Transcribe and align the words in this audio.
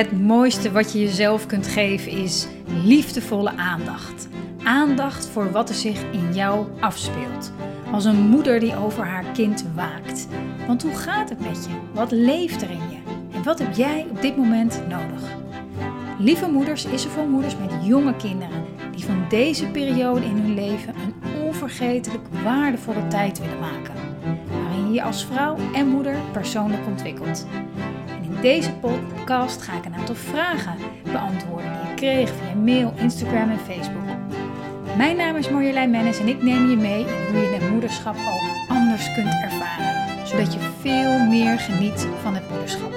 Het 0.00 0.20
mooiste 0.20 0.72
wat 0.72 0.92
je 0.92 1.00
jezelf 1.00 1.46
kunt 1.46 1.66
geven 1.66 2.12
is 2.12 2.46
liefdevolle 2.84 3.56
aandacht. 3.56 4.28
Aandacht 4.62 5.26
voor 5.26 5.50
wat 5.50 5.68
er 5.68 5.74
zich 5.74 6.02
in 6.12 6.34
jou 6.34 6.66
afspeelt. 6.78 7.52
Als 7.92 8.04
een 8.04 8.20
moeder 8.20 8.60
die 8.60 8.76
over 8.76 9.04
haar 9.04 9.24
kind 9.32 9.64
waakt. 9.74 10.28
Want 10.66 10.82
hoe 10.82 10.94
gaat 10.94 11.28
het 11.28 11.40
met 11.40 11.64
je? 11.64 11.70
Wat 11.92 12.10
leeft 12.10 12.62
er 12.62 12.70
in 12.70 12.90
je? 12.90 12.96
En 13.32 13.42
wat 13.42 13.58
heb 13.58 13.74
jij 13.74 14.06
op 14.10 14.22
dit 14.22 14.36
moment 14.36 14.82
nodig? 14.88 15.22
Lieve 16.18 16.50
Moeders 16.50 16.84
is 16.84 17.04
er 17.04 17.10
voor 17.10 17.28
moeders 17.28 17.56
met 17.56 17.86
jonge 17.86 18.16
kinderen 18.16 18.64
die 18.94 19.04
van 19.04 19.24
deze 19.28 19.66
periode 19.66 20.24
in 20.24 20.36
hun 20.36 20.54
leven 20.54 20.94
een 20.94 21.42
onvergetelijk 21.42 22.24
waardevolle 22.44 23.06
tijd 23.08 23.38
willen 23.38 23.60
maken. 23.60 23.94
Waarin 24.62 24.86
je 24.86 24.92
je 24.92 25.02
als 25.02 25.24
vrouw 25.24 25.56
en 25.74 25.88
moeder 25.88 26.16
persoonlijk 26.32 26.86
ontwikkelt. 26.86 27.46
Deze 28.42 28.72
podcast 28.72 29.62
ga 29.62 29.76
ik 29.76 29.84
een 29.84 29.94
aantal 29.94 30.14
vragen 30.14 30.76
beantwoorden 31.12 31.72
die 31.72 31.90
ik 31.90 31.96
kreeg 31.96 32.28
via 32.28 32.54
mail, 32.54 32.92
Instagram 32.96 33.50
en 33.50 33.58
Facebook. 33.58 34.04
Mijn 34.96 35.16
naam 35.16 35.36
is 35.36 35.50
Marjolein 35.50 35.90
Mennis 35.90 36.18
en 36.18 36.28
ik 36.28 36.42
neem 36.42 36.70
je 36.70 36.76
mee 36.76 37.00
in 37.00 37.06
hoe 37.32 37.40
je 37.40 37.58
het 37.58 37.70
moederschap 37.70 38.16
ook 38.16 38.68
anders 38.68 39.14
kunt 39.14 39.34
ervaren. 39.42 40.26
Zodat 40.26 40.52
je 40.52 40.58
veel 40.80 41.18
meer 41.18 41.58
geniet 41.58 42.06
van 42.22 42.34
het 42.34 42.50
moederschap. 42.50 42.92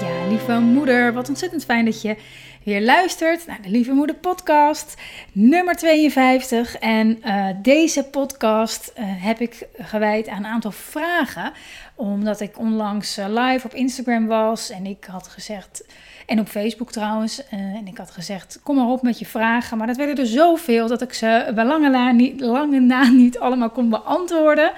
Ja, 0.00 0.28
lieve 0.28 0.58
moeder, 0.58 1.12
wat 1.12 1.28
ontzettend 1.28 1.64
fijn 1.64 1.84
dat 1.84 2.02
je 2.02 2.16
weer 2.64 2.82
luistert 2.82 3.46
naar 3.46 3.62
de 3.62 3.68
Lieve 3.68 3.92
Moeder 3.92 4.16
podcast, 4.16 4.94
nummer 5.32 5.76
52. 5.76 6.76
En 6.76 7.22
uh, 7.24 7.46
deze 7.62 8.04
podcast 8.04 8.92
uh, 8.98 9.04
heb 9.06 9.40
ik 9.40 9.66
gewijd 9.78 10.28
aan 10.28 10.38
een 10.38 10.50
aantal 10.50 10.70
vragen, 10.70 11.52
omdat 11.94 12.40
ik 12.40 12.58
onlangs 12.58 13.18
uh, 13.18 13.26
live 13.28 13.66
op 13.66 13.74
Instagram 13.74 14.26
was 14.26 14.70
en 14.70 14.86
ik 14.86 15.04
had 15.04 15.28
gezegd, 15.28 15.84
en 16.26 16.40
op 16.40 16.48
Facebook 16.48 16.92
trouwens, 16.92 17.48
en 17.48 17.86
ik 17.86 17.98
had 17.98 18.10
gezegd, 18.10 18.60
kom 18.62 18.76
maar 18.76 18.86
op 18.86 19.02
met 19.02 19.18
je 19.18 19.26
vragen. 19.26 19.78
Maar 19.78 19.86
dat 19.86 19.96
werden 19.96 20.16
er 20.16 20.26
zoveel 20.26 20.88
dat 20.88 21.02
ik 21.02 21.12
ze 21.12 21.52
bij 21.54 21.64
lange 21.64 21.88
na 21.88 22.10
niet, 22.12 22.40
lange 22.40 22.80
na 22.80 23.08
niet 23.10 23.38
allemaal 23.38 23.70
kon 23.70 23.88
beantwoorden 23.88 24.72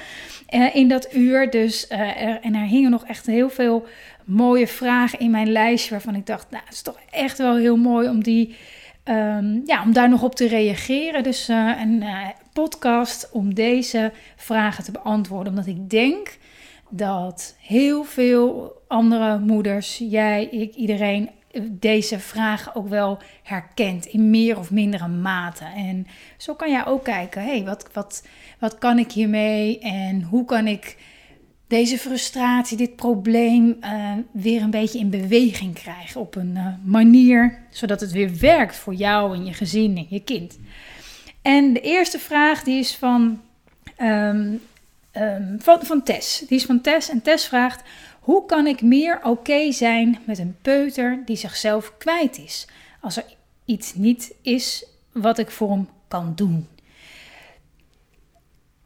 in 0.72 0.88
dat 0.88 1.14
uur. 1.14 1.50
Dus, 1.50 1.88
en 1.88 2.54
er 2.54 2.66
hingen 2.66 2.90
nog 2.90 3.04
echt 3.04 3.26
heel 3.26 3.50
veel 3.50 3.86
mooie 4.24 4.66
vragen 4.66 5.18
in 5.18 5.30
mijn 5.30 5.52
lijstje 5.52 5.90
waarvan 5.90 6.14
ik 6.14 6.26
dacht, 6.26 6.50
nou, 6.50 6.62
het 6.64 6.74
is 6.74 6.82
toch 6.82 6.98
echt 7.10 7.38
wel 7.38 7.56
heel 7.56 7.76
mooi 7.76 8.08
om 8.08 8.22
die, 8.22 8.56
um, 9.04 9.62
ja, 9.66 9.82
om 9.82 9.92
daar 9.92 10.08
nog 10.08 10.22
op 10.22 10.34
te 10.34 10.48
reageren. 10.48 11.22
Dus 11.22 11.48
uh, 11.48 11.80
een 11.80 12.02
uh, 12.02 12.28
podcast 12.52 13.30
om 13.32 13.54
deze 13.54 14.12
vragen 14.36 14.84
te 14.84 14.92
beantwoorden, 14.92 15.52
omdat 15.52 15.66
ik 15.66 15.90
denk 15.90 16.38
dat 16.88 17.56
heel 17.60 18.04
veel 18.04 18.72
andere 18.88 19.38
moeders, 19.38 19.98
jij, 19.98 20.44
ik, 20.44 20.74
iedereen 20.74 21.30
deze 21.70 22.18
vragen 22.18 22.74
ook 22.74 22.88
wel 22.88 23.18
herkent 23.42 24.06
in 24.06 24.30
meer 24.30 24.58
of 24.58 24.70
mindere 24.70 25.08
mate. 25.08 25.64
En 25.64 26.06
zo 26.36 26.54
kan 26.54 26.70
jij 26.70 26.86
ook 26.86 27.04
kijken, 27.04 27.42
hey, 27.42 27.64
wat, 27.64 27.88
wat, 27.92 28.26
wat 28.58 28.78
kan 28.78 28.98
ik 28.98 29.12
hiermee 29.12 29.78
en 29.78 30.22
hoe 30.22 30.44
kan 30.44 30.66
ik 30.66 30.96
deze 31.72 31.98
frustratie, 31.98 32.76
dit 32.76 32.96
probleem 32.96 33.76
uh, 33.80 34.12
weer 34.30 34.62
een 34.62 34.70
beetje 34.70 34.98
in 34.98 35.10
beweging 35.10 35.74
krijgen 35.74 36.20
op 36.20 36.34
een 36.34 36.54
uh, 36.56 36.66
manier 36.82 37.62
zodat 37.70 38.00
het 38.00 38.12
weer 38.12 38.38
werkt 38.38 38.76
voor 38.76 38.94
jou 38.94 39.34
en 39.34 39.44
je 39.44 39.52
gezin 39.52 39.96
en 39.96 40.06
je 40.08 40.20
kind. 40.20 40.58
En 41.42 41.72
de 41.72 41.80
eerste 41.80 42.18
vraag 42.18 42.62
die 42.62 42.78
is 42.78 42.94
van, 42.94 43.42
um, 44.00 44.60
um, 45.12 45.56
van, 45.58 45.82
van 45.82 46.02
Tess. 46.02 46.38
Die 46.38 46.58
is 46.58 46.64
van 46.64 46.80
Tess 46.80 47.08
en 47.08 47.22
Tess 47.22 47.46
vraagt: 47.46 47.82
hoe 48.20 48.46
kan 48.46 48.66
ik 48.66 48.82
meer 48.82 49.20
oké 49.22 49.72
zijn 49.72 50.18
met 50.24 50.38
een 50.38 50.56
peuter 50.62 51.22
die 51.24 51.36
zichzelf 51.36 51.92
kwijt 51.98 52.38
is 52.38 52.66
als 53.00 53.16
er 53.16 53.24
iets 53.64 53.94
niet 53.94 54.34
is 54.42 54.86
wat 55.12 55.38
ik 55.38 55.50
voor 55.50 55.70
hem 55.70 55.88
kan 56.08 56.32
doen? 56.34 56.68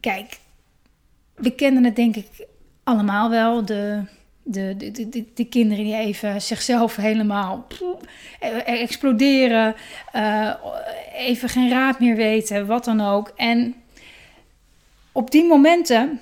Kijk, 0.01 0.39
we 1.35 1.51
kennen 1.51 1.85
het 1.85 1.97
denk 1.97 2.17
ik 2.17 2.47
allemaal 2.87 3.31
wel. 3.31 3.65
De, 3.65 4.03
de, 4.43 4.75
de, 4.77 5.09
de, 5.09 5.25
de, 5.35 5.45
kinderen 5.45 5.85
die 5.85 5.97
even 5.97 6.43
zichzelf 6.43 6.97
helemaal 6.97 7.67
exploderen. 8.65 9.75
Uh, 10.15 10.55
even 11.15 11.49
geen 11.49 11.71
raad 11.71 12.01
meer 12.01 12.17
weten, 12.17 12.67
wat 12.67 12.85
dan 12.85 13.01
ook. 13.01 13.33
En 13.37 13.75
op 15.13 15.31
die 15.31 15.45
momenten 15.45 16.21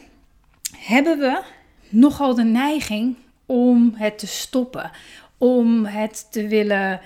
hebben 0.76 1.18
we 1.18 1.42
nogal 1.88 2.34
de 2.34 2.44
neiging 2.44 3.16
om 3.46 3.92
het 3.96 4.18
te 4.18 4.26
stoppen. 4.26 4.90
Om 5.38 5.84
het 5.84 6.26
te 6.30 6.46
willen 6.46 7.00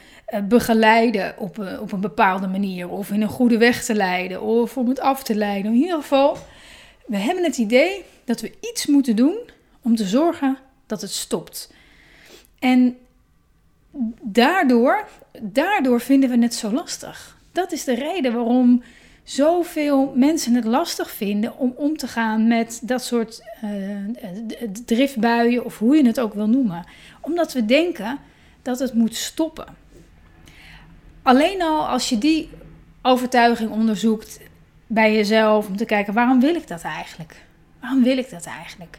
begeleiden 0.48 1.34
op 1.38 1.58
een, 1.58 1.80
op 1.80 1.92
een 1.92 2.00
bepaalde 2.00 2.46
manier. 2.46 2.88
Of 2.88 3.10
in 3.10 3.22
een 3.22 3.28
goede 3.28 3.58
weg 3.58 3.84
te 3.84 3.94
leiden. 3.94 4.42
Of 4.42 4.76
om 4.76 4.88
het 4.88 5.00
af 5.00 5.22
te 5.22 5.34
leiden. 5.34 5.72
In 5.72 5.78
ieder 5.78 6.00
geval, 6.00 6.36
we 7.06 7.16
hebben 7.16 7.44
het 7.44 7.58
idee 7.58 8.04
dat 8.28 8.40
we 8.40 8.52
iets 8.60 8.86
moeten 8.86 9.16
doen 9.16 9.38
om 9.82 9.96
te 9.96 10.04
zorgen 10.04 10.58
dat 10.86 11.00
het 11.00 11.10
stopt. 11.10 11.72
En 12.58 12.96
daardoor, 14.22 15.08
daardoor 15.40 16.00
vinden 16.00 16.30
we 16.30 16.38
het 16.38 16.54
zo 16.54 16.72
lastig. 16.72 17.38
Dat 17.52 17.72
is 17.72 17.84
de 17.84 17.94
reden 17.94 18.32
waarom 18.32 18.82
zoveel 19.22 20.12
mensen 20.14 20.54
het 20.54 20.64
lastig 20.64 21.10
vinden 21.10 21.58
om 21.58 21.72
om 21.76 21.96
te 21.96 22.08
gaan 22.08 22.46
met 22.46 22.80
dat 22.82 23.04
soort 23.04 23.42
uh, 23.64 23.70
driftbuien 24.84 25.64
of 25.64 25.78
hoe 25.78 25.96
je 25.96 26.06
het 26.06 26.20
ook 26.20 26.34
wil 26.34 26.48
noemen. 26.48 26.84
Omdat 27.20 27.52
we 27.52 27.64
denken 27.64 28.18
dat 28.62 28.78
het 28.78 28.94
moet 28.94 29.14
stoppen. 29.14 29.76
Alleen 31.22 31.62
al 31.62 31.88
als 31.88 32.08
je 32.08 32.18
die 32.18 32.50
overtuiging 33.02 33.70
onderzoekt 33.70 34.40
bij 34.86 35.14
jezelf 35.14 35.68
om 35.68 35.76
te 35.76 35.84
kijken 35.84 36.14
waarom 36.14 36.40
wil 36.40 36.54
ik 36.54 36.68
dat 36.68 36.82
eigenlijk? 36.82 37.46
Waarom 37.80 38.02
wil 38.02 38.18
ik 38.18 38.30
dat 38.30 38.46
eigenlijk? 38.46 38.98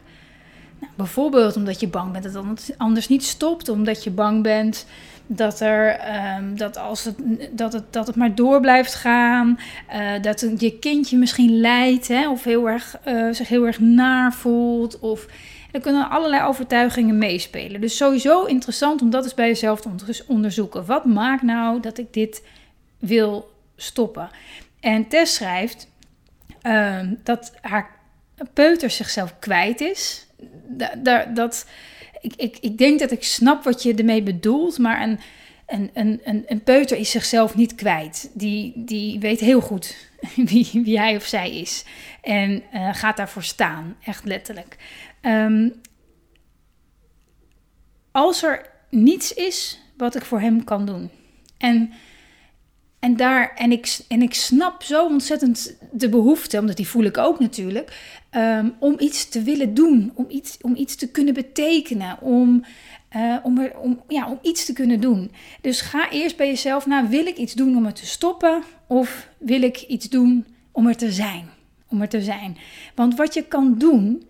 Nou, 0.78 0.92
bijvoorbeeld 0.96 1.56
omdat 1.56 1.80
je 1.80 1.88
bang 1.88 2.12
bent 2.12 2.32
dat 2.32 2.44
het 2.44 2.74
anders 2.76 3.08
niet 3.08 3.24
stopt, 3.24 3.68
omdat 3.68 4.04
je 4.04 4.10
bang 4.10 4.42
bent 4.42 4.86
dat, 5.26 5.60
er, 5.60 6.00
um, 6.36 6.56
dat, 6.56 6.76
als 6.76 7.04
het, 7.04 7.16
dat, 7.52 7.72
het, 7.72 7.92
dat 7.92 8.06
het 8.06 8.16
maar 8.16 8.34
door 8.34 8.60
blijft 8.60 8.94
gaan, 8.94 9.58
uh, 9.92 10.22
dat 10.22 10.46
je 10.58 10.78
kindje 10.78 11.16
misschien 11.18 11.60
lijdt 11.60 12.08
hè, 12.08 12.30
of 12.30 12.44
heel 12.44 12.68
erg, 12.68 12.96
uh, 13.06 13.32
zich 13.32 13.48
heel 13.48 13.66
erg 13.66 13.80
naar 13.80 14.32
voelt. 14.32 14.98
Of, 14.98 15.26
er 15.72 15.80
kunnen 15.80 16.10
allerlei 16.10 16.44
overtuigingen 16.44 17.18
meespelen. 17.18 17.80
Dus 17.80 17.96
sowieso 17.96 18.44
interessant 18.44 19.02
om 19.02 19.10
dat 19.10 19.24
eens 19.24 19.34
bij 19.34 19.46
jezelf 19.46 19.80
te 19.80 20.24
onderzoeken. 20.26 20.86
Wat 20.86 21.04
maakt 21.04 21.42
nou 21.42 21.80
dat 21.80 21.98
ik 21.98 22.12
dit 22.12 22.46
wil 22.98 23.52
stoppen? 23.76 24.30
En 24.80 25.08
Tess 25.08 25.34
schrijft 25.34 25.88
uh, 26.62 26.98
dat 27.22 27.52
haar 27.60 27.99
peuter 28.52 28.90
zichzelf 28.90 29.38
kwijt 29.38 29.80
is. 29.80 30.26
Da, 30.98 31.24
dat, 31.24 31.66
ik, 32.20 32.32
ik, 32.36 32.58
ik 32.60 32.78
denk 32.78 32.98
dat 32.98 33.10
ik 33.10 33.24
snap 33.24 33.64
wat 33.64 33.82
je 33.82 33.94
ermee 33.94 34.22
bedoelt, 34.22 34.78
maar 34.78 35.02
een, 35.02 35.18
een, 35.66 35.90
een, 35.94 36.20
een, 36.24 36.44
een 36.46 36.62
peuter 36.62 36.96
is 36.96 37.10
zichzelf 37.10 37.54
niet 37.54 37.74
kwijt. 37.74 38.30
Die, 38.34 38.72
die 38.76 39.18
weet 39.18 39.40
heel 39.40 39.60
goed 39.60 39.96
wie, 40.50 40.70
wie 40.72 40.98
hij 40.98 41.16
of 41.16 41.24
zij 41.24 41.56
is 41.56 41.84
en 42.22 42.62
uh, 42.74 42.94
gaat 42.94 43.16
daarvoor 43.16 43.42
staan, 43.42 43.96
echt 44.04 44.24
letterlijk. 44.24 44.76
Um, 45.22 45.80
als 48.10 48.42
er 48.42 48.70
niets 48.88 49.34
is 49.34 49.80
wat 49.96 50.14
ik 50.14 50.24
voor 50.24 50.40
hem 50.40 50.64
kan 50.64 50.86
doen. 50.86 51.10
En 51.58 51.92
en, 53.00 53.16
daar, 53.16 53.54
en, 53.56 53.72
ik, 53.72 53.98
en 54.08 54.22
ik 54.22 54.34
snap 54.34 54.82
zo 54.82 55.06
ontzettend 55.06 55.76
de 55.92 56.08
behoefte, 56.08 56.58
omdat 56.58 56.76
die 56.76 56.88
voel 56.88 57.04
ik 57.04 57.18
ook 57.18 57.38
natuurlijk, 57.38 57.92
um, 58.30 58.74
om 58.78 58.96
iets 58.98 59.28
te 59.28 59.42
willen 59.42 59.74
doen, 59.74 60.12
om 60.14 60.26
iets, 60.28 60.56
om 60.60 60.76
iets 60.76 60.96
te 60.96 61.10
kunnen 61.10 61.34
betekenen, 61.34 62.20
om, 62.20 62.64
uh, 63.16 63.36
om, 63.42 63.58
er, 63.58 63.78
om, 63.78 64.00
ja, 64.08 64.30
om 64.30 64.38
iets 64.42 64.64
te 64.64 64.72
kunnen 64.72 65.00
doen. 65.00 65.30
Dus 65.60 65.80
ga 65.80 66.10
eerst 66.10 66.36
bij 66.36 66.46
jezelf 66.46 66.86
naar, 66.86 67.08
wil 67.08 67.26
ik 67.26 67.36
iets 67.36 67.52
doen 67.52 67.76
om 67.76 67.86
het 67.86 67.96
te 67.96 68.06
stoppen 68.06 68.62
of 68.86 69.28
wil 69.38 69.62
ik 69.62 69.80
iets 69.80 70.08
doen 70.08 70.46
om 70.72 70.86
er 70.86 70.96
te 70.96 71.12
zijn? 71.12 71.48
Om 71.88 72.00
er 72.00 72.08
te 72.08 72.22
zijn. 72.22 72.56
Want 72.94 73.16
wat 73.16 73.34
je 73.34 73.42
kan 73.42 73.78
doen, 73.78 74.22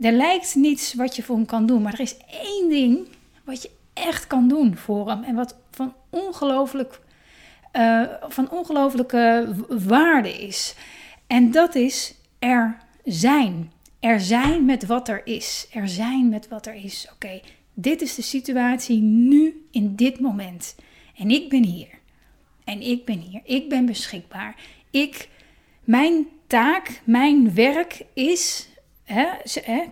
er 0.00 0.12
lijkt 0.12 0.54
niets 0.54 0.94
wat 0.94 1.16
je 1.16 1.22
voor 1.22 1.36
hem 1.36 1.46
kan 1.46 1.66
doen, 1.66 1.82
maar 1.82 1.92
er 1.92 2.00
is 2.00 2.16
één 2.42 2.68
ding 2.68 3.08
wat 3.44 3.62
je 3.62 3.70
echt 3.92 4.26
kan 4.26 4.48
doen 4.48 4.76
voor 4.76 5.08
hem 5.08 5.22
en 5.22 5.34
wat 5.34 5.56
van 5.70 5.94
ongelooflijk 6.10 7.00
uh, 7.72 8.02
van 8.28 8.50
ongelooflijke 8.50 9.54
waarde 9.68 10.32
is. 10.32 10.74
En 11.26 11.50
dat 11.50 11.74
is 11.74 12.14
er 12.38 12.78
zijn. 13.12 13.72
Er 14.00 14.20
zijn 14.20 14.64
met 14.64 14.86
wat 14.86 15.08
er 15.08 15.20
is. 15.24 15.68
Er 15.72 15.88
zijn 15.88 16.28
met 16.28 16.48
wat 16.48 16.66
er 16.66 16.74
is. 16.74 17.08
Oké, 17.12 17.40
dit 17.74 18.02
is 18.02 18.14
de 18.14 18.22
situatie 18.22 19.00
nu 19.00 19.66
in 19.70 19.96
dit 19.96 20.20
moment. 20.20 20.76
En 21.16 21.30
ik 21.30 21.48
ben 21.48 21.64
hier. 21.64 21.88
En 22.64 22.80
ik 22.80 23.04
ben 23.04 23.18
hier. 23.18 23.40
Ik 23.44 23.68
ben 23.68 23.86
beschikbaar. 23.86 24.56
Ik 24.90 25.28
Mijn 25.84 26.26
taak, 26.46 27.00
mijn 27.04 27.54
werk 27.54 28.02
is, 28.14 28.68
hè, 29.04 29.26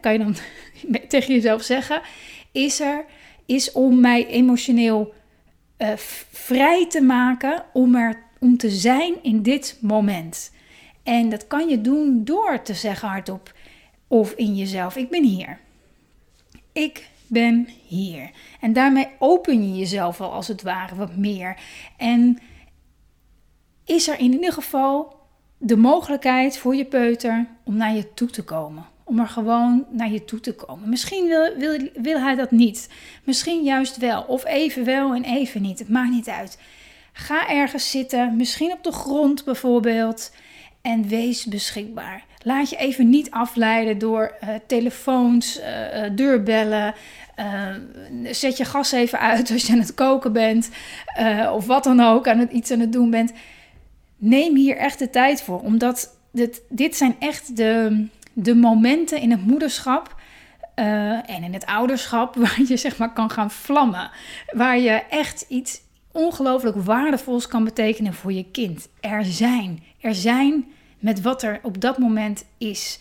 kan 0.01 0.13
je 0.13 0.19
dan 0.19 0.37
tegen 1.09 1.35
jezelf 1.35 1.63
zeggen, 1.63 2.01
is 2.53 2.81
er, 2.81 3.05
is 3.47 3.73
om 3.73 4.01
mij 4.01 4.27
emotioneel 4.27 5.15
uh, 5.79 5.93
vrij 6.31 6.87
te 6.89 7.01
maken 7.01 7.65
om 7.73 7.95
er 7.95 8.27
om 8.41 8.57
te 8.57 8.71
zijn 8.71 9.23
in 9.23 9.43
dit 9.43 9.79
moment. 9.81 10.51
En 11.09 11.29
dat 11.29 11.47
kan 11.47 11.69
je 11.69 11.81
doen 11.81 12.25
door 12.25 12.63
te 12.63 12.75
zeggen 12.75 13.09
hardop 13.09 13.53
of 14.07 14.33
in 14.33 14.57
jezelf: 14.57 14.97
Ik 14.97 15.11
ben 15.11 15.25
hier. 15.25 15.59
Ik 16.73 17.09
ben 17.27 17.69
hier. 17.87 18.31
En 18.61 18.73
daarmee 18.73 19.09
open 19.19 19.69
je 19.69 19.79
jezelf 19.79 20.21
al 20.21 20.33
als 20.33 20.49
het 20.49 20.63
ware 20.63 20.95
wat 20.95 21.17
meer. 21.17 21.57
En 21.97 22.39
is 23.85 24.09
er 24.09 24.19
in 24.19 24.33
ieder 24.33 24.53
geval 24.53 25.17
de 25.59 25.77
mogelijkheid 25.77 26.59
voor 26.59 26.75
je 26.75 26.85
peuter 26.85 27.47
om 27.65 27.77
naar 27.77 27.95
je 27.95 28.15
toe 28.15 28.31
te 28.31 28.45
komen. 28.45 28.87
Om 29.05 29.19
er 29.19 29.29
gewoon 29.29 29.87
naar 29.91 30.11
je 30.11 30.25
toe 30.25 30.41
te 30.41 30.55
komen. 30.55 30.89
Misschien 30.89 31.27
wil, 31.27 31.57
wil, 31.57 31.89
wil 31.95 32.21
hij 32.21 32.35
dat 32.35 32.51
niet. 32.51 32.89
Misschien 33.25 33.63
juist 33.63 33.97
wel. 33.97 34.23
Of 34.23 34.45
even 34.45 34.85
wel 34.85 35.15
en 35.15 35.25
even 35.25 35.63
niet. 35.63 35.79
Het 35.79 35.89
maakt 35.89 36.11
niet 36.11 36.29
uit. 36.29 36.59
Ga 37.13 37.49
ergens 37.49 37.91
zitten. 37.91 38.37
Misschien 38.37 38.73
op 38.73 38.83
de 38.83 38.93
grond 38.93 39.45
bijvoorbeeld. 39.45 40.31
En 40.89 41.09
wees 41.09 41.45
beschikbaar. 41.45 42.25
Laat 42.43 42.71
je 42.71 42.77
even 42.77 43.09
niet 43.11 43.31
afleiden 43.31 43.99
door 43.99 44.35
uh, 44.43 44.49
telefoons, 44.67 45.61
uh, 45.61 45.65
deurbellen. 46.13 46.95
Uh, 47.39 47.75
zet 48.33 48.57
je 48.57 48.65
gas 48.65 48.93
even 48.93 49.19
uit 49.21 49.51
als 49.51 49.67
je 49.67 49.73
aan 49.73 49.79
het 49.79 49.95
koken 49.95 50.33
bent. 50.33 50.71
of 51.53 51.67
wat 51.67 51.85
dan 51.85 52.01
ook, 52.01 52.29
aan 52.29 52.39
het, 52.39 52.53
iets 52.53 52.71
aan 52.71 52.81
het 52.81 52.93
doen 52.93 53.11
bent. 53.11 53.33
Neem 54.17 54.57
hier 54.57 54.77
echt 54.77 54.99
de 54.99 55.11
tijd 55.11 55.43
voor. 55.43 55.61
Omdat 55.61 56.19
dit, 56.33 56.63
dit 56.69 56.97
zijn 56.97 57.17
echt 57.19 57.57
de, 57.57 58.07
de 58.33 58.55
momenten 58.55 59.21
in 59.21 59.31
het 59.31 59.47
moederschap. 59.47 60.21
en 60.75 61.43
in 61.43 61.53
het 61.53 61.67
ouderschap 61.67 62.35
waar 62.45 62.61
je 62.69 62.77
zeg 62.77 62.99
maar 62.99 63.13
kan 63.13 63.31
gaan 63.31 63.51
vlammen. 63.51 64.11
Waar 64.51 64.79
je 64.79 65.03
echt 65.11 65.45
iets 65.49 65.81
ongelooflijk 66.13 66.77
waardevols 66.77 67.47
kan 67.47 67.65
betekenen 67.65 68.15
voor 68.15 68.33
je 68.33 68.51
kind. 68.51 68.89
Er 69.01 69.25
zijn. 69.25 69.83
Er 70.01 70.15
zijn 70.15 70.67
met 70.99 71.21
wat 71.21 71.43
er 71.43 71.61
op 71.63 71.81
dat 71.81 71.99
moment 71.99 72.45
is. 72.59 72.99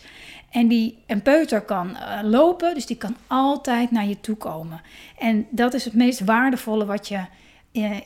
En 0.50 0.68
die, 0.68 0.98
een 1.06 1.22
peuter 1.22 1.60
kan 1.60 1.90
uh, 1.90 2.18
lopen, 2.22 2.74
dus 2.74 2.86
die 2.86 2.96
kan 2.96 3.16
altijd 3.26 3.90
naar 3.90 4.06
je 4.06 4.20
toe 4.20 4.36
komen. 4.36 4.80
En 5.18 5.46
dat 5.50 5.74
is 5.74 5.84
het 5.84 5.94
meest 5.94 6.20
waardevolle 6.20 6.86
wat 6.86 7.08
je 7.08 7.20
uh, 7.72 7.96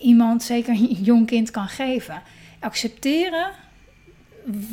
iemand, 0.00 0.42
zeker 0.42 0.74
een 0.74 0.86
jong 0.86 1.26
kind, 1.26 1.50
kan 1.50 1.68
geven. 1.68 2.22
Accepteren, 2.60 3.50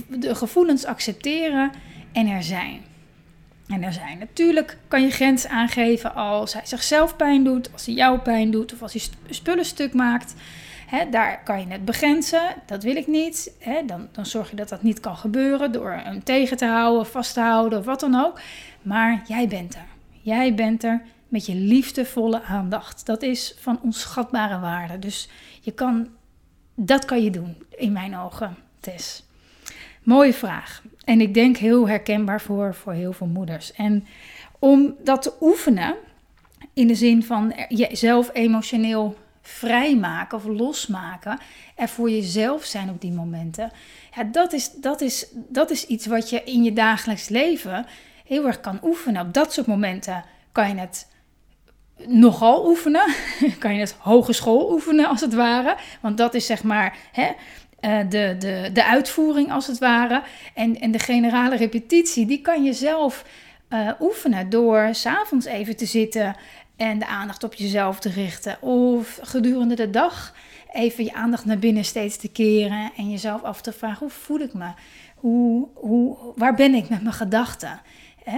de 0.07 0.35
gevoelens 0.35 0.85
accepteren 0.85 1.71
en 2.11 2.27
er 2.27 2.43
zijn. 2.43 2.81
En 3.67 3.83
er 3.83 3.93
zijn. 3.93 4.17
Natuurlijk 4.17 4.77
kan 4.87 5.01
je 5.01 5.09
grens 5.09 5.47
aangeven 5.47 6.15
als 6.15 6.53
hij 6.53 6.65
zichzelf 6.65 7.15
pijn 7.15 7.43
doet, 7.43 7.73
als 7.73 7.85
hij 7.85 7.95
jou 7.95 8.19
pijn 8.19 8.51
doet 8.51 8.73
of 8.73 8.81
als 8.81 8.93
hij 8.93 9.01
spullen 9.29 9.65
stuk 9.65 9.93
maakt 9.93 10.33
daar 11.09 11.43
kan 11.43 11.59
je 11.59 11.67
het 11.67 11.85
begrenzen, 11.85 12.55
dat 12.65 12.83
wil 12.83 12.95
ik 12.95 13.07
niet. 13.07 13.51
dan, 13.85 14.07
dan 14.11 14.25
zorg 14.25 14.49
je 14.49 14.55
dat 14.55 14.69
dat 14.69 14.83
niet 14.83 14.99
kan 14.99 15.17
gebeuren 15.17 15.71
door 15.71 15.91
hem 15.91 16.23
tegen 16.23 16.57
te 16.57 16.65
houden, 16.65 17.05
vast 17.05 17.33
te 17.33 17.39
houden 17.39 17.79
of 17.79 17.85
wat 17.85 17.99
dan 17.99 18.15
ook. 18.15 18.39
Maar 18.81 19.21
jij 19.27 19.47
bent 19.47 19.75
er. 19.75 19.85
Jij 20.21 20.53
bent 20.53 20.83
er 20.83 21.01
met 21.27 21.45
je 21.45 21.55
liefdevolle 21.55 22.41
aandacht. 22.41 23.05
Dat 23.05 23.21
is 23.21 23.55
van 23.59 23.79
onschatbare 23.81 24.59
waarde. 24.59 24.99
Dus 24.99 25.29
je 25.61 25.71
kan, 25.71 26.07
dat 26.75 27.05
kan 27.05 27.23
je 27.23 27.29
doen, 27.29 27.55
in 27.69 27.91
mijn 27.91 28.17
ogen, 28.17 28.57
Tess. 28.79 29.23
Mooie 30.03 30.33
vraag. 30.33 30.83
En 31.05 31.21
ik 31.21 31.33
denk 31.33 31.57
heel 31.57 31.87
herkenbaar 31.87 32.41
voor, 32.41 32.75
voor 32.75 32.93
heel 32.93 33.13
veel 33.13 33.27
moeders. 33.27 33.73
En 33.73 34.05
om 34.59 34.95
dat 35.03 35.21
te 35.21 35.33
oefenen, 35.41 35.95
in 36.73 36.87
de 36.87 36.95
zin 36.95 37.23
van 37.23 37.53
jezelf 37.67 38.29
emotioneel 38.33 39.15
vrijmaken 39.43 40.37
of 40.37 40.45
losmaken. 40.45 41.39
Er 41.75 41.89
voor 41.89 42.09
jezelf 42.09 42.63
zijn 42.63 42.89
op 42.89 43.01
die 43.01 43.11
momenten. 43.11 43.71
Ja, 44.15 44.23
dat 44.23 44.53
is, 44.53 44.71
dat, 44.71 45.01
is, 45.01 45.27
dat 45.33 45.71
is 45.71 45.85
iets 45.85 46.05
wat 46.05 46.29
je 46.29 46.43
in 46.43 46.63
je 46.63 46.73
dagelijks 46.73 47.29
leven 47.29 47.85
heel 48.25 48.45
erg 48.45 48.59
kan 48.59 48.79
oefenen. 48.83 49.25
Op 49.25 49.33
dat 49.33 49.53
soort 49.53 49.67
momenten 49.67 50.23
kan 50.51 50.69
je 50.69 50.75
het 50.75 51.07
nogal 52.05 52.67
oefenen. 52.67 53.13
kan 53.59 53.73
je 53.73 53.79
het 53.79 53.95
hogeschool 53.99 54.71
oefenen 54.71 55.07
als 55.07 55.21
het 55.21 55.33
ware. 55.33 55.75
Want 56.01 56.17
dat 56.17 56.33
is 56.33 56.45
zeg 56.45 56.63
maar 56.63 56.97
hè, 57.11 57.31
eh, 57.79 57.99
de, 58.09 58.35
de, 58.39 58.69
de 58.73 58.85
uitvoering 58.85 59.51
als 59.51 59.67
het 59.67 59.77
ware. 59.77 60.23
En, 60.53 60.79
en 60.79 60.91
de 60.91 60.99
generale 60.99 61.55
repetitie, 61.55 62.25
die 62.25 62.41
kan 62.41 62.63
je 62.63 62.73
zelf 62.73 63.23
uh, 63.69 63.89
oefenen 63.99 64.49
door 64.49 64.89
s'avonds 64.91 65.45
even 65.45 65.75
te 65.75 65.85
zitten 65.85 66.35
en 66.75 66.99
de 66.99 67.07
aandacht 67.07 67.43
op 67.43 67.53
jezelf 67.53 67.99
te 67.99 68.09
richten. 68.09 68.61
Of 68.61 69.19
gedurende 69.21 69.75
de 69.75 69.89
dag 69.89 70.33
even 70.71 71.03
je 71.03 71.13
aandacht 71.13 71.45
naar 71.45 71.59
binnen 71.59 71.85
steeds 71.85 72.17
te 72.17 72.27
keren 72.27 72.91
en 72.97 73.09
jezelf 73.09 73.43
af 73.43 73.61
te 73.61 73.71
vragen: 73.71 73.99
hoe 73.99 74.09
voel 74.09 74.39
ik 74.39 74.53
me? 74.53 74.71
Hoe, 75.15 75.67
hoe, 75.73 76.17
waar 76.35 76.55
ben 76.55 76.73
ik 76.73 76.89
met 76.89 77.01
mijn 77.01 77.13
gedachten? 77.13 77.81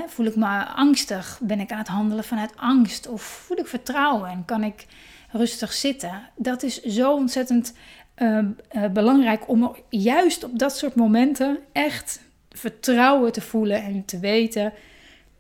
voel 0.08 0.26
ik 0.26 0.36
me 0.36 0.66
angstig? 0.66 1.40
Ben 1.44 1.60
ik 1.60 1.72
aan 1.72 1.78
het 1.78 1.88
handelen 1.88 2.24
vanuit 2.24 2.58
angst? 2.58 3.08
Of 3.08 3.22
voel 3.22 3.58
ik 3.58 3.68
vertrouwen 3.68 4.30
en 4.30 4.46
kan 4.46 4.64
ik 4.64 4.86
rustig 5.32 5.74
zitten? 5.74 6.30
Dat 6.36 6.64
is 6.64 6.82
zo 6.82 7.14
ontzettend 7.14 7.74
uh, 8.18 8.38
uh, 8.38 8.86
belangrijk 8.94 9.50
om 9.50 9.76
juist 9.90 10.44
op 10.44 10.60
dat 10.60 10.78
soort 10.78 10.96
momenten 10.96 11.60
echt 11.72 12.22
vertrouwen 12.50 13.32
te 13.32 13.42
voelen 13.42 13.84
en 13.84 14.06
te 14.06 14.20
weten: 14.20 14.74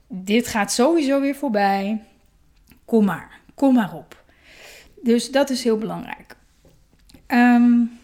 dit 0.08 0.48
gaat 0.48 0.72
sowieso 0.72 1.22
weer 1.22 1.36
voorbij. 1.36 2.02
Kom 2.86 3.06
maar, 3.06 3.40
kom 3.56 3.74
maar 3.74 3.94
op. 3.94 4.24
Dus 5.02 5.32
dat 5.32 5.50
is 5.50 5.64
heel 5.64 5.78
belangrijk. 5.78 6.36
Um, 7.28 8.00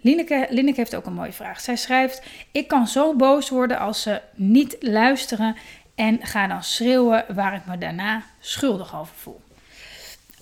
Lineke, 0.00 0.72
heeft 0.76 0.94
ook 0.94 1.06
een 1.06 1.12
mooie 1.12 1.32
vraag. 1.32 1.60
Zij 1.60 1.76
schrijft: 1.76 2.22
Ik 2.52 2.68
kan 2.68 2.86
zo 2.86 3.14
boos 3.14 3.48
worden 3.48 3.78
als 3.78 4.02
ze 4.02 4.20
niet 4.34 4.76
luisteren 4.80 5.56
en 5.94 6.18
ga 6.26 6.46
dan 6.46 6.62
schreeuwen 6.62 7.24
waar 7.34 7.54
ik 7.54 7.66
me 7.66 7.78
daarna 7.78 8.22
schuldig 8.40 8.96
over 9.00 9.14
voel. 9.16 9.40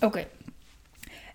Oké. 0.00 0.26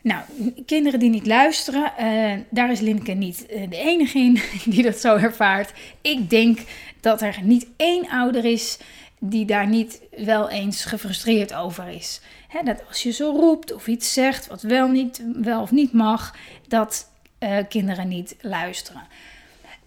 Nou, 0.01 0.23
kinderen 0.65 0.99
die 0.99 1.09
niet 1.09 1.25
luisteren, 1.25 1.91
uh, 1.99 2.39
daar 2.49 2.71
is 2.71 2.79
Linke 2.79 3.11
niet 3.11 3.45
eh, 3.45 3.69
de 3.69 3.77
enige 3.77 4.19
in 4.19 4.41
die 4.73 4.83
dat 4.83 4.97
zo 4.97 5.15
ervaart. 5.15 5.73
Ik 6.01 6.29
denk 6.29 6.59
dat 6.99 7.21
er 7.21 7.37
niet 7.41 7.67
één 7.77 8.09
ouder 8.09 8.45
is 8.45 8.79
die 9.19 9.45
daar 9.45 9.67
niet 9.67 10.01
wel 10.17 10.49
eens 10.49 10.85
gefrustreerd 10.85 11.53
over 11.53 11.87
is. 11.87 12.21
dat 12.63 12.87
als 12.87 13.03
je 13.03 13.11
zo 13.11 13.31
roept 13.31 13.73
of 13.73 13.87
iets 13.87 14.13
zegt 14.13 14.47
wat 14.47 14.61
wel, 14.61 14.87
niet, 14.87 15.23
wel 15.41 15.61
of 15.61 15.71
niet 15.71 15.93
mag, 15.93 16.35
dat 16.67 17.09
uh, 17.39 17.57
kinderen 17.69 18.07
niet 18.07 18.35
luisteren. 18.41 19.01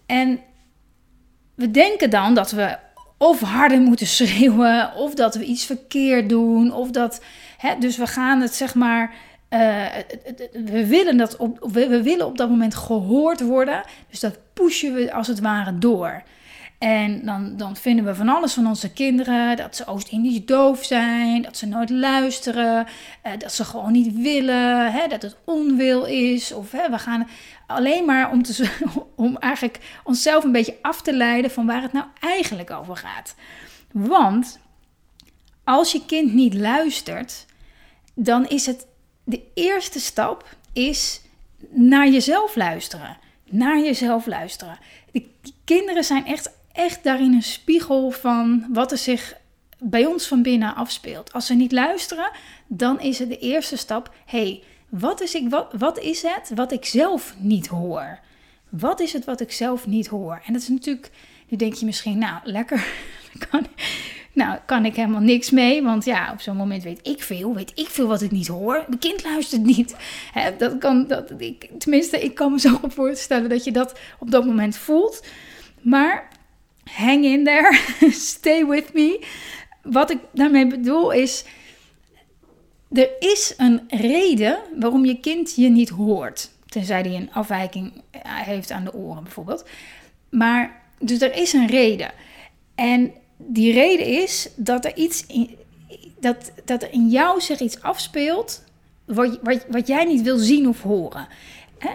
En 0.05 0.39
we 1.55 1.71
denken 1.71 2.09
dan 2.09 2.33
dat 2.33 2.51
we 2.51 2.77
of 3.17 3.39
harder 3.39 3.79
moeten 3.89 4.07
schreeuwen, 4.07 4.95
of 4.95 5.13
dat 5.13 5.35
we 5.35 5.45
iets 5.45 5.65
verkeerd 5.65 6.29
doen, 6.29 6.73
of 6.73 6.91
dat. 6.91 7.21
dus 7.79 7.97
we 7.97 8.07
gaan 8.07 8.41
het 8.41 8.53
zeg 8.53 8.75
maar. 8.75 9.13
Uh, 9.49 9.85
we, 10.51 10.85
willen 10.87 11.17
dat 11.17 11.37
we, 11.59 11.87
we 11.87 12.03
willen 12.03 12.25
op 12.25 12.37
dat 12.37 12.49
moment 12.49 12.75
gehoord 12.75 13.41
worden. 13.41 13.83
Dus 14.09 14.19
dat 14.19 14.37
pushen 14.53 14.93
we 14.93 15.13
als 15.13 15.27
het 15.27 15.39
ware 15.39 15.77
door. 15.77 16.23
En 16.83 17.25
dan, 17.25 17.57
dan 17.57 17.75
vinden 17.75 18.05
we 18.05 18.15
van 18.15 18.29
alles 18.29 18.53
van 18.53 18.67
onze 18.67 18.91
kinderen. 18.91 19.57
Dat 19.57 19.75
ze 19.75 19.85
Oost-Indisch 19.85 20.45
doof 20.45 20.83
zijn. 20.83 21.41
Dat 21.41 21.57
ze 21.57 21.65
nooit 21.65 21.89
luisteren. 21.89 22.87
Eh, 23.21 23.31
dat 23.37 23.53
ze 23.53 23.65
gewoon 23.65 23.91
niet 23.91 24.13
willen. 24.13 24.91
Hè, 24.91 25.07
dat 25.07 25.21
het 25.21 25.35
onwil 25.45 26.05
is. 26.05 26.53
Of 26.53 26.71
hè, 26.71 26.89
we 26.89 26.99
gaan 26.99 27.27
alleen 27.67 28.05
maar 28.05 28.31
om, 28.31 28.43
te, 28.43 28.71
om 29.15 29.37
eigenlijk 29.37 29.79
onszelf 30.03 30.43
een 30.43 30.51
beetje 30.51 30.77
af 30.81 31.01
te 31.01 31.13
leiden 31.13 31.51
van 31.51 31.65
waar 31.65 31.81
het 31.81 31.93
nou 31.93 32.05
eigenlijk 32.19 32.71
over 32.71 32.97
gaat. 32.97 33.35
Want 33.91 34.59
als 35.63 35.91
je 35.91 36.05
kind 36.05 36.33
niet 36.33 36.53
luistert, 36.53 37.45
dan 38.13 38.47
is 38.47 38.65
het 38.65 38.87
de 39.23 39.41
eerste 39.53 39.99
stap 39.99 40.55
is 40.73 41.21
naar 41.69 42.09
jezelf 42.09 42.55
luisteren. 42.55 43.17
Naar 43.49 43.79
jezelf 43.79 44.25
luisteren. 44.25 44.77
De 45.11 45.25
kinderen 45.63 46.03
zijn 46.03 46.25
echt 46.25 46.61
echt 46.73 47.03
daarin 47.03 47.33
een 47.33 47.43
spiegel 47.43 48.11
van 48.11 48.65
wat 48.69 48.91
er 48.91 48.97
zich 48.97 49.41
bij 49.79 50.05
ons 50.05 50.27
van 50.27 50.41
binnen 50.41 50.75
afspeelt. 50.75 51.33
Als 51.33 51.45
ze 51.45 51.53
niet 51.53 51.71
luisteren, 51.71 52.31
dan 52.67 52.99
is 52.99 53.19
het 53.19 53.29
de 53.29 53.37
eerste 53.37 53.77
stap: 53.77 54.13
hey, 54.25 54.63
wat 54.89 55.21
is, 55.21 55.35
ik, 55.35 55.49
wat, 55.49 55.73
wat 55.77 55.99
is 55.99 56.21
het 56.21 56.51
wat 56.55 56.71
ik 56.71 56.85
zelf 56.85 57.35
niet 57.37 57.67
hoor? 57.67 58.19
Wat 58.69 58.99
is 58.99 59.13
het 59.13 59.25
wat 59.25 59.41
ik 59.41 59.51
zelf 59.51 59.87
niet 59.87 60.07
hoor? 60.07 60.41
En 60.45 60.53
dat 60.53 60.61
is 60.61 60.67
natuurlijk, 60.67 61.09
nu 61.47 61.57
denk 61.57 61.73
je 61.73 61.85
misschien, 61.85 62.17
nou 62.17 62.39
lekker, 62.43 62.85
nou 64.33 64.59
kan 64.65 64.85
ik 64.85 64.95
helemaal 64.95 65.21
niks 65.21 65.49
mee, 65.49 65.83
want 65.83 66.05
ja, 66.05 66.31
op 66.31 66.41
zo'n 66.41 66.57
moment 66.57 66.83
weet 66.83 67.07
ik 67.07 67.23
veel, 67.23 67.53
weet 67.53 67.71
ik 67.75 67.87
veel 67.87 68.07
wat 68.07 68.21
ik 68.21 68.31
niet 68.31 68.47
hoor. 68.47 68.83
Mijn 68.87 68.99
kind 68.99 69.23
luistert 69.23 69.63
niet. 69.63 69.95
dat 70.57 70.77
kan, 70.77 71.07
dat, 71.07 71.31
ik, 71.37 71.69
tenminste, 71.77 72.19
ik 72.19 72.35
kan 72.35 72.51
me 72.51 72.59
zo 72.59 72.79
voorstellen 72.87 73.49
dat 73.49 73.63
je 73.63 73.71
dat 73.71 73.99
op 74.19 74.31
dat 74.31 74.45
moment 74.45 74.77
voelt. 74.77 75.25
Maar 75.81 76.27
hang 76.83 77.25
in 77.25 77.43
there, 77.43 77.79
stay 78.11 78.65
with 78.65 78.93
me. 78.93 79.25
Wat 79.83 80.11
ik 80.11 80.19
daarmee 80.33 80.67
bedoel 80.67 81.11
is, 81.11 81.45
er 82.91 83.09
is 83.19 83.53
een 83.57 83.81
reden 83.87 84.59
waarom 84.79 85.05
je 85.05 85.19
kind 85.19 85.55
je 85.55 85.69
niet 85.69 85.89
hoort. 85.89 86.51
Tenzij 86.65 87.01
hij 87.01 87.15
een 87.15 87.33
afwijking 87.33 87.91
heeft 88.23 88.71
aan 88.71 88.83
de 88.83 88.93
oren 88.93 89.23
bijvoorbeeld. 89.23 89.65
Maar, 90.29 90.81
dus 90.99 91.21
er 91.21 91.35
is 91.35 91.53
een 91.53 91.67
reden. 91.67 92.11
En 92.75 93.11
die 93.37 93.73
reden 93.73 94.05
is 94.05 94.49
dat 94.55 94.85
er 94.85 94.95
iets 94.95 95.25
in, 95.25 95.57
dat, 96.19 96.51
dat 96.65 96.83
er 96.83 96.91
in 96.91 97.09
jou 97.09 97.41
zich 97.41 97.59
iets 97.59 97.81
afspeelt 97.81 98.63
wat, 99.05 99.39
wat, 99.41 99.65
wat 99.69 99.87
jij 99.87 100.03
niet 100.05 100.21
wil 100.21 100.37
zien 100.37 100.67
of 100.67 100.81
horen. 100.81 101.27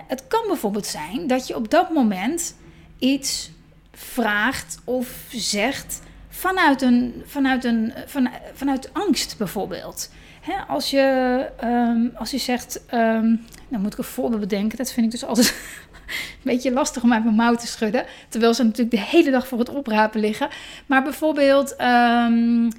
Het 0.07 0.27
kan 0.29 0.45
bijvoorbeeld 0.47 0.87
zijn 0.87 1.27
dat 1.27 1.47
je 1.47 1.57
op 1.57 1.71
dat 1.71 1.91
moment 1.91 2.57
iets 2.99 3.51
vraagt 3.99 4.81
of 4.85 5.25
zegt 5.31 6.01
vanuit, 6.29 6.83
een, 6.83 7.23
vanuit, 7.27 7.65
een, 7.65 7.93
van, 8.07 8.29
vanuit 8.55 8.91
angst 8.93 9.39
bijvoorbeeld. 9.39 10.11
als, 10.69 10.91
je, 10.91 11.47
ehm, 11.57 12.07
als 12.15 12.31
je 12.31 12.39
zegt, 12.39 12.81
um, 12.95 13.45
dan 13.69 13.81
moet 13.81 13.93
ik 13.93 13.99
een 13.99 14.05
voorbeeld 14.05 14.41
bedenken, 14.41 14.79
dat 14.79 14.93
vind 14.93 15.07
ik 15.07 15.13
dus 15.13 15.25
altijd 15.25 15.49
een 16.07 16.41
beetje 16.43 16.73
lastig 16.73 17.03
om 17.03 17.13
uit 17.13 17.25
mijn 17.25 17.37
mouw 17.37 17.55
te 17.55 17.67
schudden. 17.67 18.05
Terwijl 18.29 18.55
ze 18.55 18.63
natuurlijk 18.63 18.91
de 18.91 19.17
hele 19.17 19.31
dag 19.31 19.49
voor 19.49 19.59
het 19.59 19.69
oprapen 19.69 20.21
liggen. 20.21 20.49
Maar 20.87 21.03
bijvoorbeeld, 21.03 21.77
um, 21.81 22.71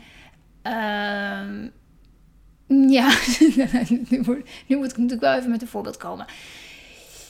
ja, 2.67 3.09
moet, 4.25 4.43
nu 4.67 4.77
moet 4.77 4.91
ik 4.91 4.97
natuurlijk 4.97 5.21
wel 5.21 5.35
even 5.35 5.49
met 5.49 5.61
een 5.61 5.67
voorbeeld 5.67 5.97
komen. 5.97 6.25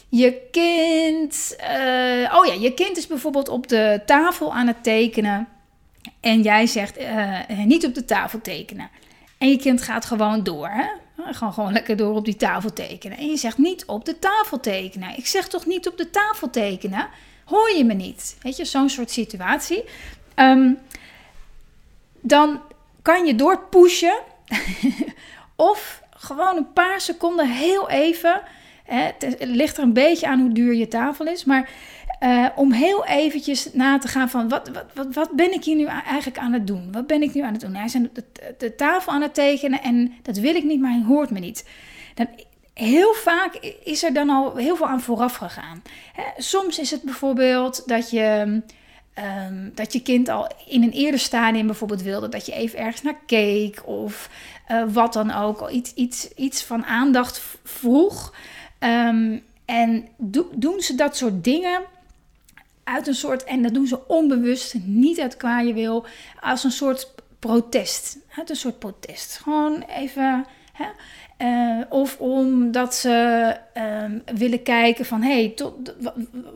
Je 0.09 0.47
kind, 0.51 1.55
uh, 1.59 2.35
oh 2.37 2.45
ja, 2.45 2.53
je 2.59 2.73
kind 2.75 2.97
is 2.97 3.07
bijvoorbeeld 3.07 3.49
op 3.49 3.67
de 3.67 4.01
tafel 4.05 4.53
aan 4.53 4.67
het 4.67 4.83
tekenen. 4.83 5.47
En 6.19 6.41
jij 6.41 6.67
zegt 6.67 6.99
uh, 6.99 7.39
niet 7.65 7.85
op 7.85 7.93
de 7.93 8.05
tafel 8.05 8.41
tekenen. 8.41 8.89
En 9.37 9.49
je 9.49 9.57
kind 9.57 9.81
gaat 9.81 10.05
gewoon 10.05 10.43
door. 10.43 10.69
Hè? 10.69 10.85
Gewoon, 11.33 11.53
gewoon 11.53 11.73
lekker 11.73 11.95
door 11.95 12.15
op 12.15 12.25
die 12.25 12.35
tafel 12.35 12.73
tekenen. 12.73 13.17
En 13.17 13.25
je 13.25 13.37
zegt 13.37 13.57
niet 13.57 13.85
op 13.85 14.05
de 14.05 14.19
tafel 14.19 14.59
tekenen. 14.59 15.17
Ik 15.17 15.27
zeg 15.27 15.47
toch 15.47 15.65
niet 15.65 15.87
op 15.87 15.97
de 15.97 16.09
tafel 16.09 16.49
tekenen? 16.49 17.07
Hoor 17.45 17.71
je 17.77 17.85
me 17.85 17.93
niet? 17.93 18.37
Weet 18.41 18.57
je, 18.57 18.65
zo'n 18.65 18.89
soort 18.89 19.11
situatie. 19.11 19.83
Um, 20.35 20.77
dan 22.21 22.61
kan 23.01 23.25
je 23.25 23.35
doorpushen. 23.35 24.19
of 25.55 26.01
gewoon 26.09 26.57
een 26.57 26.73
paar 26.73 27.01
seconden 27.01 27.49
heel 27.49 27.89
even. 27.89 28.41
Het 28.89 29.35
ligt 29.39 29.77
er 29.77 29.83
een 29.83 29.93
beetje 29.93 30.27
aan 30.27 30.39
hoe 30.39 30.53
duur 30.53 30.73
je 30.73 30.87
tafel 30.87 31.25
is. 31.25 31.45
Maar 31.45 31.69
uh, 32.23 32.45
om 32.55 32.71
heel 32.71 33.05
eventjes 33.05 33.73
na 33.73 33.97
te 33.97 34.07
gaan 34.07 34.29
van 34.29 34.49
wat, 34.49 34.69
wat, 34.73 34.85
wat, 34.93 35.13
wat, 35.13 35.31
ben 35.31 35.53
ik 35.53 35.63
hier 35.63 35.75
nu 35.75 35.85
eigenlijk 35.85 36.37
aan 36.37 36.53
het 36.53 36.67
doen? 36.67 36.91
Wat 36.91 37.07
ben 37.07 37.21
ik 37.21 37.33
nu 37.33 37.41
aan 37.41 37.51
het 37.51 37.61
doen? 37.61 37.75
Hij 37.75 37.85
is 37.85 37.95
de, 38.57 38.75
tafel 38.75 39.11
aan 39.11 39.21
het 39.21 39.33
tekenen 39.33 39.81
en 39.81 40.13
dat 40.21 40.37
wil 40.37 40.55
ik 40.55 40.63
niet, 40.63 40.79
maar 40.79 40.91
hij 40.91 41.03
hoort 41.07 41.29
me 41.29 41.39
niet. 41.39 41.67
Dan, 42.13 42.27
heel 42.73 43.13
vaak 43.13 43.55
is 43.83 44.03
er 44.03 44.13
dan 44.13 44.29
al 44.29 44.55
heel 44.55 44.75
veel 44.75 44.87
aan 44.87 45.01
vooraf 45.01 45.35
gegaan. 45.35 45.81
Hè, 46.13 46.23
soms 46.37 46.79
is 46.79 46.91
het 46.91 47.01
bijvoorbeeld 47.01 47.87
dat 47.87 48.09
je... 48.09 48.61
Um, 49.45 49.71
dat 49.75 49.93
je 49.93 50.01
kind 50.01 50.29
al 50.29 50.51
in 50.67 50.83
een 50.83 50.91
eerder 50.91 51.19
stadium 51.19 51.65
bijvoorbeeld 51.65 52.01
wilde 52.01 52.29
dat 52.29 52.45
je 52.45 52.51
even 52.51 52.79
ergens 52.79 53.01
naar 53.01 53.19
keek 53.25 53.81
of 53.85 54.29
uh, 54.71 54.83
wat 54.87 55.13
dan 55.13 55.31
ook, 55.31 55.69
iets, 55.69 55.93
iets, 55.93 56.33
iets 56.33 56.63
van 56.63 56.85
aandacht 56.85 57.41
vroeg. 57.63 58.33
Um, 58.79 59.41
en 59.65 60.07
do, 60.17 60.49
doen 60.55 60.81
ze 60.81 60.95
dat 60.95 61.17
soort 61.17 61.43
dingen 61.43 61.81
uit 62.83 63.07
een 63.07 63.15
soort, 63.15 63.43
en 63.43 63.61
dat 63.61 63.73
doen 63.73 63.87
ze 63.87 64.07
onbewust, 64.07 64.75
niet 64.83 65.19
uit 65.19 65.37
kwaaie 65.37 65.73
wil, 65.73 66.05
als 66.39 66.63
een 66.63 66.71
soort 66.71 67.11
protest. 67.39 68.17
Uit 68.37 68.49
een 68.49 68.55
soort 68.55 68.79
protest. 68.79 69.37
Gewoon 69.37 69.81
even. 69.81 70.45
Hè? 70.73 70.85
Uh, 71.41 71.85
of 71.89 72.19
omdat 72.19 72.95
ze 72.95 73.55
uh, 73.77 74.35
willen 74.37 74.63
kijken 74.63 75.05
van 75.05 75.21
hé, 75.21 75.31
hey, 75.31 75.53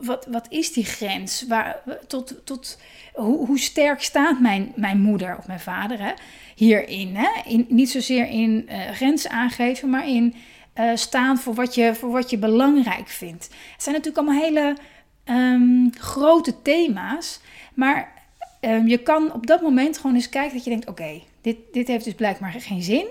wat, 0.00 0.26
wat, 0.30 0.46
is 0.48 0.72
die 0.72 0.84
grens? 0.84 1.46
Waar, 1.48 1.82
tot, 2.06 2.34
tot, 2.44 2.78
hoe, 3.14 3.46
hoe 3.46 3.58
sterk 3.58 4.02
staat 4.02 4.40
mijn, 4.40 4.72
mijn 4.76 5.00
moeder 5.00 5.36
of 5.38 5.46
mijn 5.46 5.60
vader 5.60 6.02
hè? 6.02 6.12
hierin? 6.54 7.16
Hè? 7.16 7.50
In, 7.50 7.66
niet 7.68 7.90
zozeer 7.90 8.28
in 8.28 8.68
uh, 8.68 8.90
grenzen 8.90 9.30
aangeven, 9.30 9.90
maar 9.90 10.08
in 10.08 10.34
uh, 10.80 10.90
staan 10.94 11.38
voor 11.38 11.54
wat, 11.54 11.74
je, 11.74 11.94
voor 11.94 12.10
wat 12.10 12.30
je 12.30 12.38
belangrijk 12.38 13.08
vindt. 13.08 13.44
Het 13.44 13.82
zijn 13.82 13.94
natuurlijk 13.94 14.26
allemaal 14.26 14.42
hele 14.42 14.76
um, 15.24 15.92
grote 15.98 16.62
thema's. 16.62 17.40
Maar 17.74 18.12
um, 18.60 18.88
je 18.88 18.98
kan 18.98 19.32
op 19.32 19.46
dat 19.46 19.62
moment 19.62 19.98
gewoon 19.98 20.14
eens 20.14 20.28
kijken 20.28 20.54
dat 20.54 20.64
je 20.64 20.70
denkt: 20.70 20.88
oké, 20.88 21.22
dit, 21.40 21.56
dit 21.72 21.88
heeft 21.88 22.04
dus 22.04 22.14
blijkbaar 22.14 22.52
geen 22.58 22.82
zin. 22.82 23.06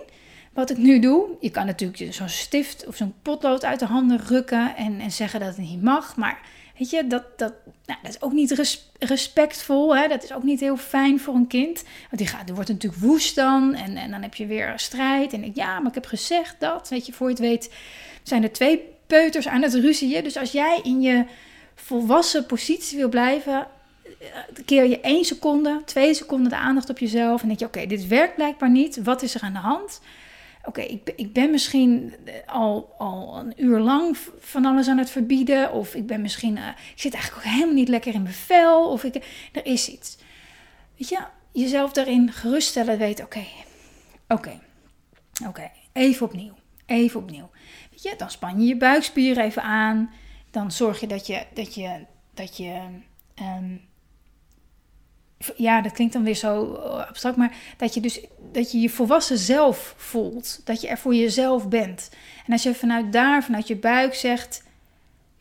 Wat 0.53 0.69
ik 0.69 0.77
nu 0.77 0.99
doe, 0.99 1.25
je 1.39 1.49
kan 1.49 1.65
natuurlijk 1.65 2.13
zo'n 2.13 2.29
stift 2.29 2.87
of 2.87 2.95
zo'n 2.95 3.13
potlood 3.21 3.65
uit 3.65 3.79
de 3.79 3.85
handen 3.85 4.19
rukken 4.27 4.75
en, 4.75 4.99
en 4.99 5.11
zeggen 5.11 5.39
dat 5.39 5.49
het 5.49 5.57
niet 5.57 5.81
mag. 5.81 6.15
Maar 6.15 6.39
weet 6.77 6.89
je, 6.89 7.07
dat, 7.07 7.23
dat, 7.37 7.53
nou, 7.85 7.99
dat 8.01 8.11
is 8.11 8.21
ook 8.21 8.31
niet 8.31 8.51
res, 8.51 8.89
respectvol. 8.99 9.95
Hè? 9.95 10.07
Dat 10.07 10.23
is 10.23 10.33
ook 10.33 10.43
niet 10.43 10.59
heel 10.59 10.77
fijn 10.77 11.19
voor 11.19 11.35
een 11.35 11.47
kind. 11.47 11.83
Want 11.83 12.17
die, 12.17 12.27
gaat, 12.27 12.45
die 12.45 12.55
wordt 12.55 12.69
natuurlijk 12.69 13.01
woest 13.01 13.35
dan. 13.35 13.73
En, 13.73 13.97
en 13.97 14.11
dan 14.11 14.21
heb 14.21 14.35
je 14.35 14.45
weer 14.45 14.73
strijd. 14.75 15.33
En 15.33 15.43
ik, 15.43 15.55
ja, 15.55 15.79
maar 15.79 15.87
ik 15.87 15.93
heb 15.93 16.05
gezegd 16.05 16.55
dat. 16.59 16.89
Weet 16.89 17.05
je, 17.05 17.13
voor 17.13 17.27
je 17.27 17.33
het 17.33 17.43
weet 17.43 17.73
zijn 18.23 18.43
er 18.43 18.51
twee 18.51 18.81
peuters 19.07 19.47
aan 19.47 19.61
het 19.61 19.73
ruzieën. 19.73 20.23
Dus 20.23 20.37
als 20.37 20.51
jij 20.51 20.79
in 20.83 21.01
je 21.01 21.25
volwassen 21.75 22.45
positie 22.45 22.97
wil 22.97 23.09
blijven, 23.09 23.67
eh, 24.03 24.65
keer 24.65 24.85
je 24.85 24.99
één 24.99 25.25
seconde, 25.25 25.81
twee 25.85 26.13
seconden 26.13 26.49
de 26.49 26.57
aandacht 26.57 26.89
op 26.89 26.99
jezelf 26.99 27.41
en 27.41 27.47
denk 27.47 27.59
je: 27.59 27.65
oké, 27.65 27.85
dit 27.85 28.07
werkt 28.07 28.35
blijkbaar 28.35 28.69
niet. 28.69 29.03
Wat 29.03 29.21
is 29.21 29.35
er 29.35 29.41
aan 29.41 29.53
de 29.53 29.59
hand? 29.59 30.01
Oké, 30.65 30.81
ik, 30.81 31.13
ik, 31.15 31.33
ben 31.33 31.51
misschien 31.51 32.13
eh, 32.25 32.33
al, 32.45 32.93
al 32.97 33.37
een 33.37 33.53
uur 33.63 33.79
lang 33.79 34.17
van 34.39 34.65
alles 34.65 34.87
aan 34.87 34.97
het 34.97 35.09
verbieden. 35.09 35.71
Of 35.71 35.95
ik 35.95 36.07
ben 36.07 36.21
misschien, 36.21 36.57
uh, 36.57 36.67
ik 36.67 37.01
zit 37.01 37.13
eigenlijk 37.13 37.45
ook 37.45 37.51
helemaal 37.51 37.73
niet 37.73 37.87
lekker 37.87 38.13
in 38.13 38.21
mijn 38.21 38.33
vel. 38.33 38.89
Of 38.89 39.03
ik, 39.03 39.15
er 39.51 39.65
is 39.65 39.87
iets. 39.87 40.17
Weet 40.97 41.09
je, 41.09 41.19
jezelf 41.51 41.91
daarin 41.91 42.31
geruststellen, 42.31 42.97
weten, 42.97 43.25
oké, 43.25 43.45
oké, 44.27 44.59
oké, 45.47 45.71
even 45.93 46.25
opnieuw, 46.25 46.53
even 46.85 47.19
opnieuw. 47.19 47.49
Weet 47.91 48.03
je, 48.03 48.13
dan 48.17 48.29
span 48.29 48.61
je 48.61 48.67
je 48.67 48.77
buikspier 48.77 49.37
even 49.37 49.63
aan 49.63 50.09
dan 50.53 50.71
zorg 50.71 50.99
je 50.99 51.07
dat 51.07 51.27
je, 51.27 51.45
dat 51.53 51.75
je, 51.75 52.05
dat 52.33 52.57
je 52.57 52.81
um, 53.41 53.81
ja, 55.55 55.81
dat 55.81 55.91
klinkt 55.91 56.13
dan 56.13 56.23
weer 56.23 56.35
zo 56.35 56.73
abstract, 57.09 57.37
maar 57.37 57.55
dat 57.77 57.93
je 57.93 58.01
dus 58.01 58.25
dat 58.51 58.71
je 58.71 58.79
je 58.79 58.89
volwassen 58.89 59.37
zelf 59.37 59.93
voelt, 59.97 60.61
dat 60.63 60.81
je 60.81 60.87
er 60.87 60.97
voor 60.97 61.15
jezelf 61.15 61.67
bent. 61.67 62.09
En 62.45 62.53
als 62.53 62.63
je 62.63 62.75
vanuit 62.75 63.13
daar, 63.13 63.43
vanuit 63.43 63.67
je 63.67 63.75
buik 63.75 64.13
zegt, 64.13 64.63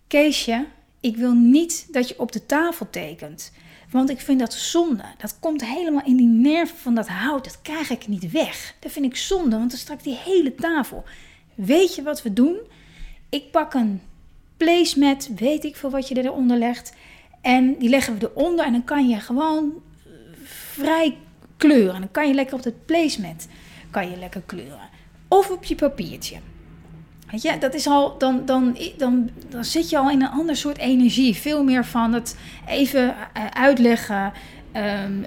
Keesje, 0.06 0.66
ik 1.00 1.16
wil 1.16 1.32
niet 1.32 1.87
dat 1.90 2.09
je 2.09 2.18
op 2.18 2.32
de 2.32 2.47
tafel 2.47 2.90
tekent. 2.90 3.52
Want 3.90 4.11
ik 4.11 4.21
vind 4.21 4.38
dat 4.38 4.54
zonde. 4.54 5.04
Dat 5.18 5.38
komt 5.40 5.64
helemaal 5.64 6.04
in 6.04 6.16
die 6.16 6.26
nerven 6.26 6.76
van 6.76 6.94
dat 6.94 7.09
hout. 7.09 7.44
Dat 7.44 7.62
krijg 7.62 7.90
ik 7.90 8.09
niet 8.09 8.30
weg. 8.30 8.75
Dat 8.78 8.92
vind 8.92 9.04
ik 9.04 9.16
zonde, 9.16 9.56
want 9.56 9.71
dan 9.71 9.78
straks 9.78 10.02
die 10.02 10.18
hele 10.25 10.54
tafel. 10.54 11.04
Weet 11.54 11.94
je 11.94 12.02
wat 12.02 12.23
we 12.23 12.32
doen? 12.32 12.56
Ik 13.28 13.50
pak 13.50 13.75
een 13.75 14.00
placemat, 14.56 15.30
weet 15.37 15.64
ik 15.64 15.76
veel 15.76 15.90
wat 15.90 16.09
je 16.09 16.23
eronder 16.23 16.56
legt. 16.56 16.92
En 17.40 17.78
die 17.78 17.88
leggen 17.88 18.18
we 18.18 18.30
eronder 18.35 18.64
en 18.64 18.73
dan 18.73 18.85
kan 18.85 19.09
je 19.09 19.21
gewoon 19.21 19.73
eh, 19.73 19.91
vrij 20.73 21.17
kleuren. 21.57 22.00
Dan 22.00 22.11
kan 22.11 22.29
je 22.29 22.35
lekker 22.35 22.57
op 22.57 22.64
het 22.64 22.87
placemat 22.87 23.49
kan 23.91 24.11
je 24.11 24.17
lekker 24.17 24.43
kleuren. 24.47 24.88
Of 25.29 25.50
op 25.50 25.64
je 25.64 25.75
papiertje. 25.75 26.37
Weet 27.31 27.43
je, 27.43 27.59
dat 27.59 27.75
is 27.75 27.87
al, 27.87 28.19
dan, 28.19 28.43
dan, 28.47 28.79
dan, 28.99 29.31
dan 29.49 29.64
zit 29.64 29.91
je 29.91 29.99
al 29.99 30.11
in 30.11 30.23
een 30.23 30.29
ander 30.29 30.57
soort 30.57 30.79
energie. 30.79 31.35
Veel 31.35 31.64
meer 31.64 31.85
van 31.85 32.12
het 32.12 32.37
even 32.67 33.14
eh, 33.33 33.47
uitleggen. 33.47 34.33
Um, 35.05 35.25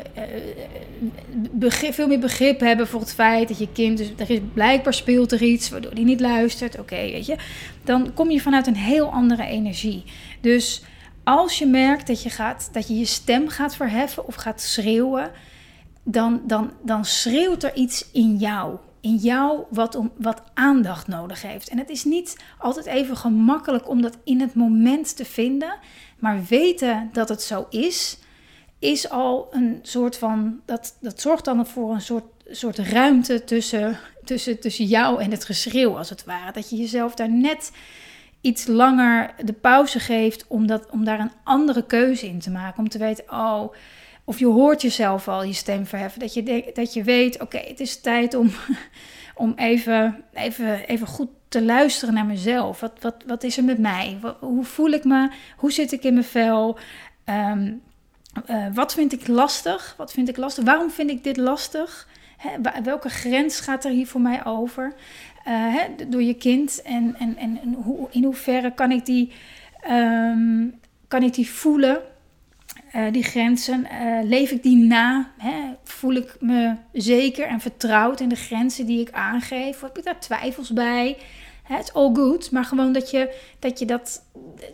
begrip, 1.52 1.94
veel 1.94 2.08
meer 2.08 2.20
begrip 2.20 2.60
hebben 2.60 2.88
voor 2.88 3.00
het 3.00 3.14
feit 3.14 3.48
dat 3.48 3.58
je 3.58 3.68
kind, 3.74 3.98
dus 3.98 4.12
er 4.18 4.30
is 4.30 4.40
blijkbaar 4.54 4.94
speelt 4.94 5.32
er 5.32 5.42
iets 5.42 5.70
waardoor 5.70 5.92
hij 5.92 6.04
niet 6.04 6.20
luistert. 6.20 6.80
Oké, 6.80 6.96
weet 6.96 7.26
je, 7.26 7.36
dan 7.84 8.14
kom 8.14 8.32
je 8.32 8.42
vanuit 8.42 8.68
een 8.68 8.76
heel 8.76 9.12
andere 9.12 9.46
energie. 9.46 10.04
Dus 10.42 10.82
als 11.26 11.58
je 11.58 11.66
merkt 11.66 12.08
dat 12.08 12.24
je, 12.24 12.30
gaat, 12.30 12.70
dat 12.72 12.88
je 12.88 12.98
je 12.98 13.06
stem 13.06 13.50
gaat 13.50 13.76
verheffen 13.76 14.28
of 14.28 14.36
gaat 14.36 14.62
schreeuwen, 14.62 15.32
dan, 16.04 16.42
dan, 16.44 16.72
dan 16.82 17.06
schreeuwt 17.06 17.64
er 17.64 17.76
iets 17.76 18.06
in 18.12 18.36
jou. 18.38 18.78
In 19.00 19.16
jou 19.16 19.64
wat, 19.70 19.96
om, 19.96 20.12
wat 20.18 20.42
aandacht 20.54 21.08
nodig 21.08 21.42
heeft. 21.42 21.70
En 21.70 21.78
het 21.78 21.90
is 21.90 22.04
niet 22.04 22.38
altijd 22.58 22.86
even 22.86 23.18
gemakkelijk 23.18 23.90
om 23.90 24.02
dat 24.02 24.18
in 24.24 24.42
het 24.42 24.54
moment 24.54 25.16
te 25.16 25.26
vinden. 25.26 25.78
Maar 26.20 26.44
weten 26.50 27.10
dat 27.14 27.30
het 27.30 27.42
zo 27.42 27.66
is, 27.70 28.18
is 28.80 29.10
al 29.10 29.48
een 29.52 29.80
soort 29.82 30.18
van. 30.18 30.60
Dat, 30.66 30.98
dat 31.02 31.22
zorgt 31.22 31.46
dan 31.46 31.68
voor 31.68 31.94
een 31.94 32.02
soort, 32.02 32.26
soort 32.50 32.78
ruimte 32.78 33.44
tussen, 33.44 34.00
tussen, 34.24 34.60
tussen 34.60 34.86
jou 34.86 35.22
en 35.22 35.32
het 35.32 35.46
geschreeuw, 35.46 35.98
als 35.98 36.10
het 36.10 36.26
ware. 36.26 36.52
Dat 36.52 36.70
je 36.70 36.76
jezelf 36.76 37.16
daar 37.16 37.32
net 37.32 37.72
iets 38.46 38.68
langer 38.68 39.34
de 39.44 39.54
pauze 39.54 40.00
geeft 40.00 40.46
om, 40.48 40.68
dat, 40.68 40.90
om 40.90 41.04
daar 41.06 41.20
een 41.20 41.32
andere 41.44 41.86
keuze 41.86 42.28
in 42.28 42.40
te 42.40 42.52
maken. 42.52 42.80
Om 42.80 42.90
te 42.90 42.98
weten, 42.98 43.32
oh, 43.32 43.74
of 44.24 44.40
je 44.40 44.46
hoort 44.46 44.82
jezelf 44.82 45.28
al 45.28 45.44
je 45.44 45.54
stem 45.54 45.86
verheffen. 45.86 46.20
Dat 46.20 46.34
je, 46.34 46.72
dat 46.74 46.94
je 46.94 47.04
weet, 47.04 47.42
oké, 47.42 47.58
het 47.58 47.80
is 47.80 48.02
tijd 48.02 48.34
om, 48.34 48.52
om 49.44 49.54
even, 49.56 50.24
even, 50.34 50.88
even 50.88 51.08
goed 51.08 51.30
te 51.48 51.64
luisteren 51.64 52.14
naar 52.14 52.26
mezelf. 52.26 52.80
Wat, 52.80 52.94
wat, 53.00 53.16
wat 53.28 53.44
is 53.44 53.58
er 53.58 53.64
met 53.64 53.78
mij? 53.78 54.20
hoe 54.40 54.66
voel 54.66 54.90
ik 54.90 55.04
me? 55.04 55.30
Hoe 55.58 55.72
zit 55.72 55.92
ik 55.92 56.04
in 56.04 56.14
mijn 56.14 56.26
vel? 56.26 56.78
Ehm, 57.24 57.74
eh, 58.46 58.66
wat 58.74 58.94
vind 58.94 59.14
ik 59.14 59.28
lastig? 59.28 59.94
Wat 59.98 60.12
vind 60.12 60.30
ik 60.30 60.38
lastig? 60.38 60.64
Waarom 60.64 60.92
vind 60.92 61.10
ik 61.10 61.24
dit 61.24 61.38
lastig? 61.38 62.08
Welke 62.84 63.10
grens 63.10 63.60
gaat 63.60 63.86
er 63.86 63.92
hier 63.92 64.08
voor 64.08 64.22
mij 64.22 64.46
over? 64.46 64.96
Uh, 65.48 65.76
door 66.08 66.24
je 66.24 66.34
kind. 66.34 66.82
En, 66.82 67.16
en, 67.20 67.38
en, 67.38 67.74
hoe, 67.74 68.08
in 68.12 68.24
hoeverre 68.24 68.74
kan 68.74 68.92
ik 68.92 69.06
die, 69.06 69.32
um, 69.90 70.80
kan 71.08 71.24
ik 71.24 71.34
die 71.34 71.50
voelen? 71.50 72.02
Uh, 72.96 73.12
die 73.12 73.24
grenzen. 73.24 73.88
leef 74.24 74.52
ik 74.52 74.64
die 74.64 74.78
na? 74.78 75.32
Hè? 75.38 75.74
Voel 75.84 76.14
ik 76.14 76.36
me 76.40 76.76
zeker 76.94 77.48
en 77.48 77.60
vertrouwd 77.60 78.20
in 78.20 78.30
de 78.30 78.36
grenzen 78.36 78.86
die 78.86 79.00
ik 79.00 79.12
aangeef? 79.12 79.76
Of 79.76 79.82
heb 79.82 79.98
ik 79.98 80.04
daar 80.04 80.20
twijfels 80.20 80.74
bij? 80.74 81.18
Het 81.64 81.84
is 81.84 81.94
all 81.94 82.14
good, 82.14 82.52
maar 82.52 82.66
gewoon 82.66 82.94
dat 82.94 83.10
je, 83.10 83.36
dat 83.60 83.80
je 83.80 83.86
dat 83.86 84.24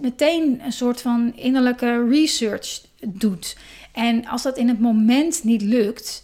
meteen 0.02 0.62
een 0.64 0.72
soort 0.72 1.02
van 1.02 1.36
innerlijke 1.36 2.08
research 2.10 2.82
doet. 3.08 3.58
En 3.92 4.26
als 4.26 4.42
dat 4.42 4.58
in 4.58 4.68
het 4.68 4.80
moment 4.80 5.44
niet 5.44 5.62
lukt, 5.62 6.24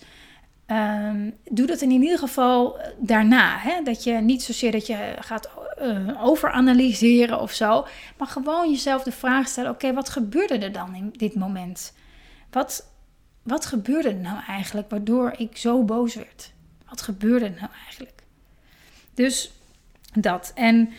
um, 0.71 1.33
doe 1.49 1.67
dat 1.67 1.81
in 1.81 1.91
ieder 1.91 2.17
geval 2.17 2.79
daarna. 2.97 3.57
Hè? 3.57 3.83
Dat 3.83 4.03
je 4.03 4.13
niet 4.13 4.43
zozeer 4.43 4.71
dat 4.71 4.87
je 4.87 5.15
gaat 5.19 5.49
uh, 5.81 6.25
overanalyseren 6.25 7.39
of 7.41 7.51
zo, 7.51 7.87
maar 8.17 8.27
gewoon 8.27 8.69
jezelf 8.71 9.03
de 9.03 9.11
vraag 9.11 9.47
stellen: 9.47 9.71
oké, 9.71 9.93
wat 9.93 10.09
gebeurde 10.09 10.57
er 10.57 10.71
dan 10.71 10.95
in 10.95 11.13
dit 11.17 11.35
moment? 11.35 11.93
Wat, 12.51 12.91
wat 13.43 13.65
gebeurde 13.65 14.09
er 14.09 14.15
nou 14.15 14.39
eigenlijk 14.47 14.89
waardoor 14.89 15.33
ik 15.37 15.57
zo 15.57 15.83
boos 15.83 16.15
werd? 16.15 16.51
Wat 16.89 17.01
gebeurde 17.01 17.45
er 17.45 17.57
nou 17.59 17.71
eigenlijk? 17.83 18.23
Dus 19.13 19.51
dat. 20.13 20.51
En 20.55 20.89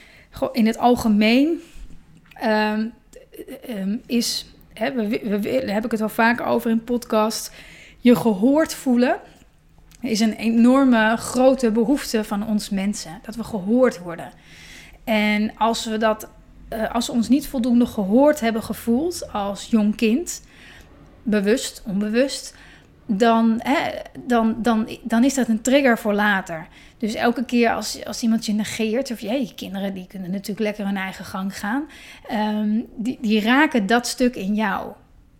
in 0.53 0.67
het 0.67 0.79
algemeen 0.79 1.63
um, 2.45 2.93
um, 3.69 4.03
is, 4.07 4.47
hè, 4.75 4.93
we, 4.93 5.09
we, 5.09 5.41
we, 5.41 5.71
heb 5.71 5.85
ik 5.85 5.91
het 5.91 6.01
al 6.01 6.09
vaker 6.09 6.45
over 6.45 6.71
in 6.71 6.85
podcast, 6.85 7.53
je 7.99 8.17
gehoord 8.17 8.75
voelen 8.75 9.21
is 10.01 10.21
een 10.21 10.33
enorme 10.33 11.17
grote 11.17 11.71
behoefte 11.71 12.25
van 12.25 12.47
ons 12.47 12.71
mensen. 12.71 13.19
Dat 13.23 13.35
we 13.35 13.45
gehoord 13.45 13.99
worden. 13.99 14.33
En 15.05 15.57
als 15.57 15.85
we 15.85 15.97
dat, 15.97 16.31
uh, 16.73 16.95
als 16.95 17.07
we 17.07 17.13
ons 17.13 17.29
niet 17.29 17.47
voldoende 17.47 17.87
gehoord 17.87 18.41
hebben 18.41 18.63
gevoeld 18.63 19.33
als 19.33 19.67
jong 19.71 19.97
kind, 19.97 20.43
bewust, 21.23 21.83
onbewust, 21.87 22.55
dan, 23.07 23.61
hè, 23.63 23.91
dan, 24.27 24.57
dan, 24.63 24.89
dan 25.03 25.25
is 25.25 25.35
dat 25.35 25.49
een 25.49 25.63
trigger 25.63 25.99
voor 25.99 26.15
later. 26.15 26.67
Dus 26.99 27.15
elke 27.15 27.45
keer 27.45 27.71
als, 27.71 28.05
als 28.05 28.23
iemand 28.23 28.47
je 28.47 28.53
negeert, 28.53 29.11
of 29.11 29.21
je 29.21 29.53
kinderen 29.55 29.95
die 29.95 30.07
kunnen 30.07 30.31
natuurlijk 30.31 30.61
lekker 30.61 30.85
hun 30.85 30.97
eigen 30.97 31.25
gang 31.25 31.59
gaan, 31.59 31.87
um, 32.33 32.87
die, 32.97 33.19
die 33.21 33.41
raken 33.41 33.87
dat 33.87 34.07
stuk 34.07 34.37
in 34.37 34.55
jou. 34.55 34.93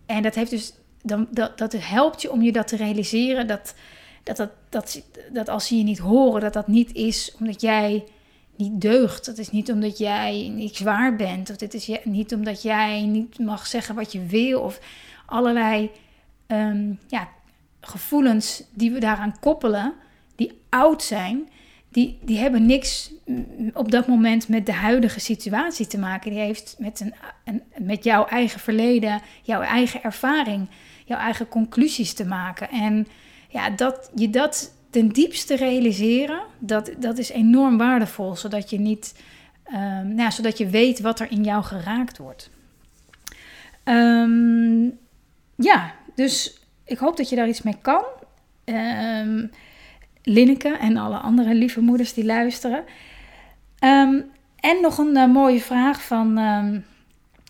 En 0.05 0.21
dat, 0.21 0.35
heeft 0.35 0.49
dus, 0.49 0.73
dan, 1.01 1.27
dat, 1.31 1.57
dat 1.57 1.75
helpt 1.77 2.21
je 2.21 2.31
om 2.31 2.41
je 2.41 2.51
dat 2.51 2.67
te 2.67 2.75
realiseren, 2.75 3.47
dat, 3.47 3.73
dat, 4.23 4.49
dat, 4.69 5.01
dat, 5.33 5.49
als 5.49 5.67
ze 5.67 5.77
je 5.77 5.83
niet 5.83 5.99
horen, 5.99 6.41
dat 6.41 6.53
dat 6.53 6.67
niet 6.67 6.93
is 6.93 7.35
omdat 7.39 7.61
jij 7.61 8.03
niet 8.55 8.81
deugt. 8.81 9.25
Dat 9.25 9.37
is 9.37 9.51
niet 9.51 9.71
omdat 9.71 9.97
jij 9.97 10.51
niet 10.55 10.75
zwaar 10.75 11.15
bent, 11.15 11.49
of 11.49 11.55
dit 11.55 11.73
is 11.73 11.91
niet 12.03 12.33
omdat 12.33 12.61
jij 12.61 13.01
niet 13.01 13.39
mag 13.39 13.67
zeggen 13.67 13.95
wat 13.95 14.11
je 14.11 14.25
wil, 14.25 14.61
of 14.61 14.79
allerlei 15.25 15.91
um, 16.47 16.99
ja, 17.07 17.27
gevoelens 17.81 18.63
die 18.73 18.91
we 18.91 18.99
daaraan 18.99 19.39
koppelen, 19.39 19.93
die 20.35 20.61
oud 20.69 21.03
zijn, 21.03 21.49
die, 21.91 22.17
die 22.21 22.37
hebben 22.37 22.65
niks 22.65 23.11
op 23.73 23.91
dat 23.91 24.07
moment 24.07 24.47
met 24.47 24.65
de 24.65 24.73
huidige 24.73 25.19
situatie 25.19 25.87
te 25.87 25.97
maken. 25.97 26.31
Die 26.31 26.39
heeft 26.39 26.75
met, 26.77 26.99
een, 26.99 27.13
een, 27.45 27.63
met 27.77 28.03
jouw 28.03 28.25
eigen 28.25 28.59
verleden, 28.59 29.21
jouw 29.41 29.61
eigen 29.61 30.03
ervaring, 30.03 30.67
jouw 31.05 31.17
eigen 31.17 31.47
conclusies 31.47 32.13
te 32.13 32.25
maken. 32.25 32.69
En 32.69 33.07
ja, 33.49 33.69
dat 33.69 34.11
je 34.15 34.29
dat 34.29 34.73
ten 34.89 35.09
diepste 35.09 35.55
realiseren, 35.55 36.41
dat, 36.59 36.91
dat 36.97 37.17
is 37.17 37.29
enorm 37.29 37.77
waardevol, 37.77 38.35
zodat 38.35 38.69
je 38.69 38.79
niet, 38.79 39.15
um, 39.73 40.13
nou, 40.15 40.31
zodat 40.31 40.57
je 40.57 40.69
weet 40.69 40.99
wat 40.99 41.19
er 41.19 41.31
in 41.31 41.43
jou 41.43 41.63
geraakt 41.63 42.17
wordt. 42.17 42.49
Um, 43.83 44.97
ja, 45.55 45.93
dus 46.15 46.59
ik 46.85 46.97
hoop 46.97 47.17
dat 47.17 47.29
je 47.29 47.35
daar 47.35 47.47
iets 47.47 47.61
mee 47.61 47.77
kan. 47.81 48.03
Um, 48.65 49.51
Linneke 50.23 50.77
en 50.77 50.97
alle 50.97 51.17
andere 51.17 51.53
lieve 51.53 51.81
moeders 51.81 52.13
die 52.13 52.25
luisteren. 52.25 52.83
En 53.79 54.81
nog 54.81 54.97
een 54.97 55.15
uh, 55.15 55.25
mooie 55.25 55.61
vraag 55.61 56.03
van 56.05 56.33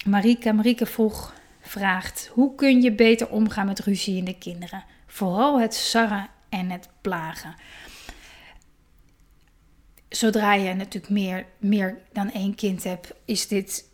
Marieke. 0.06 0.54
Marieke 0.54 0.86
vroeg, 0.86 1.34
vraagt, 1.62 2.32
hoe 2.34 2.56
kun 2.56 2.82
je 2.82 2.92
beter 2.92 3.30
omgaan 3.30 3.66
met 3.66 3.80
ruzie 3.80 4.18
in 4.18 4.26
de 4.26 4.38
kinderen? 4.38 4.84
Vooral 5.12 5.60
het 5.60 5.74
sarren 5.74 6.28
en 6.50 6.70
het 6.70 6.90
plagen. 7.02 7.56
Zodra 10.10 10.54
je 10.54 10.74
natuurlijk 10.74 11.14
meer, 11.14 11.46
meer 11.58 11.98
dan 12.14 12.32
één 12.32 12.56
kind 12.56 12.84
hebt, 12.84 13.14
is 13.26 13.48
dit 13.48 13.88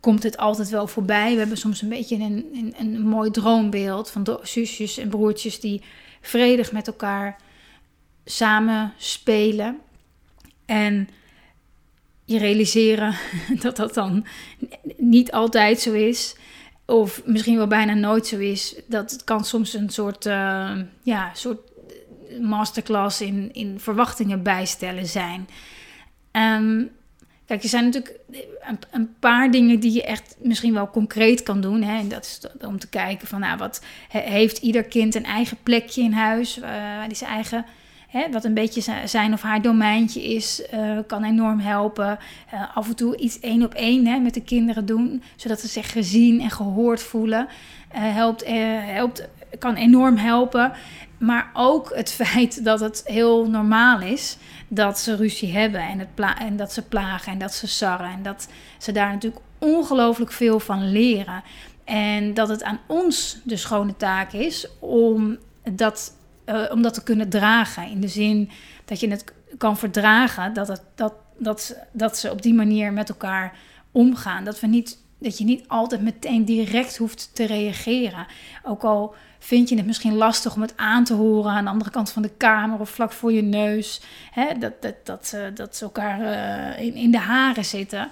komt 0.00 0.22
het 0.22 0.36
altijd 0.36 0.68
wel 0.68 0.86
voorbij. 0.86 1.32
We 1.32 1.38
hebben 1.38 1.56
soms 1.56 1.82
een 1.82 1.88
beetje 1.88 2.16
een, 2.16 2.50
een, 2.54 2.74
een 2.78 3.00
mooi 3.00 3.30
droombeeld 3.30 4.10
van 4.10 4.38
zusjes 4.42 4.98
en 4.98 5.08
broertjes 5.08 5.60
die 5.60 5.82
vredig 6.20 6.72
met 6.72 6.86
elkaar 6.86 7.36
samen 8.24 8.92
spelen. 8.96 9.78
En 10.64 11.08
je 12.24 12.38
realiseren 12.38 13.14
dat 13.62 13.76
dat 13.76 13.94
dan 13.94 14.26
niet 14.96 15.32
altijd 15.32 15.80
zo 15.80 15.92
is. 15.92 16.36
Of 16.86 17.22
misschien 17.24 17.56
wel 17.56 17.66
bijna 17.66 17.94
nooit 17.94 18.26
zo 18.26 18.38
is. 18.38 18.74
Dat 18.86 19.24
kan 19.24 19.44
soms 19.44 19.74
een 19.74 19.90
soort, 19.90 20.26
uh, 20.26 20.70
ja, 21.02 21.30
soort 21.34 21.60
masterclass 22.40 23.20
in, 23.20 23.50
in 23.52 23.80
verwachtingen 23.80 24.42
bijstellen 24.42 25.06
zijn. 25.06 25.48
Um, 26.32 26.90
Kijk, 27.46 27.62
er 27.62 27.68
zijn 27.68 27.84
natuurlijk 27.84 28.18
een, 28.60 28.78
een, 28.90 29.14
paar 29.18 29.50
dingen 29.50 29.80
die 29.80 29.92
je 29.92 30.04
echt 30.04 30.36
misschien 30.38 30.74
wel 30.74 30.90
concreet 30.90 31.42
kan 31.42 31.60
doen. 31.60 31.82
Hè? 31.82 31.98
En 31.98 32.08
dat 32.08 32.24
is 32.24 32.40
om 32.66 32.78
te 32.78 32.88
kijken 32.88 33.28
van, 33.28 33.40
nou, 33.40 33.58
wat 33.58 33.84
heeft 34.08 34.58
ieder 34.58 34.84
kind 34.84 35.14
een 35.14 35.24
eigen 35.24 35.56
plekje 35.62 36.02
in 36.02 36.12
huis, 36.12 36.58
uh, 36.58 37.06
die 37.06 37.16
zijn 37.16 37.30
eigen, 37.30 37.64
hè, 38.16 38.30
wat 38.30 38.44
een 38.44 38.54
beetje 38.54 38.98
zijn 39.04 39.32
of 39.32 39.42
haar 39.42 39.62
domeintje 39.62 40.24
is, 40.24 40.62
uh, 40.74 40.98
kan 41.06 41.24
enorm 41.24 41.58
helpen. 41.58 42.18
Uh, 42.54 42.76
af 42.76 42.88
en 42.88 42.96
toe 42.96 43.16
iets 43.16 43.40
één 43.40 43.62
op 43.62 43.74
één 43.74 44.06
hè, 44.06 44.18
met 44.18 44.34
de 44.34 44.42
kinderen 44.42 44.86
doen, 44.86 45.22
zodat 45.36 45.60
ze 45.60 45.68
zich 45.68 45.92
gezien 45.92 46.40
en 46.40 46.50
gehoord 46.50 47.02
voelen, 47.02 47.48
helpt, 47.88 48.44
helpt, 48.86 49.28
kan 49.58 49.74
enorm 49.74 50.16
helpen. 50.16 50.72
Maar 51.18 51.50
ook 51.52 51.92
het 51.94 52.12
feit 52.22 52.64
dat 52.64 52.80
het 52.80 53.02
heel 53.04 53.48
normaal 53.50 54.00
is 54.00 54.36
dat 54.68 54.98
ze 54.98 55.16
ruzie 55.16 55.52
hebben 55.52 55.80
en, 55.80 56.08
en 56.38 56.56
dat 56.56 56.72
ze 56.72 56.82
plagen 56.82 57.32
en 57.32 57.38
dat 57.38 57.54
ze 57.54 57.66
sarren. 57.66 58.10
En 58.10 58.22
dat 58.22 58.48
ze 58.78 58.92
daar 58.92 59.12
natuurlijk 59.12 59.42
ongelooflijk 59.58 60.32
veel 60.32 60.60
van 60.60 60.90
leren. 60.92 61.42
En 61.84 62.34
dat 62.34 62.48
het 62.48 62.62
aan 62.62 62.80
ons 62.86 63.40
de 63.44 63.56
schone 63.56 63.96
taak 63.96 64.32
is 64.32 64.68
om 64.78 65.38
dat, 65.70 66.15
uh, 66.46 66.62
om 66.70 66.82
dat 66.82 66.94
te 66.94 67.02
kunnen 67.02 67.28
dragen. 67.28 67.88
In 67.88 68.00
de 68.00 68.08
zin 68.08 68.50
dat 68.84 69.00
je 69.00 69.08
het 69.08 69.24
kan 69.58 69.78
verdragen 69.78 70.52
dat, 70.52 70.68
het, 70.68 70.82
dat, 70.94 71.14
dat, 71.38 71.76
dat 71.92 72.18
ze 72.18 72.30
op 72.30 72.42
die 72.42 72.54
manier 72.54 72.92
met 72.92 73.08
elkaar 73.08 73.56
omgaan. 73.92 74.44
Dat, 74.44 74.60
we 74.60 74.66
niet, 74.66 74.98
dat 75.18 75.38
je 75.38 75.44
niet 75.44 75.68
altijd 75.68 76.00
meteen 76.00 76.44
direct 76.44 76.96
hoeft 76.96 77.30
te 77.32 77.44
reageren. 77.44 78.26
Ook 78.62 78.82
al 78.82 79.14
vind 79.38 79.68
je 79.68 79.76
het 79.76 79.86
misschien 79.86 80.14
lastig 80.14 80.54
om 80.54 80.62
het 80.62 80.76
aan 80.76 81.04
te 81.04 81.14
horen 81.14 81.52
aan 81.52 81.64
de 81.64 81.70
andere 81.70 81.90
kant 81.90 82.10
van 82.10 82.22
de 82.22 82.30
kamer 82.36 82.80
of 82.80 82.90
vlak 82.90 83.12
voor 83.12 83.32
je 83.32 83.42
neus. 83.42 84.00
Hè, 84.30 84.58
dat, 84.58 84.82
dat, 84.82 84.94
dat, 85.04 85.26
ze, 85.26 85.50
dat 85.54 85.76
ze 85.76 85.84
elkaar 85.84 86.20
uh, 86.20 86.84
in, 86.86 86.94
in 86.94 87.10
de 87.10 87.18
haren 87.18 87.64
zitten. 87.64 88.08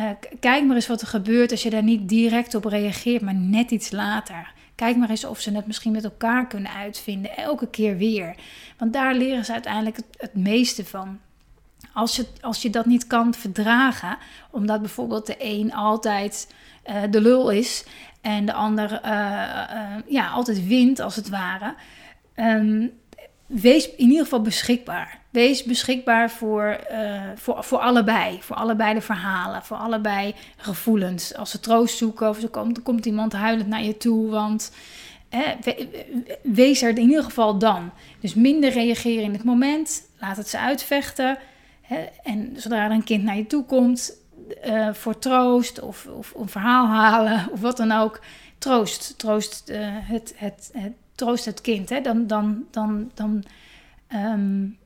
Uh, 0.00 0.10
kijk 0.40 0.64
maar 0.64 0.76
eens 0.76 0.86
wat 0.86 1.00
er 1.00 1.06
gebeurt 1.06 1.50
als 1.50 1.62
je 1.62 1.70
daar 1.70 1.82
niet 1.82 2.08
direct 2.08 2.54
op 2.54 2.64
reageert, 2.64 3.22
maar 3.22 3.34
net 3.34 3.70
iets 3.70 3.90
later. 3.90 4.52
Kijk 4.78 4.96
maar 4.96 5.10
eens 5.10 5.24
of 5.24 5.40
ze 5.40 5.50
het 5.50 5.66
misschien 5.66 5.92
met 5.92 6.04
elkaar 6.04 6.46
kunnen 6.46 6.72
uitvinden, 6.72 7.36
elke 7.36 7.68
keer 7.68 7.96
weer. 7.96 8.34
Want 8.76 8.92
daar 8.92 9.14
leren 9.14 9.44
ze 9.44 9.52
uiteindelijk 9.52 9.98
het, 10.16 10.34
meeste 10.34 10.84
van. 10.84 11.18
Als 11.92 12.16
je, 12.16 12.26
als 12.40 12.62
je 12.62 12.70
dat 12.70 12.86
niet 12.86 13.06
kan 13.06 13.34
verdragen, 13.34 14.18
omdat 14.50 14.80
bijvoorbeeld 14.80 15.26
de 15.26 15.36
een 15.38 15.74
altijd 15.74 16.54
uh, 16.86 17.02
de 17.10 17.20
lul 17.20 17.50
is 17.50 17.84
en 18.20 18.46
de 18.46 18.52
ander 18.52 19.00
uh, 19.04 19.10
uh, 19.10 19.96
ja, 20.06 20.28
altijd 20.28 20.66
wint 20.66 21.00
als 21.00 21.16
het 21.16 21.28
ware. 21.28 21.74
Um, 22.36 22.92
wees 23.48 23.90
in 23.90 24.08
ieder 24.08 24.22
geval 24.22 24.42
beschikbaar. 24.42 25.20
Wees 25.30 25.64
beschikbaar 25.64 26.30
voor, 26.30 26.80
uh, 26.92 27.22
voor, 27.34 27.64
voor 27.64 27.78
allebei. 27.78 28.42
Voor 28.42 28.56
allebei 28.56 28.94
de 28.94 29.00
verhalen, 29.00 29.62
voor 29.62 29.76
allebei 29.76 30.34
gevoelens. 30.56 31.34
Als 31.34 31.50
ze 31.50 31.60
troost 31.60 31.96
zoeken 31.96 32.28
of 32.28 32.42
er 32.42 32.48
komt, 32.48 32.82
komt 32.82 33.06
iemand 33.06 33.32
huilend 33.32 33.68
naar 33.68 33.82
je 33.82 33.96
toe. 33.96 34.30
Want 34.30 34.72
wees 36.42 36.82
er 36.82 36.88
in 36.88 37.08
ieder 37.08 37.24
geval 37.24 37.58
dan. 37.58 37.90
Dus 38.20 38.34
minder 38.34 38.70
reageren 38.70 39.24
in 39.24 39.32
het 39.32 39.44
moment. 39.44 40.02
Laat 40.20 40.36
het 40.36 40.48
ze 40.48 40.58
uitvechten. 40.58 41.38
Hè, 41.80 42.06
en 42.22 42.52
zodra 42.56 42.84
er 42.84 42.90
een 42.90 43.04
kind 43.04 43.24
naar 43.24 43.36
je 43.36 43.46
toe 43.46 43.64
komt 43.64 44.16
uh, 44.66 44.92
voor 44.92 45.18
troost 45.18 45.80
of, 45.80 46.06
of 46.06 46.34
een 46.34 46.48
verhaal 46.48 46.86
halen 46.86 47.48
of 47.52 47.60
wat 47.60 47.76
dan 47.76 47.92
ook. 47.92 48.20
Troost, 48.58 49.18
troost, 49.18 49.70
uh, 49.70 49.78
het, 49.82 50.34
het, 50.36 50.70
het, 50.72 50.92
troost 51.18 51.44
het 51.44 51.60
kind. 51.60 51.88
Hè? 51.88 52.00
Dan, 52.00 52.26
dan, 52.26 52.66
dan, 52.70 53.10
dan, 53.14 53.44
um, 54.14 54.78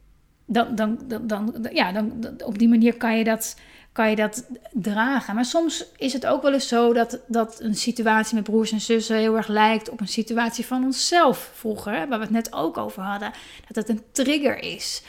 dan, 0.46 0.76
dan, 0.76 0.98
dan, 1.22 1.54
ja, 1.72 1.92
dan, 1.92 2.34
op 2.44 2.58
die 2.58 2.68
manier 2.68 2.96
kan 2.96 3.18
je 3.18 3.24
dat 3.24 3.56
kan 3.92 4.10
je 4.10 4.16
dat 4.16 4.46
dragen. 4.72 5.34
Maar 5.34 5.44
soms 5.44 5.84
is 5.96 6.12
het 6.12 6.26
ook 6.26 6.42
wel 6.42 6.52
eens 6.52 6.68
zo 6.68 6.92
dat, 6.92 7.18
dat 7.26 7.60
een 7.60 7.74
situatie 7.74 8.34
met 8.34 8.44
broers 8.44 8.72
en 8.72 8.80
zussen 8.80 9.16
heel 9.16 9.36
erg 9.36 9.46
lijkt 9.46 9.90
op 9.90 10.00
een 10.00 10.08
situatie 10.08 10.66
van 10.66 10.84
onszelf 10.84 11.50
vroeger, 11.54 12.08
waar 12.08 12.18
we 12.18 12.24
het 12.24 12.30
net 12.30 12.52
ook 12.52 12.76
over 12.78 13.02
hadden. 13.02 13.32
Dat 13.66 13.76
het 13.76 13.88
een 13.88 14.02
trigger 14.12 14.58
is. 14.58 15.02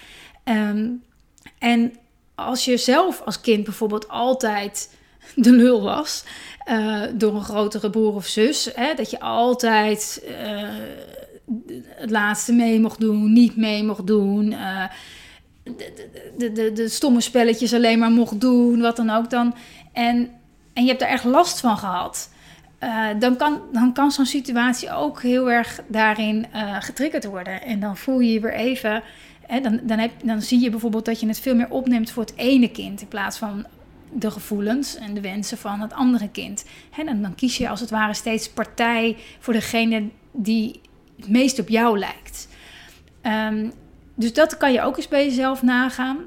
Um, 0.44 1.04
en 1.60 1.94
als 2.36 2.66
je 2.66 2.78
zelf 2.78 3.22
als 3.22 3.42
kind 3.42 3.64
bijvoorbeeld 3.64 4.08
altijd 4.08 4.96
de 5.36 5.52
lul 5.52 5.82
was 5.82 6.24
uh, 6.68 7.02
door 7.14 7.36
een 7.36 7.44
grotere 7.44 7.90
broer 7.90 8.14
of 8.14 8.26
zus, 8.26 8.70
hè, 8.76 8.94
dat 8.94 9.10
je 9.10 9.20
altijd 9.20 10.24
uh, 10.28 10.70
het 11.96 12.10
laatste 12.10 12.54
mee 12.54 12.80
mocht 12.80 13.00
doen, 13.00 13.34
niet 13.34 13.56
mee 13.56 13.84
mocht 13.84 14.08
doen. 14.08 14.52
Uh, 14.52 14.84
de, 15.64 15.94
de, 16.38 16.52
de, 16.52 16.72
de, 16.74 16.90
stomme 16.90 17.22
spelletjes 17.22 17.74
alleen 17.74 18.00
maar 18.00 18.12
mocht 18.12 18.42
doen, 18.42 18.82
wat 18.82 18.96
dan 18.96 19.10
ook 19.10 19.30
dan. 19.30 19.56
En, 19.94 20.30
en 20.74 20.84
je 20.84 20.88
hebt 20.88 21.00
daar 21.00 21.10
echt 21.10 21.24
last 21.24 21.60
van 21.60 21.78
gehad. 21.78 22.32
Dan 23.20 23.36
kan, 23.36 23.62
dan 23.72 23.94
kan 23.94 24.12
zo'n 24.12 24.26
situatie 24.26 24.92
ook 24.92 25.22
heel 25.22 25.52
erg 25.52 25.82
daarin 25.88 26.46
getriggerd 26.80 27.26
worden. 27.26 27.62
En 27.62 27.80
dan 27.80 27.98
voel 27.98 28.20
je 28.20 28.34
je 28.34 28.40
weer 28.40 28.54
even. 28.54 29.04
Dan, 29.62 29.80
dan, 29.84 30.00
heb, 30.00 30.12
dan 30.24 30.42
zie 30.42 30.62
je 30.62 30.70
bijvoorbeeld 30.70 31.06
dat 31.06 31.20
je 31.20 31.28
het 31.28 31.40
veel 31.40 31.56
meer 31.56 31.70
opneemt 31.70 32.12
voor 32.12 32.24
het 32.24 32.34
ene 32.36 32.72
kind. 32.72 33.02
In 33.02 33.08
plaats 33.08 33.38
van 33.38 33.66
de 34.16 34.32
gevoelens 34.32 34.96
en 34.96 35.14
de 35.14 35.22
wensen 35.22 35.58
van 35.58 35.80
het 35.80 35.94
andere 35.94 36.30
kind. 36.30 36.66
Hè, 36.90 37.04
dan, 37.04 37.36
kies 37.36 37.58
je 37.58 37.70
als 37.70 37.80
het 37.80 37.90
ware 37.90 38.14
steeds 38.14 38.50
partij 38.50 39.18
voor 39.40 39.54
degene 39.54 40.10
die 40.32 40.82
het 41.18 41.30
meest 41.30 41.60
op 41.60 41.70
jou 41.70 42.00
lijkt. 42.00 42.48
Um, 43.24 43.72
dus 44.16 44.34
dat 44.34 44.58
kan 44.58 44.74
je 44.74 44.82
ook 44.82 44.98
eens 44.98 45.08
bij 45.08 45.26
jezelf 45.26 45.62
nagaan. 45.62 46.18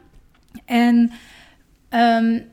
En 0.64 1.12
um, 1.90 2.44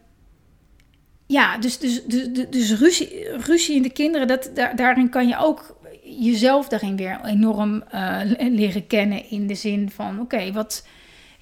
ja, 1.27 1.57
dus, 1.57 1.77
dus, 1.77 2.03
dus, 2.05 2.49
dus 2.49 2.79
ruzie, 2.79 3.37
ruzie 3.37 3.75
in 3.75 3.81
de 3.81 3.91
kinderen, 3.91 4.27
dat, 4.27 4.51
daar, 4.53 4.75
daarin 4.75 5.09
kan 5.09 5.27
je 5.27 5.37
ook 5.37 5.77
jezelf 6.03 6.67
daarin 6.67 6.95
weer 6.95 7.19
enorm 7.25 7.83
uh, 7.93 8.19
leren 8.37 8.87
kennen. 8.87 9.29
In 9.29 9.47
de 9.47 9.55
zin 9.55 9.89
van, 9.89 10.19
oké, 10.19 10.51
wat 10.51 10.87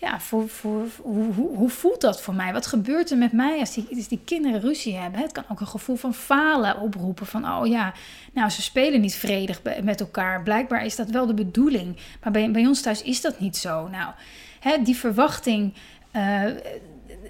ja, 0.01 0.19
voor, 0.19 0.49
voor, 0.49 0.85
hoe, 1.01 1.33
hoe, 1.33 1.55
hoe, 1.55 1.69
voelt 1.69 2.01
dat 2.01 2.21
voor 2.21 2.33
mij? 2.33 2.53
Wat 2.53 2.67
gebeurt 2.67 3.11
er 3.11 3.17
met 3.17 3.31
mij 3.31 3.59
als 3.59 3.73
die, 3.73 3.87
als 3.95 4.07
die 4.07 4.21
kinderen 4.25 4.61
ruzie 4.61 4.95
hebben? 4.95 5.21
Het 5.21 5.31
kan 5.31 5.43
ook 5.49 5.59
een 5.59 5.67
gevoel 5.67 5.95
van 5.95 6.13
falen 6.13 6.79
oproepen. 6.79 7.25
Van, 7.25 7.51
oh 7.51 7.67
ja, 7.67 7.93
nou, 8.33 8.49
ze 8.49 8.61
spelen 8.61 9.01
niet 9.01 9.15
vredig 9.15 9.61
met 9.83 9.99
elkaar. 9.99 10.43
Blijkbaar 10.43 10.85
is 10.85 10.95
dat 10.95 11.09
wel 11.09 11.25
de 11.25 11.33
bedoeling. 11.33 11.97
Maar 12.23 12.31
bij, 12.31 12.51
bij 12.51 12.67
ons 12.67 12.81
thuis 12.81 13.01
is 13.01 13.21
dat 13.21 13.39
niet 13.39 13.57
zo. 13.57 13.87
Nou, 13.87 14.13
hè, 14.59 14.81
die 14.83 14.95
verwachting 14.95 15.73
uh, 16.15 16.43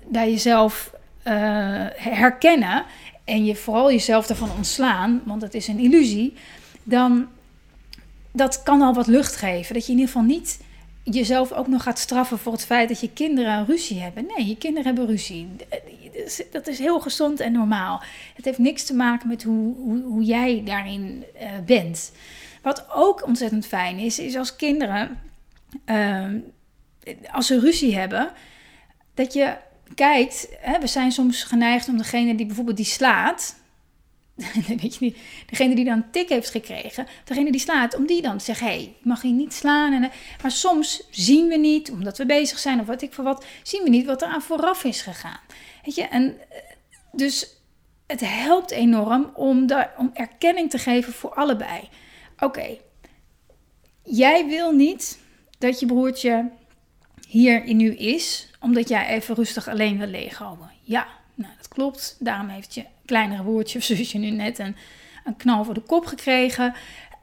bij 0.07 0.31
jezelf 0.31 0.93
uh, 1.23 1.33
herkennen... 1.95 2.83
en 3.23 3.45
je 3.45 3.55
vooral 3.55 3.91
jezelf 3.91 4.29
ervan 4.29 4.51
ontslaan, 4.51 5.21
want 5.25 5.41
het 5.41 5.53
is 5.53 5.67
een 5.67 5.79
illusie... 5.79 6.33
dan 6.83 7.27
dat 8.31 8.63
kan 8.63 8.81
al 8.81 8.93
wat 8.93 9.07
lucht 9.07 9.35
geven. 9.35 9.73
Dat 9.73 9.85
je 9.85 9.91
in 9.91 9.97
ieder 9.97 10.13
geval 10.13 10.27
niet 10.27 10.59
jezelf 11.03 11.51
ook 11.51 11.67
nog 11.67 11.83
gaat 11.83 11.99
straffen 11.99 12.39
voor 12.39 12.51
het 12.51 12.65
feit 12.65 12.89
dat 12.89 12.99
je 12.99 13.13
kinderen 13.13 13.65
ruzie 13.65 13.99
hebben. 13.99 14.25
Nee, 14.35 14.47
je 14.47 14.57
kinderen 14.57 14.85
hebben 14.85 15.05
ruzie. 15.05 15.47
Dat 16.51 16.67
is 16.67 16.79
heel 16.79 16.99
gezond 16.99 17.39
en 17.39 17.51
normaal. 17.51 18.01
Het 18.35 18.45
heeft 18.45 18.57
niks 18.57 18.83
te 18.83 18.93
maken 18.93 19.27
met 19.27 19.43
hoe, 19.43 19.75
hoe, 19.75 20.01
hoe 20.03 20.23
jij 20.23 20.61
daarin 20.65 21.23
uh, 21.41 21.49
bent. 21.65 22.11
Wat 22.61 22.85
ook 22.93 23.25
ontzettend 23.25 23.65
fijn 23.65 23.97
is, 23.97 24.19
is 24.19 24.35
als 24.35 24.55
kinderen, 24.55 25.19
uh, 25.85 26.25
als 27.31 27.47
ze 27.47 27.59
ruzie 27.59 27.95
hebben, 27.95 28.31
dat 29.13 29.33
je 29.33 29.57
kijkt, 29.95 30.47
hè, 30.59 30.79
we 30.79 30.87
zijn 30.87 31.11
soms 31.11 31.43
geneigd 31.43 31.87
om 31.87 31.97
degene 31.97 32.35
die 32.35 32.45
bijvoorbeeld 32.45 32.77
die 32.77 32.85
slaat, 32.85 33.55
weet 34.67 34.99
niet, 34.99 35.17
degene 35.45 35.75
die 35.75 35.85
dan 35.85 35.97
een 35.97 36.11
tik 36.11 36.29
heeft 36.29 36.49
gekregen, 36.49 37.07
degene 37.23 37.51
die 37.51 37.59
slaat, 37.59 37.95
om 37.95 38.05
die 38.05 38.21
dan 38.21 38.37
te 38.37 38.43
zeggen: 38.43 38.67
hé, 38.67 38.73
hey, 38.73 38.95
mag 39.01 39.21
je 39.21 39.27
niet 39.27 39.53
slaan. 39.53 39.93
En, 39.93 40.11
maar 40.41 40.51
soms 40.51 41.07
zien 41.09 41.47
we 41.47 41.57
niet, 41.57 41.91
omdat 41.91 42.17
we 42.17 42.25
bezig 42.25 42.59
zijn 42.59 42.79
of 42.79 42.87
wat 42.87 43.01
ik 43.01 43.13
voor 43.13 43.23
wat, 43.23 43.45
zien 43.63 43.83
we 43.83 43.89
niet 43.89 44.05
wat 44.05 44.21
er 44.21 44.27
aan 44.27 44.41
vooraf 44.41 44.83
is 44.83 45.01
gegaan. 45.01 45.39
Weet 45.85 45.95
je, 45.95 46.03
en 46.03 46.37
eh, 46.49 46.57
dus 47.11 47.55
het 48.07 48.19
helpt 48.19 48.71
enorm 48.71 49.31
om, 49.33 49.67
daar, 49.67 49.93
om 49.97 50.11
erkenning 50.13 50.69
te 50.69 50.77
geven 50.77 51.13
voor 51.13 51.33
allebei. 51.33 51.89
Oké, 52.39 52.77
jij 54.03 54.45
wil 54.45 54.71
niet 54.71 55.19
dat 55.57 55.79
je 55.79 55.85
broertje 55.85 56.49
hier 57.27 57.63
in 57.63 57.77
nu 57.77 57.95
is, 57.95 58.49
omdat 58.59 58.89
jij 58.89 59.07
even 59.07 59.35
rustig 59.35 59.67
alleen 59.67 59.97
wil 59.97 60.07
leeghouden. 60.07 60.71
Ja, 60.81 61.07
nou, 61.35 61.53
dat 61.57 61.67
klopt. 61.67 62.15
Daarom 62.19 62.47
heeft 62.47 62.73
je 62.73 62.85
kleinere 63.11 63.43
woordje 63.43 63.77
of 63.77 63.83
zusje 63.83 64.17
nu 64.17 64.29
net 64.29 64.59
een, 64.59 64.75
een 65.23 65.35
knal 65.35 65.63
voor 65.63 65.73
de 65.73 65.81
kop 65.81 66.05
gekregen. 66.05 66.73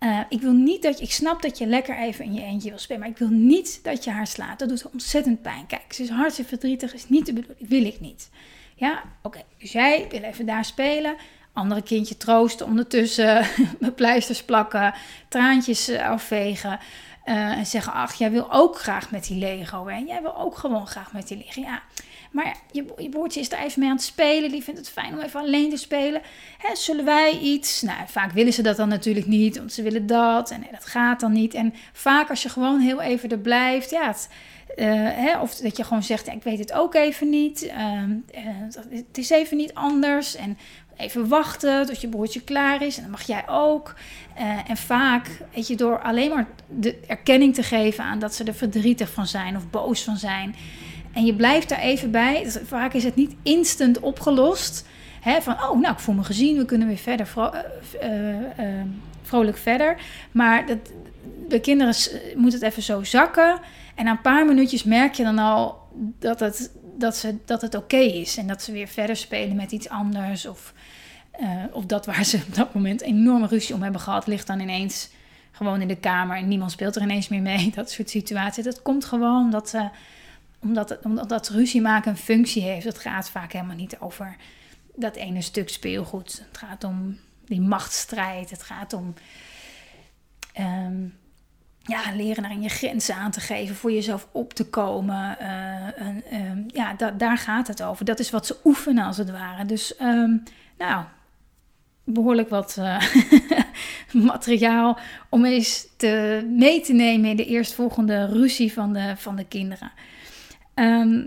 Uh, 0.01 0.21
ik 0.29 0.41
wil 0.41 0.53
niet 0.53 0.83
dat 0.83 0.99
je, 0.99 1.05
ik 1.05 1.13
snap 1.13 1.43
dat 1.43 1.59
je 1.59 1.67
lekker 1.67 1.99
even 1.99 2.25
in 2.25 2.35
je 2.35 2.43
eentje 2.43 2.69
wil 2.69 2.79
spelen, 2.79 3.01
maar 3.01 3.11
ik 3.11 3.19
wil 3.19 3.29
niet 3.29 3.81
dat 3.83 4.05
je 4.05 4.11
haar 4.11 4.27
slaat. 4.27 4.59
Dat 4.59 4.69
doet 4.69 4.91
ontzettend 4.91 5.43
pijn. 5.43 5.67
Kijk, 5.67 5.93
ze 5.93 6.03
is 6.03 6.09
hartstikke 6.09 6.51
verdrietig, 6.51 6.95
is 6.95 7.09
niet 7.09 7.27
de 7.27 7.33
bedoeling, 7.33 7.69
wil 7.69 7.85
ik 7.85 8.01
niet. 8.01 8.31
Ja, 8.75 9.03
oké. 9.23 9.43
Dus 9.59 9.73
jij 9.73 10.07
wil 10.11 10.23
even 10.23 10.47
daar 10.47 10.65
spelen. 10.65 11.17
Andere 11.53 11.83
kindje 11.83 12.17
troosten 12.17 12.67
ondertussen, 12.67 13.47
pleisters 13.97 14.43
plakken, 14.43 14.95
traantjes 15.29 15.89
eh, 15.89 16.09
afvegen. 16.11 16.79
Uh, 17.29 17.59
en 17.59 17.67
zeggen, 17.67 17.93
ach, 17.93 18.15
jij 18.15 18.31
wil 18.31 18.53
ook 18.53 18.79
graag 18.79 19.11
met 19.11 19.27
die 19.27 19.39
Lego. 19.39 19.87
En 19.87 20.07
jij 20.07 20.23
wil 20.23 20.37
ook 20.37 20.57
gewoon 20.57 20.87
graag 20.87 21.13
met 21.13 21.29
die 21.29 21.37
Lego. 21.37 21.61
Ja, 21.61 21.83
maar 22.31 22.57
je, 22.71 22.85
je 22.97 23.09
broertje 23.09 23.41
is 23.41 23.53
er 23.53 23.59
even 23.59 23.81
mee 23.81 23.89
aan 23.89 23.97
het 23.97 24.05
spelen. 24.05 24.51
Die 24.51 24.63
vindt 24.63 24.81
het 24.81 24.89
fijn 24.89 25.13
om 25.13 25.21
even 25.21 25.41
alleen 25.41 25.71
te 25.71 25.77
spelen. 25.77 26.23
Hè, 26.59 26.77
zullen 26.77 27.05
wij 27.05 27.39
iets? 27.39 27.83
Nou, 27.83 27.99
vaak 28.07 28.33
willen 28.33 28.53
ze 28.53 28.63
dat 28.63 28.77
dan 28.77 28.89
natuurlijk 28.89 29.27
niet. 29.27 29.57
Want 29.57 29.73
ze 29.73 29.83
willen 29.83 30.07
dat. 30.07 30.51
En 30.51 30.61
nee, 30.61 30.71
dat 30.73 30.87
gaat 30.87 31.21
dan 31.21 31.33
niet. 31.33 31.55
En 31.55 31.75
vaak 31.93 32.31
als 32.31 32.43
je 32.43 32.49
gewoon 32.49 32.81
heel 32.81 33.01
even 33.01 33.31
er 33.31 33.39
blijft. 33.39 33.91
Ja, 33.91 34.09
uh, 34.09 34.15
hè, 35.11 35.41
of 35.41 35.55
dat 35.55 35.77
je 35.77 35.85
gewoon 35.85 36.03
zegt, 36.03 36.29
ik 36.29 36.43
weet 36.43 36.59
het 36.59 36.73
ook 36.73 36.95
even 36.95 37.29
niet. 37.29 37.65
Uh, 37.65 38.03
het 38.91 39.19
is 39.19 39.31
even 39.31 39.57
niet 39.57 39.75
anders. 39.75 40.37
En 40.37 40.59
even 40.97 41.29
wachten 41.29 41.87
tot 41.87 42.01
je 42.01 42.09
broertje 42.09 42.43
klaar 42.43 42.83
is. 42.83 42.97
En 42.97 43.03
dan 43.03 43.11
mag 43.11 43.23
jij 43.23 43.49
ook. 43.49 43.95
Uh, 44.41 44.71
en 44.71 44.77
vaak, 44.77 45.43
weet 45.55 45.67
je, 45.67 45.77
door 45.77 46.03
alleen 46.03 46.31
maar 46.31 46.47
de 46.67 46.99
erkenning 47.07 47.55
te 47.55 47.63
geven 47.63 48.05
aan 48.05 48.19
dat 48.19 48.35
ze 48.35 48.45
er 48.45 48.55
verdrietig 48.55 49.11
van 49.11 49.27
zijn 49.27 49.57
of 49.57 49.71
boos 49.71 50.03
van 50.03 50.17
zijn. 50.17 50.55
En 51.13 51.25
je 51.25 51.35
blijft 51.35 51.69
daar 51.69 51.79
even 51.79 52.11
bij. 52.11 52.43
Dus 52.43 52.59
vaak 52.65 52.93
is 52.93 53.05
het 53.05 53.15
niet 53.15 53.35
instant 53.43 54.01
opgelost. 54.01 54.87
Hè, 55.21 55.43
van, 55.43 55.53
oh, 55.53 55.81
nou, 55.81 55.93
ik 55.93 55.99
voel 55.99 56.15
me 56.15 56.25
gezien, 56.25 56.57
we 56.57 56.65
kunnen 56.65 56.89
weer 56.89 56.97
verder, 56.97 57.29
uh, 57.37 58.09
uh, 58.61 58.83
vrolijk 59.23 59.57
verder. 59.57 59.97
Maar 60.33 60.67
dat, 60.67 60.79
de 61.49 61.61
kinderen 61.61 61.95
moeten 62.37 62.61
het 62.61 62.71
even 62.71 62.83
zo 62.83 63.05
zakken. 63.05 63.61
En 63.95 64.05
na 64.05 64.11
een 64.11 64.21
paar 64.21 64.47
minuutjes 64.47 64.85
merk 64.85 65.15
je 65.15 65.23
dan 65.23 65.39
al 65.39 65.89
dat 66.19 66.41
het, 66.41 66.71
dat 66.97 67.17
ze, 67.17 67.37
dat 67.45 67.63
het 67.63 67.75
oké 67.75 67.97
is. 67.97 68.37
En 68.37 68.47
dat 68.47 68.63
ze 68.63 68.73
weer 68.73 68.89
verder 68.89 69.17
spelen 69.17 69.57
met 69.57 69.73
iets 69.73 69.89
anders. 69.89 70.47
Of, 70.47 70.73
of 71.73 71.87
dat 71.87 72.07
waar 72.07 72.25
ze 72.25 72.37
op 72.49 72.55
dat 72.55 72.75
moment 72.75 73.01
enorme 73.01 73.47
ruzie 73.47 73.75
om 73.75 73.83
hebben 73.83 74.01
gehad, 74.01 74.27
ligt 74.27 74.47
dan 74.47 74.61
ineens 74.61 75.09
gewoon 75.53 75.81
in 75.81 75.89
de 75.89 75.97
kamer. 75.97 76.37
En 76.37 76.49
niemand 76.49 76.71
speelt 76.71 76.97
er 76.97 77.03
ineens 77.03 77.29
meer 77.29 77.43
mee. 77.43 77.71
Dat 77.75 77.91
soort 77.91 78.11
situaties. 78.11 78.65
Dat 78.65 78.83
komt 78.83 79.05
gewoon 79.05 79.51
dat 79.51 79.69
ze 79.69 79.89
omdat, 80.59 80.99
omdat 81.03 81.29
dat 81.29 81.49
ruzie 81.49 81.81
maken 81.81 82.11
een 82.11 82.17
functie 82.17 82.63
heeft. 82.63 82.85
Het 82.85 82.99
gaat 82.99 83.31
vaak 83.31 83.53
helemaal 83.53 83.77
niet 83.77 83.99
over 83.99 84.37
dat 84.95 85.17
ene 85.17 85.43
stuk 85.43 85.69
speelgoed. 85.69 86.43
Het 86.49 86.59
gaat 86.59 86.85
om 86.85 87.19
die 87.45 87.61
machtsstrijd. 87.61 88.51
Het 88.51 88.63
gaat 88.63 88.93
om 88.93 89.15
um, 90.61 91.15
ja, 91.83 92.03
leren 92.15 92.43
naar 92.43 92.59
je 92.59 92.69
grenzen 92.69 93.15
aan 93.15 93.31
te 93.31 93.41
geven, 93.41 93.75
voor 93.75 93.93
jezelf 93.93 94.29
op 94.33 94.55
te 94.55 94.65
komen. 94.65 95.37
Uh, 95.41 96.01
en, 96.01 96.23
um, 96.33 96.65
ja, 96.67 96.95
da 96.95 97.11
daar 97.11 97.39
gaat 97.39 97.67
het 97.67 97.83
over. 97.83 98.05
Dat 98.05 98.19
is 98.19 98.31
wat 98.31 98.47
ze 98.47 98.57
oefenen 98.65 99.05
als 99.05 99.17
het 99.17 99.31
ware. 99.31 99.65
Dus 99.65 100.01
um, 100.01 100.43
nou, 100.79 101.05
behoorlijk 102.09 102.49
wat, 102.49 102.77
uh, 102.79 103.03
materiaal 104.33 104.99
om 105.29 105.45
eens 105.45 105.87
te, 105.97 106.43
mee 106.57 106.81
te 106.81 106.93
nemen 106.93 107.31
in 107.31 107.37
de 107.37 107.47
eerstvolgende 107.47 108.27
ruzie 108.27 108.73
van 108.73 108.93
de, 108.93 109.15
van 109.17 109.37
de 109.37 109.45
kinderen. 109.45 109.93
Ehm, 110.75 111.27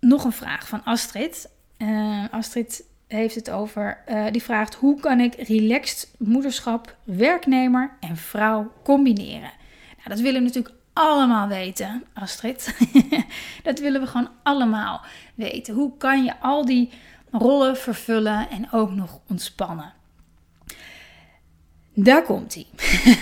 nog 0.00 0.24
een 0.24 0.32
vraag 0.32 0.68
van 0.68 0.84
Astrid. 0.84 1.50
Uh, 1.78 2.24
Astrid 2.30 2.84
heeft 3.06 3.34
het 3.34 3.50
over, 3.50 4.02
uh, 4.08 4.26
die 4.30 4.42
vraagt 4.42 4.74
hoe 4.74 5.00
kan 5.00 5.20
ik 5.20 5.34
relaxed 5.34 6.14
moederschap, 6.18 6.96
werknemer 7.04 7.96
en 8.00 8.16
vrouw 8.16 8.72
combineren? 8.82 9.52
Nou, 9.96 10.08
dat 10.08 10.20
willen 10.20 10.40
we 10.40 10.46
natuurlijk 10.46 10.74
allemaal 10.92 11.48
weten, 11.48 12.04
Astrid. 12.14 12.76
dat 13.62 13.78
willen 13.78 14.00
we 14.00 14.06
gewoon 14.06 14.30
allemaal 14.42 15.00
weten. 15.34 15.74
Hoe 15.74 15.96
kan 15.96 16.24
je 16.24 16.40
al 16.40 16.64
die 16.64 16.90
rollen 17.30 17.76
vervullen 17.76 18.50
en 18.50 18.72
ook 18.72 18.90
nog 18.90 19.20
ontspannen? 19.28 19.92
Daar 21.94 22.22
komt 22.22 22.54
hij. 22.54 22.66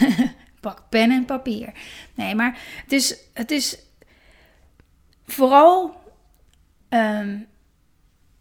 Pak 0.60 0.82
pen 0.88 1.10
en 1.10 1.24
papier. 1.24 1.72
Nee, 2.14 2.34
maar 2.34 2.58
het 2.82 2.92
is, 2.92 3.16
het 3.32 3.50
is 3.50 3.78
vooral 5.26 5.96
ehm, 6.88 7.38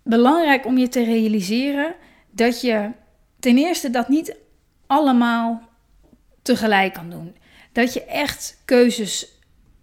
belangrijk 0.04 0.66
om 0.66 0.78
je 0.78 0.88
te 0.88 1.04
realiseren 1.04 1.96
dat 2.32 2.62
je 2.62 2.92
ten 3.40 3.58
eerste 3.58 3.90
dat 3.90 4.10
niet 4.10 4.36
allemaal 4.88 5.62
tegelijk 6.42 6.94
kan 6.94 7.10
doen. 7.10 7.36
Dat 7.72 7.94
je 7.94 8.06
echt 8.06 8.62
keuzes 8.66 9.28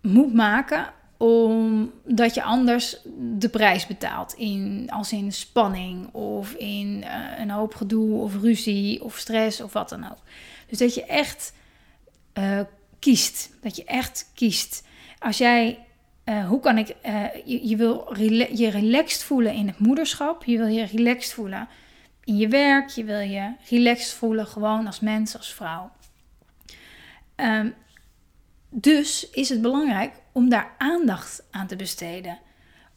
moet 0.03 0.35
maken 0.35 0.93
omdat 1.21 2.35
je 2.35 2.43
anders 2.43 2.97
de 3.15 3.49
prijs 3.49 3.87
betaalt. 3.87 4.33
In, 4.33 4.89
als 4.91 5.13
in 5.13 5.33
spanning 5.33 6.15
of 6.15 6.53
in 6.53 7.05
uh, 7.05 7.39
een 7.39 7.51
hoop 7.51 7.75
gedoe 7.75 8.21
of 8.21 8.41
ruzie 8.41 9.05
of 9.05 9.17
stress 9.17 9.61
of 9.61 9.73
wat 9.73 9.89
dan 9.89 10.11
ook. 10.11 10.19
Dus 10.67 10.79
dat 10.79 10.95
je 10.95 11.05
echt 11.05 11.53
uh, 12.39 12.61
kiest. 12.99 13.51
Dat 13.61 13.77
je 13.77 13.85
echt 13.85 14.31
kiest. 14.35 14.87
Als 15.19 15.39
jij 15.39 15.79
uh, 16.25 16.49
hoe 16.49 16.61
kan 16.61 16.79
ik, 16.79 16.97
je, 17.45 17.69
je, 17.69 17.77
wil 17.77 18.15
je 18.53 18.71
relaxed 18.71 19.23
voelen 19.23 19.55
in 19.55 19.67
het 19.67 19.79
moederschap, 19.79 20.45
je 20.45 20.57
wil 20.57 20.67
je 20.67 20.85
relaxed 20.85 21.33
voelen 21.33 21.69
in 22.25 22.37
je 22.37 22.49
werk, 22.49 22.89
je 22.89 23.05
wil 23.05 23.21
je 23.21 23.53
relaxed 23.69 24.13
voelen 24.13 24.47
gewoon 24.47 24.87
als 24.87 25.01
mens, 25.01 25.37
als 25.37 25.55
vrouw. 25.55 25.91
Um, 27.37 27.75
dus 28.71 29.31
is 29.31 29.49
het 29.49 29.63
belangrijk 29.63 30.13
om 30.33 30.49
daar 30.49 30.75
aandacht 30.79 31.43
aan 31.51 31.67
te 31.67 31.77
besteden. 31.77 32.39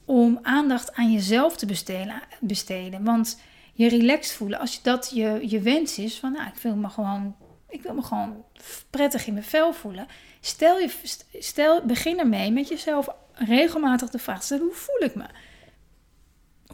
Om 0.05 0.39
aandacht 0.41 0.93
aan 0.93 1.11
jezelf 1.11 1.57
te 1.57 1.65
besteden. 1.65 2.21
besteden. 2.39 3.03
Want 3.03 3.39
je 3.73 3.89
relaxed 3.89 4.35
voelen, 4.35 4.59
als 4.59 4.81
dat 4.81 5.11
je, 5.13 5.39
je 5.49 5.61
wens 5.61 5.97
is, 5.97 6.19
van 6.19 6.31
nou, 6.31 6.47
ik 6.47 6.61
wil 6.61 6.75
me 6.75 6.89
gewoon, 6.89 7.35
ik 7.69 7.81
wil 7.81 7.93
me 7.93 8.01
gewoon 8.01 8.45
prettig 8.89 9.27
in 9.27 9.33
mijn 9.33 9.45
vel 9.45 9.73
voelen. 9.73 10.07
Stel 10.39 10.79
je, 10.79 10.91
stel, 11.39 11.85
begin 11.85 12.19
ermee 12.19 12.51
met 12.51 12.67
jezelf 12.67 13.07
regelmatig 13.33 14.09
de 14.09 14.19
vraag 14.19 14.43
stellen: 14.43 14.63
hoe 14.63 14.73
voel 14.73 15.03
ik 15.03 15.15
me? 15.15 15.25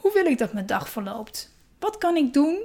Hoe 0.02 0.14
wil 0.14 0.26
ik 0.26 0.38
dat 0.38 0.54
mijn 0.54 0.66
dag 0.66 0.90
verloopt? 0.90 1.54
Wat 1.80 1.98
kan 1.98 2.16
ik 2.16 2.34
doen 2.34 2.60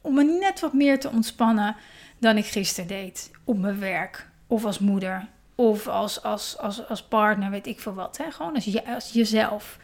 om 0.00 0.14
me 0.14 0.24
net 0.24 0.60
wat 0.60 0.72
meer 0.72 1.00
te 1.00 1.10
ontspannen 1.10 1.76
dan 2.18 2.36
ik 2.36 2.46
gisteren 2.46 2.88
deed 2.88 3.30
op 3.44 3.58
mijn 3.58 3.78
werk 3.78 4.28
of 4.46 4.64
als 4.64 4.78
moeder 4.78 5.28
of 5.54 5.88
als, 5.88 6.22
als, 6.22 6.58
als, 6.58 6.88
als 6.88 7.02
partner, 7.02 7.50
weet 7.50 7.66
ik 7.66 7.80
veel 7.80 7.94
wat. 7.94 8.16
Hè? 8.16 8.30
Gewoon 8.30 8.54
als, 8.54 8.64
je, 8.64 8.86
als 8.86 9.12
jezelf. 9.12 9.78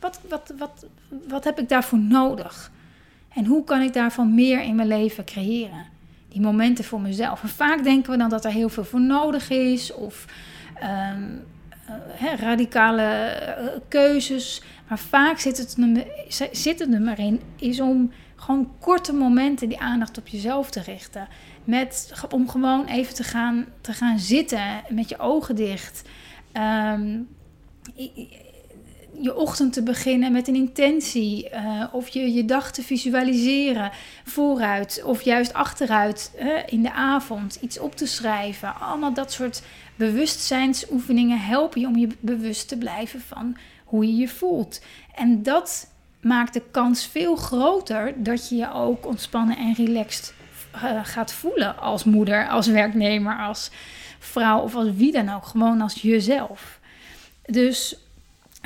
Wat, 0.00 0.20
wat, 0.28 0.52
wat, 0.58 0.86
wat 1.28 1.44
heb 1.44 1.58
ik 1.58 1.68
daarvoor 1.68 1.98
nodig? 1.98 2.70
En 3.34 3.44
hoe 3.44 3.64
kan 3.64 3.80
ik 3.80 3.92
daarvan 3.92 4.34
meer 4.34 4.62
in 4.62 4.74
mijn 4.74 4.88
leven 4.88 5.24
creëren? 5.24 5.86
Die 6.28 6.40
momenten 6.40 6.84
voor 6.84 7.00
mezelf. 7.00 7.42
En 7.42 7.48
vaak 7.48 7.84
denken 7.84 8.12
we 8.12 8.18
dan 8.18 8.28
dat 8.28 8.44
er 8.44 8.50
heel 8.50 8.68
veel 8.68 8.84
voor 8.84 9.00
nodig 9.00 9.50
is. 9.50 9.92
Of 9.92 10.24
um, 10.82 11.44
radicale 12.38 13.02
eh, 13.02 13.66
keuzes. 13.88 14.62
Maar 14.88 14.98
vaak 14.98 15.38
zit 15.38 15.56
het, 15.58 15.76
zit 16.52 16.78
het 16.78 16.94
er 16.94 17.00
maar 17.00 17.18
in, 17.18 17.40
is 17.56 17.80
om 17.80 18.12
gewoon 18.36 18.72
korte 18.80 19.12
momenten 19.12 19.68
die 19.68 19.80
aandacht 19.80 20.18
op 20.18 20.28
jezelf 20.28 20.70
te 20.70 20.80
richten. 20.80 21.28
Met, 21.64 22.12
om 22.30 22.48
gewoon 22.48 22.86
even 22.86 23.14
te 23.14 23.24
gaan, 23.24 23.66
te 23.80 23.92
gaan 23.92 24.18
zitten 24.18 24.82
met 24.88 25.08
je 25.08 25.18
ogen 25.18 25.56
dicht. 25.56 26.02
Um, 26.52 27.28
je 29.20 29.36
ochtend 29.36 29.72
te 29.72 29.82
beginnen 29.82 30.32
met 30.32 30.48
een 30.48 30.54
intentie. 30.54 31.50
Uh, 31.54 31.84
of 31.92 32.08
je 32.08 32.32
je 32.32 32.44
dag 32.44 32.72
te 32.72 32.82
visualiseren 32.82 33.90
vooruit 34.24 35.02
of 35.04 35.22
juist 35.22 35.52
achteruit 35.52 36.32
in 36.66 36.82
de 36.82 36.92
avond. 36.92 37.58
Iets 37.60 37.78
op 37.78 37.96
te 37.96 38.06
schrijven. 38.06 38.80
Allemaal 38.80 39.14
dat 39.14 39.32
soort 39.32 39.62
bewustzijnsoefeningen 39.96 41.40
helpen 41.40 41.80
je 41.80 41.86
om 41.86 41.96
je 41.96 42.08
bewust 42.20 42.68
te 42.68 42.78
blijven 42.78 43.20
van 43.20 43.56
hoe 43.84 44.06
je 44.06 44.16
je 44.16 44.28
voelt. 44.28 44.80
En 45.14 45.42
dat 45.42 45.88
maakt 46.20 46.52
de 46.52 46.62
kans 46.70 47.06
veel 47.06 47.36
groter 47.36 48.22
dat 48.22 48.48
je 48.48 48.56
je 48.56 48.72
ook 48.72 49.06
ontspannen 49.06 49.56
en 49.56 49.74
relaxed 49.74 50.34
uh, 50.74 51.00
gaat 51.02 51.32
voelen 51.32 51.78
als 51.78 52.04
moeder, 52.04 52.48
als 52.48 52.66
werknemer, 52.66 53.38
als 53.38 53.70
vrouw 54.18 54.60
of 54.60 54.74
als 54.74 54.88
wie 54.94 55.12
dan 55.12 55.28
ook. 55.28 55.44
Gewoon 55.44 55.80
als 55.80 55.94
jezelf. 55.94 56.78
Dus 57.44 57.96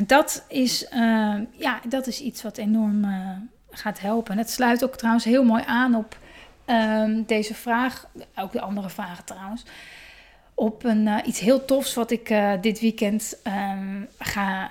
dat 0.06 0.44
is, 0.48 0.86
uh, 0.92 1.34
ja, 1.50 1.80
dat 1.88 2.06
is 2.06 2.20
iets 2.20 2.42
wat 2.42 2.56
enorm 2.56 3.04
uh, 3.04 3.28
gaat 3.70 4.00
helpen. 4.00 4.38
het 4.38 4.50
sluit 4.50 4.84
ook 4.84 4.96
trouwens 4.96 5.24
heel 5.24 5.44
mooi 5.44 5.62
aan 5.66 5.94
op 5.94 6.18
uh, 6.66 7.04
deze 7.26 7.54
vraag, 7.54 8.06
ook 8.36 8.52
de 8.52 8.60
andere 8.60 8.90
vragen 8.90 9.24
trouwens. 9.24 9.62
Op 10.54 10.84
een, 10.84 11.08
iets 11.24 11.40
heel 11.40 11.64
tofs 11.64 11.94
wat 11.94 12.10
ik 12.10 12.34
dit 12.60 12.80
weekend 12.80 13.36
um, 13.46 14.08
ga 14.18 14.70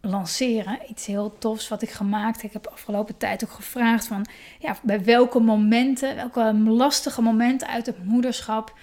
lanceren. 0.00 0.78
Iets 0.88 1.06
heel 1.06 1.38
tofs 1.38 1.68
wat 1.68 1.82
ik 1.82 1.90
gemaakt. 1.90 2.42
Ik 2.42 2.52
heb 2.52 2.66
afgelopen 2.66 3.16
tijd 3.16 3.44
ook 3.44 3.50
gevraagd 3.50 4.06
van 4.06 4.26
ja, 4.58 4.76
bij 4.82 5.04
welke 5.04 5.40
momenten, 5.40 6.16
welke 6.16 6.54
lastige 6.54 7.22
momenten 7.22 7.68
uit 7.68 7.86
het 7.86 8.04
moederschap. 8.04 8.74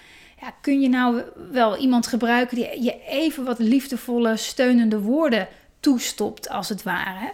Ja, 0.42 0.54
kun 0.62 0.82
je 0.82 0.90
nou 0.90 1.22
wel 1.52 1.78
iemand 1.78 2.08
gebruiken 2.08 2.56
die 2.56 2.84
je 2.84 3.02
even 3.08 3.44
wat 3.44 3.60
liefdevolle, 3.60 4.38
steunende 4.38 5.00
woorden 5.00 5.48
toestopt, 5.80 6.50
als 6.50 6.70
het 6.70 6.84
ware. 6.84 7.34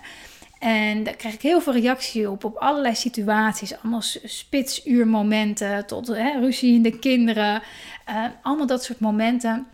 En 0.60 1.04
daar 1.04 1.16
krijg 1.16 1.34
ik 1.34 1.42
heel 1.42 1.62
veel 1.62 1.74
reactie 1.74 2.30
op, 2.30 2.44
op 2.44 2.56
allerlei 2.56 2.96
situaties. 2.96 3.78
Allemaal 3.78 4.02
spitsuurmomenten 4.24 5.86
tot 5.86 6.08
hè, 6.08 6.40
ruzie 6.40 6.74
in 6.74 6.82
de 6.82 7.00
kinderen. 7.00 7.62
Uh, 8.10 8.26
allemaal 8.42 8.68
dat 8.68 8.84
soort 8.84 9.00
momenten 9.00 9.68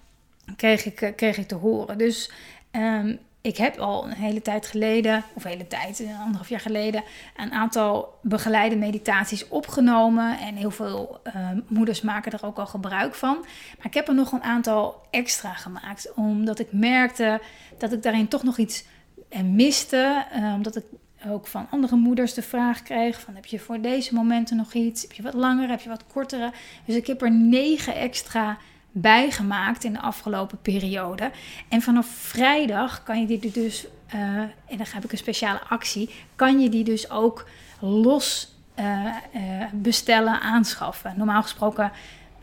kreeg 0.56 0.86
ik, 0.86 1.02
eh, 1.02 1.16
kreeg 1.16 1.38
ik 1.38 1.48
te 1.48 1.56
horen. 1.56 1.98
Dus 1.98 2.32
um, 2.72 3.20
ik 3.42 3.58
heb 3.58 3.78
al 3.78 4.06
een 4.06 4.14
hele 4.14 4.42
tijd 4.42 4.68
geleden, 4.68 5.24
of 5.34 5.44
hele 5.44 5.68
tijd, 5.68 6.00
een 6.00 6.16
anderhalf 6.16 6.50
jaar 6.50 6.60
geleden, 6.60 7.04
een 7.38 7.52
aantal 7.52 8.20
begeleide 8.22 8.76
meditaties 8.76 9.48
opgenomen. 9.48 10.40
En 10.40 10.56
heel 10.56 10.72
veel 10.72 11.22
uh, 11.28 11.50
moeders 11.68 12.02
maken 12.02 12.32
er 12.32 12.46
ook 12.46 12.58
al 12.58 12.68
gebruik 12.68 13.16
van. 13.16 13.38
Maar 13.78 13.86
ik 13.86 13.94
heb 13.94 14.08
er 14.08 14.16
nog 14.16 14.32
een 14.32 14.44
aantal 14.44 15.02
extra 15.10 15.54
gemaakt, 15.54 16.14
omdat 16.16 16.60
ik 16.60 16.68
merkte 16.72 17.42
dat 17.78 17.92
ik 17.92 18.04
daarin 18.04 18.28
toch 18.28 18.44
nog 18.44 18.58
iets 18.58 18.84
eh, 19.30 19.42
miste. 19.42 20.26
Omdat 20.56 20.76
ik 20.76 20.84
ook 21.28 21.48
van 21.48 21.68
andere 21.70 21.96
moeders 21.96 22.34
de 22.34 22.42
vraag 22.42 22.84
kreeg: 22.84 23.20
van, 23.20 23.36
heb 23.36 23.46
je 23.46 23.60
voor 23.60 23.82
deze 23.82 24.14
momenten 24.14 24.58
nog 24.58 24.74
iets? 24.74 25.02
Heb 25.02 25.12
je 25.12 25.24
wat 25.24 25.34
langer? 25.34 25.70
Heb 25.70 25.82
je 25.82 25.90
wat 25.90 26.04
kortere? 26.14 26.52
Dus 26.86 26.96
ik 26.96 27.08
heb 27.08 27.22
er 27.22 27.32
negen 27.32 27.96
extra 27.96 28.58
bijgemaakt 28.92 29.84
in 29.84 29.94
de 29.94 30.02
afgelopen 30.02 30.62
periode. 30.62 31.32
En 31.68 31.82
vanaf 31.82 32.08
vrijdag 32.08 33.04
kan 33.04 33.20
je 33.22 33.40
die 33.40 33.52
dus, 33.52 33.86
uh, 34.16 34.22
en 34.66 34.78
dan 34.78 34.86
heb 34.90 35.04
ik 35.04 35.12
een 35.12 35.18
speciale 35.18 35.62
actie, 35.70 36.10
kan 36.36 36.60
je 36.60 36.70
die 36.70 36.84
dus 36.84 37.10
ook 37.10 37.48
los 37.80 38.56
uh, 38.80 39.06
uh, 39.36 39.66
bestellen, 39.74 40.42
aanschaffen. 40.42 41.14
Normaal 41.18 41.42
gesproken 41.42 41.92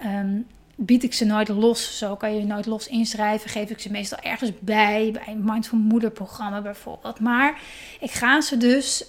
um, 0.04 0.46
bied 0.74 1.02
ik 1.02 1.14
ze 1.14 1.24
nooit 1.24 1.48
los. 1.48 1.98
Zo 1.98 2.16
kan 2.16 2.36
je 2.36 2.44
nooit 2.44 2.66
los 2.66 2.88
inschrijven. 2.88 3.50
Geef 3.50 3.70
ik 3.70 3.80
ze 3.80 3.90
meestal 3.90 4.18
ergens 4.18 4.50
bij, 4.58 5.10
bij 5.12 5.22
een 5.26 5.44
Mindful 5.44 5.78
Moeder 5.78 6.10
programma 6.10 6.60
bijvoorbeeld. 6.60 7.20
Maar 7.20 7.60
ik 8.00 8.10
ga 8.10 8.40
ze 8.40 8.56
dus 8.56 9.04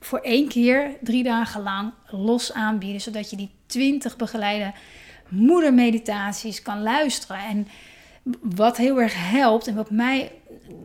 voor 0.00 0.18
één 0.18 0.48
keer, 0.48 0.96
drie 1.00 1.22
dagen 1.22 1.62
lang, 1.62 1.92
los 2.06 2.52
aanbieden. 2.52 3.00
Zodat 3.00 3.30
je 3.30 3.36
die 3.36 3.50
20 3.66 4.16
begeleide 4.16 4.72
moedermeditaties 5.30 6.62
kan 6.62 6.82
luisteren. 6.82 7.38
En 7.38 7.68
wat 8.40 8.76
heel 8.76 9.00
erg 9.00 9.30
helpt 9.30 9.66
en 9.66 9.74
wat 9.74 9.90
mij 9.90 10.32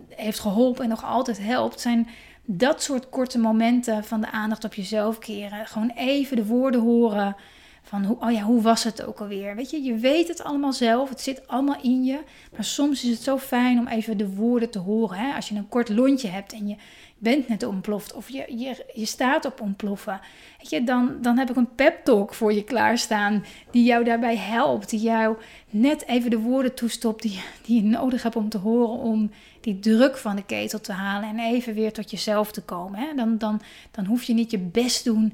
heeft 0.10 0.40
geholpen 0.40 0.84
en 0.84 0.90
nog 0.90 1.06
altijd 1.06 1.40
helpt, 1.40 1.80
zijn 1.82 2.08
dat 2.46 2.84
soort 2.84 3.10
korte 3.10 3.40
momenten 3.40 4.04
van 4.04 4.22
de 4.22 4.32
aandacht 4.32 4.64
op 4.64 4.74
jezelf 4.74 5.20
keren. 5.20 5.68
Gewoon 5.68 5.92
even 5.96 6.36
de 6.36 6.46
woorden 6.46 6.82
horen 6.82 7.36
van, 7.82 8.04
hoe, 8.04 8.18
oh 8.20 8.32
ja, 8.32 8.42
hoe 8.42 8.62
was 8.62 8.84
het 8.84 9.06
ook 9.06 9.20
alweer? 9.20 9.56
Weet 9.56 9.70
je, 9.70 9.84
je 9.84 9.96
weet 9.96 10.28
het 10.28 10.44
allemaal 10.44 10.74
zelf, 10.74 11.10
het 11.10 11.22
zit 11.22 11.48
allemaal 11.48 11.82
in 11.82 12.04
je. 12.04 12.20
Maar 12.56 12.64
soms 12.64 13.04
is 13.04 13.10
het 13.10 13.22
zo 13.22 13.38
fijn 13.38 13.80
om 13.80 13.88
even 13.88 14.18
de 14.18 14.30
woorden 14.30 14.70
te 14.70 14.80
horen. 14.80 15.18
Hè? 15.18 15.36
Als 15.36 15.50
je 15.50 15.56
een 15.56 15.70
kort 15.70 15.90
lontje 15.90 16.28
hebt 16.28 16.54
en 16.54 16.68
je, 16.68 16.76
bent 17.18 17.48
net 17.48 17.64
ontploft 17.64 18.14
of 18.14 18.30
je, 18.30 18.46
je, 18.58 18.86
je 18.94 19.06
staat 19.06 19.46
op 19.46 19.62
ontploffen. 19.62 20.20
Weet 20.58 20.70
je, 20.70 20.84
dan, 20.84 21.18
dan 21.22 21.38
heb 21.38 21.50
ik 21.50 21.56
een 21.56 21.76
pep 21.76 22.04
talk 22.04 22.34
voor 22.34 22.54
je 22.54 22.64
klaarstaan 22.64 23.46
die 23.72 23.84
jou 23.84 24.04
daarbij 24.04 24.38
helpt. 24.38 24.90
Die 24.90 25.00
jou 25.00 25.38
net 25.70 26.08
even 26.08 26.30
de 26.30 26.40
woorden 26.40 26.74
toestopt 26.74 27.22
die, 27.22 27.40
die 27.66 27.84
je 27.84 27.90
nodig 27.90 28.24
hebt 28.24 28.36
om 28.36 28.50
te 28.50 28.58
horen 28.58 28.98
om 28.98 29.32
die 29.62 29.80
druk 29.80 30.18
van 30.18 30.36
de 30.36 30.44
ketel 30.44 30.80
te 30.80 30.92
halen 30.92 31.30
en 31.30 31.40
even 31.40 31.74
weer 31.74 31.94
tot 31.94 32.12
jezelf 32.12 32.52
te 32.52 32.62
komen. 32.62 33.00
Hè? 33.00 33.16
Dan, 33.16 33.38
dan, 33.38 33.62
dan 33.92 34.06
hoef 34.06 34.24
je 34.24 34.34
niet 34.34 34.52
je 34.52 34.60
best 34.60 35.04
doen 35.04 35.34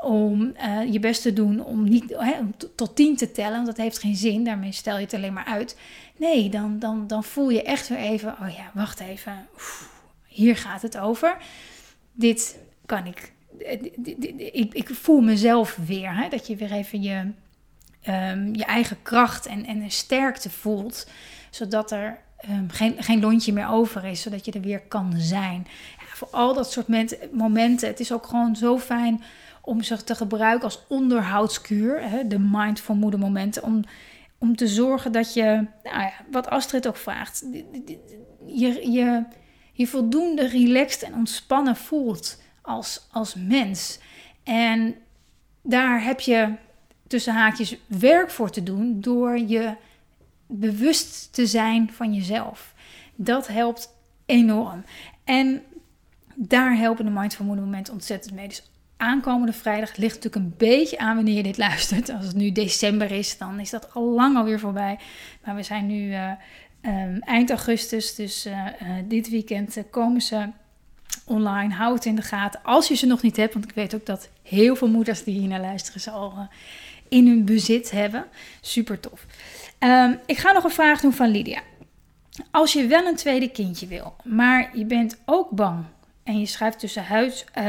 om 0.00 0.54
uh, 0.62 0.92
je 0.92 1.00
best 1.00 1.22
te 1.22 1.32
doen 1.32 1.64
om 1.64 1.88
niet 1.88 2.14
hè, 2.16 2.34
tot 2.74 2.96
tien 2.96 3.16
te 3.16 3.30
tellen, 3.30 3.52
want 3.52 3.66
dat 3.66 3.76
heeft 3.76 3.98
geen 3.98 4.16
zin. 4.16 4.44
Daarmee 4.44 4.72
stel 4.72 4.96
je 4.96 5.04
het 5.04 5.14
alleen 5.14 5.32
maar 5.32 5.44
uit. 5.44 5.76
Nee, 6.16 6.48
dan, 6.48 6.78
dan, 6.78 7.06
dan 7.06 7.24
voel 7.24 7.50
je 7.50 7.62
echt 7.62 7.88
weer 7.88 7.98
even, 7.98 8.36
oh 8.42 8.48
ja, 8.56 8.70
wacht 8.74 9.00
even. 9.00 9.46
Oef, 9.54 9.97
hier 10.38 10.56
gaat 10.56 10.82
het 10.82 10.98
over. 10.98 11.36
Dit 12.12 12.58
kan 12.86 13.06
ik. 13.06 13.32
Eh, 13.58 13.82
ik, 14.36 14.74
ik 14.74 14.88
voel 14.88 15.20
mezelf 15.20 15.78
weer. 15.86 16.16
Hè? 16.16 16.28
Dat 16.28 16.46
je 16.46 16.56
weer 16.56 16.72
even 16.72 17.02
je, 17.02 17.32
um, 18.08 18.54
je 18.54 18.64
eigen 18.64 19.02
kracht 19.02 19.46
en, 19.46 19.66
en 19.66 19.90
sterkte 19.90 20.50
voelt. 20.50 21.08
Zodat 21.50 21.90
er 21.90 22.18
um, 22.50 22.70
geen, 22.70 23.02
geen 23.02 23.20
lontje 23.20 23.52
meer 23.52 23.68
over 23.68 24.04
is. 24.04 24.22
Zodat 24.22 24.44
je 24.44 24.52
er 24.52 24.60
weer 24.60 24.80
kan 24.80 25.12
zijn. 25.16 25.66
Ja, 25.98 26.14
voor 26.14 26.28
al 26.30 26.54
dat 26.54 26.72
soort 26.72 26.88
momenten. 27.32 27.88
Het 27.88 28.00
is 28.00 28.12
ook 28.12 28.26
gewoon 28.26 28.56
zo 28.56 28.78
fijn 28.78 29.22
om 29.62 29.82
ze 29.82 30.04
te 30.04 30.14
gebruiken 30.14 30.64
als 30.64 30.84
onderhoudskuur. 30.88 32.10
Hè? 32.10 32.26
De 32.26 32.38
mindful 32.38 32.94
momenten. 32.94 33.62
Om, 33.62 33.84
om 34.38 34.56
te 34.56 34.68
zorgen 34.68 35.12
dat 35.12 35.34
je, 35.34 35.66
nou 35.82 36.00
ja, 36.00 36.12
wat 36.30 36.50
Astrid 36.50 36.88
ook 36.88 36.96
vraagt. 36.96 37.44
Je, 38.46 38.90
je, 38.92 39.24
je 39.78 39.86
voldoende 39.86 40.46
relaxed 40.48 41.02
en 41.02 41.14
ontspannen 41.14 41.76
voelt 41.76 42.42
als, 42.62 43.06
als 43.10 43.34
mens. 43.34 43.98
En 44.42 44.94
daar 45.62 46.02
heb 46.02 46.20
je 46.20 46.52
tussen 47.06 47.34
haakjes 47.34 47.76
werk 47.86 48.30
voor 48.30 48.50
te 48.50 48.62
doen 48.62 49.00
door 49.00 49.38
je 49.38 49.74
bewust 50.46 51.32
te 51.32 51.46
zijn 51.46 51.92
van 51.92 52.14
jezelf. 52.14 52.74
Dat 53.14 53.46
helpt 53.46 53.94
enorm. 54.26 54.84
En 55.24 55.62
daar 56.34 56.76
helpen 56.76 57.04
de 57.04 57.10
Mindful 57.10 57.44
momenten 57.44 57.92
ontzettend 57.92 58.34
mee. 58.34 58.48
Dus 58.48 58.70
aankomende 58.96 59.52
vrijdag 59.52 59.96
ligt 59.96 60.14
natuurlijk 60.14 60.44
een 60.44 60.68
beetje 60.68 60.98
aan 60.98 61.14
wanneer 61.14 61.36
je 61.36 61.42
dit 61.42 61.58
luistert. 61.58 62.10
Als 62.10 62.26
het 62.26 62.36
nu 62.36 62.52
december 62.52 63.10
is, 63.10 63.38
dan 63.38 63.60
is 63.60 63.70
dat 63.70 63.94
al 63.94 64.04
lang 64.04 64.36
alweer 64.36 64.60
voorbij. 64.60 64.98
Maar 65.44 65.54
we 65.54 65.62
zijn 65.62 65.86
nu 65.86 66.10
uh, 66.10 66.32
um, 66.82 67.18
eind 67.18 67.50
augustus, 67.50 68.14
dus 68.14 68.46
uh, 68.46 68.52
uh, 68.52 68.88
dit 69.04 69.30
weekend 69.30 69.76
komen 69.90 70.20
ze 70.20 70.48
online. 71.24 71.74
Houd 71.74 71.94
het 71.94 72.04
in 72.04 72.16
de 72.16 72.22
gaten 72.22 72.60
als 72.62 72.88
je 72.88 72.94
ze 72.94 73.06
nog 73.06 73.22
niet 73.22 73.36
hebt, 73.36 73.52
want 73.52 73.64
ik 73.64 73.74
weet 73.74 73.94
ook 73.94 74.06
dat 74.06 74.28
heel 74.42 74.76
veel 74.76 74.88
moeders 74.88 75.24
die 75.24 75.38
hier 75.38 75.48
naar 75.48 75.60
luisteren 75.60 76.00
ze 76.00 76.10
al 76.10 76.48
in 77.08 77.26
hun 77.26 77.44
bezit 77.44 77.90
hebben. 77.90 78.24
Super 78.60 79.00
tof. 79.00 79.26
Um, 79.78 80.18
ik 80.26 80.38
ga 80.38 80.52
nog 80.52 80.64
een 80.64 80.70
vraag 80.70 81.00
doen 81.00 81.12
van 81.12 81.28
Lydia. 81.28 81.60
Als 82.50 82.72
je 82.72 82.86
wel 82.86 83.06
een 83.06 83.16
tweede 83.16 83.50
kindje 83.50 83.86
wil, 83.86 84.16
maar 84.24 84.70
je 84.76 84.84
bent 84.84 85.18
ook 85.24 85.50
bang 85.50 85.84
en 86.24 86.40
je 86.40 86.46
schrijft 86.46 86.78
tussen, 86.78 87.04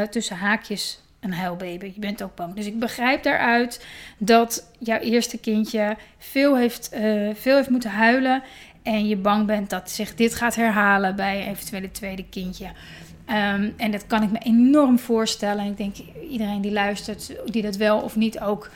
tussen 0.10 0.36
haakjes 0.36 1.00
een 1.20 1.34
huilbaby. 1.34 1.92
Je 1.94 2.00
bent 2.00 2.24
ook 2.24 2.36
bang. 2.36 2.54
Dus 2.54 2.66
ik 2.66 2.80
begrijp 2.80 3.24
daaruit 3.24 3.86
dat 4.18 4.72
jouw 4.80 5.00
eerste 5.00 5.38
kindje 5.38 5.98
veel 6.18 6.58
heeft, 6.58 6.90
veel 7.34 7.56
heeft 7.56 7.70
moeten 7.70 7.92
huilen. 7.92 8.44
En 8.84 9.08
je 9.08 9.18
bang 9.18 9.46
bent 9.46 9.70
dat 9.70 9.92
zich 9.92 10.16
dit 10.16 10.36
gaat 10.36 10.56
herhalen 10.56 11.16
bij 11.16 11.48
eventuele 11.48 11.92
tweede 11.92 12.26
kindje. 12.30 12.66
Um, 12.66 13.74
en 13.78 13.92
dat 13.92 14.08
kan 14.08 14.24
ik 14.24 14.32
me 14.32 14.38
enorm 14.38 15.00
voorstellen. 15.00 15.64
En 15.64 15.72
ik 15.72 15.78
denk 15.78 15.96
iedereen 16.30 16.62
die 16.62 16.72
luistert, 16.72 17.36
die 17.46 17.62
dat 17.62 17.76
wel 17.76 18.00
of 18.00 18.16
niet 18.16 18.40
ook 18.40 18.70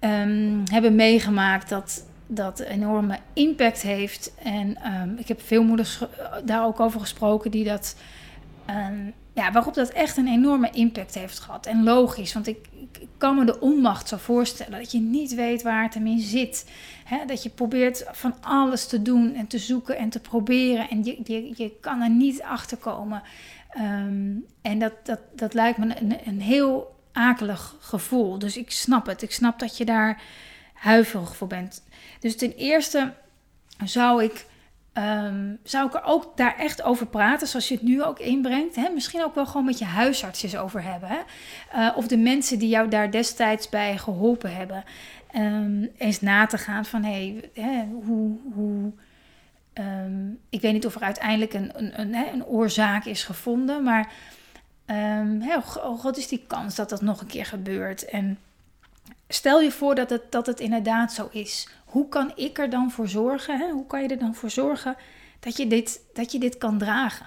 um, 0.00 0.62
hebben 0.70 0.94
meegemaakt, 0.94 1.68
dat 1.68 2.04
dat 2.26 2.60
enorme 2.60 3.18
impact 3.32 3.82
heeft. 3.82 4.34
En 4.42 4.92
um, 4.92 5.16
ik 5.18 5.28
heb 5.28 5.40
veel 5.42 5.62
moeders 5.62 5.98
daar 6.44 6.64
ook 6.64 6.80
over 6.80 7.00
gesproken 7.00 7.50
die 7.50 7.64
dat 7.64 7.96
ja, 9.34 9.52
waarop 9.52 9.74
dat 9.74 9.88
echt 9.88 10.16
een 10.16 10.28
enorme 10.28 10.70
impact 10.70 11.14
heeft 11.14 11.38
gehad. 11.38 11.66
En 11.66 11.82
logisch, 11.82 12.32
want 12.32 12.46
ik, 12.46 12.66
ik 13.00 13.08
kan 13.18 13.36
me 13.36 13.44
de 13.44 13.60
onmacht 13.60 14.08
zo 14.08 14.16
voorstellen 14.16 14.78
dat 14.78 14.92
je 14.92 15.00
niet 15.00 15.34
weet 15.34 15.62
waar 15.62 15.82
het 15.82 15.94
hem 15.94 16.06
in 16.06 16.20
zit. 16.20 16.70
Dat 17.26 17.42
je 17.42 17.48
probeert 17.48 18.04
van 18.12 18.34
alles 18.40 18.86
te 18.86 19.02
doen 19.02 19.34
en 19.34 19.46
te 19.46 19.58
zoeken 19.58 19.96
en 19.96 20.08
te 20.08 20.20
proberen 20.20 20.90
en 20.90 21.04
je, 21.04 21.20
je, 21.24 21.52
je 21.56 21.72
kan 21.80 22.00
er 22.00 22.10
niet 22.10 22.42
achter 22.42 22.76
komen. 22.76 23.22
Um, 23.76 24.46
en 24.62 24.78
dat, 24.78 24.92
dat, 25.02 25.20
dat 25.32 25.54
lijkt 25.54 25.78
me 25.78 26.00
een, 26.00 26.16
een 26.24 26.40
heel 26.40 26.96
akelig 27.12 27.76
gevoel. 27.80 28.38
Dus 28.38 28.56
ik 28.56 28.70
snap 28.70 29.06
het. 29.06 29.22
Ik 29.22 29.32
snap 29.32 29.58
dat 29.58 29.76
je 29.76 29.84
daar 29.84 30.22
huiverig 30.72 31.36
voor 31.36 31.46
bent. 31.46 31.82
Dus 32.20 32.36
ten 32.36 32.54
eerste 32.54 33.14
zou 33.84 34.24
ik 34.24 34.46
Um, 34.98 35.58
zou 35.62 35.86
ik 35.86 35.94
er 35.94 36.04
ook 36.04 36.36
daar 36.36 36.56
echt 36.58 36.82
over 36.82 37.06
praten, 37.06 37.48
zoals 37.48 37.68
je 37.68 37.74
het 37.74 37.82
nu 37.82 38.02
ook 38.02 38.18
inbrengt. 38.18 38.76
Hè? 38.76 38.88
Misschien 38.88 39.24
ook 39.24 39.34
wel 39.34 39.46
gewoon 39.46 39.64
met 39.64 39.78
je 39.78 39.84
huisarts 39.84 40.56
over 40.56 40.82
hebben. 40.82 41.08
Hè? 41.08 41.18
Uh, 41.76 41.96
of 41.96 42.06
de 42.06 42.16
mensen 42.16 42.58
die 42.58 42.68
jou 42.68 42.88
daar 42.88 43.10
destijds 43.10 43.68
bij 43.68 43.98
geholpen 43.98 44.56
hebben. 44.56 44.84
Um, 45.36 45.90
eens 45.98 46.20
na 46.20 46.46
te 46.46 46.58
gaan 46.58 46.84
van, 46.84 47.04
hé, 47.04 47.40
hey, 47.54 47.88
hoe... 48.04 48.38
hoe 48.54 48.92
um, 49.74 50.40
ik 50.48 50.60
weet 50.60 50.72
niet 50.72 50.86
of 50.86 50.94
er 50.94 51.02
uiteindelijk 51.02 51.52
een, 51.54 52.00
een, 52.00 52.14
een, 52.14 52.44
oorzaak 52.44 53.04
is 53.04 53.24
gevonden, 53.24 53.82
maar 53.82 54.12
hoe 55.82 55.98
groot 55.98 56.16
is 56.16 56.28
die 56.28 56.44
kans 56.46 56.74
dat 56.74 56.88
dat 56.88 57.02
nog 57.02 57.20
een 57.20 57.26
keer 57.26 57.46
gebeurt? 57.46 58.04
En 58.04 58.38
stel 59.28 59.60
je 59.60 59.70
voor 59.70 59.94
dat 59.94 60.10
het, 60.10 60.32
dat 60.32 60.46
het 60.46 60.60
inderdaad 60.60 61.12
zo 61.12 61.28
is 61.32 61.68
hoe 61.94 62.08
kan 62.08 62.32
ik 62.34 62.58
er 62.58 62.70
dan 62.70 62.90
voor 62.90 63.08
zorgen? 63.08 63.58
Hè? 63.58 63.70
Hoe 63.70 63.86
kan 63.86 64.02
je 64.02 64.08
er 64.08 64.18
dan 64.18 64.34
voor 64.34 64.50
zorgen 64.50 64.96
dat 65.40 65.56
je 65.56 65.66
dit, 65.66 66.00
dat 66.12 66.32
je 66.32 66.38
dit 66.38 66.58
kan 66.58 66.78
dragen? 66.78 67.26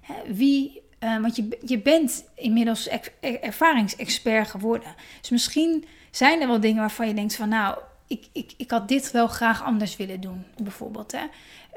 Hè? 0.00 0.34
Wie, 0.34 0.82
uh, 1.00 1.20
want 1.20 1.36
je, 1.36 1.58
je 1.64 1.78
bent 1.78 2.24
inmiddels 2.34 2.88
ervaringsexpert 3.20 4.48
geworden. 4.48 4.94
Dus 5.20 5.30
misschien 5.30 5.84
zijn 6.10 6.40
er 6.40 6.46
wel 6.46 6.60
dingen 6.60 6.80
waarvan 6.80 7.08
je 7.08 7.14
denkt 7.14 7.36
van 7.36 7.48
nou, 7.48 7.78
ik, 8.06 8.26
ik, 8.32 8.52
ik 8.56 8.70
had 8.70 8.88
dit 8.88 9.10
wel 9.10 9.26
graag 9.26 9.62
anders 9.62 9.96
willen 9.96 10.20
doen. 10.20 10.44
Bijvoorbeeld 10.62 11.12
hè? 11.12 11.24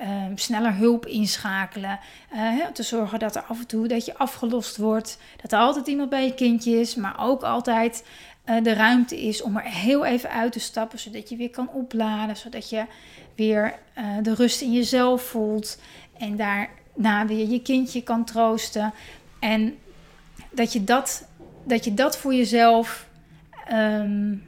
Uh, 0.02 0.26
sneller 0.36 0.76
hulp 0.76 1.06
inschakelen. 1.06 2.00
Uh, 2.34 2.66
te 2.66 2.84
zorgen 2.84 3.20
dat 3.20 3.36
er 3.36 3.44
af 3.44 3.60
en 3.60 3.68
toe 3.68 3.88
dat 3.88 4.06
je 4.06 4.18
afgelost 4.18 4.78
wordt. 4.78 5.18
Dat 5.42 5.52
er 5.52 5.60
altijd 5.60 5.88
iemand 5.88 6.10
bij 6.10 6.26
je 6.26 6.34
kindje 6.34 6.80
is. 6.80 6.96
Maar 6.96 7.16
ook 7.20 7.44
altijd 7.44 8.04
uh, 8.46 8.64
de 8.64 8.74
ruimte 8.74 9.22
is 9.22 9.42
om 9.42 9.58
er 9.58 9.64
heel 9.64 10.06
even 10.06 10.30
uit 10.30 10.52
te 10.52 10.60
stappen, 10.60 11.00
zodat 11.00 11.30
je 11.30 11.36
weer 11.36 11.50
kan 11.50 11.70
opladen, 11.70 12.38
zodat 12.38 12.70
je 12.70 12.86
weer 13.36 13.76
uh, 13.98 14.18
de 14.22 14.34
rust 14.34 14.62
in 14.62 14.74
jezelf 14.74 15.22
voelt 15.22 15.80
en 16.18 16.36
daarna 16.36 17.26
weer 17.26 17.50
je 17.50 17.62
kindje 17.62 18.04
kan 18.04 18.26
troosten. 18.26 18.94
En 19.40 19.78
dat 20.52 20.74
je 20.74 20.84
dat, 20.84 21.28
dat, 21.64 21.84
je 21.84 21.94
dat 21.94 22.18
voor 22.18 22.34
jezelf 22.34 23.08
um, 23.72 24.44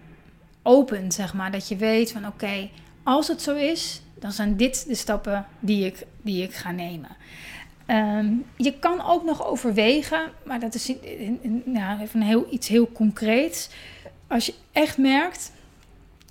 opent, 0.63 1.13
zeg 1.13 1.33
maar. 1.33 1.51
Dat 1.51 1.67
je 1.67 1.75
weet 1.75 2.11
van 2.11 2.27
oké, 2.27 2.69
als 3.03 3.27
het 3.27 3.41
zo 3.41 3.55
is, 3.55 4.01
dan 4.19 4.31
zijn 4.31 4.57
dit 4.57 4.85
de 4.87 4.95
stappen 4.95 5.45
die 5.59 5.85
ik, 5.85 6.05
die 6.21 6.43
ik 6.43 6.53
ga 6.53 6.71
nemen. 6.71 7.09
Um, 7.87 8.45
je 8.57 8.79
kan 8.79 9.05
ook 9.05 9.23
nog 9.23 9.45
overwegen, 9.45 10.31
maar 10.43 10.59
dat 10.59 10.73
is 10.73 10.93
nou, 11.63 12.01
even 12.01 12.21
heel, 12.21 12.47
iets 12.49 12.67
heel 12.67 12.91
concreets. 12.91 13.69
Als 14.27 14.45
je 14.45 14.53
echt 14.71 14.97
merkt 14.97 15.51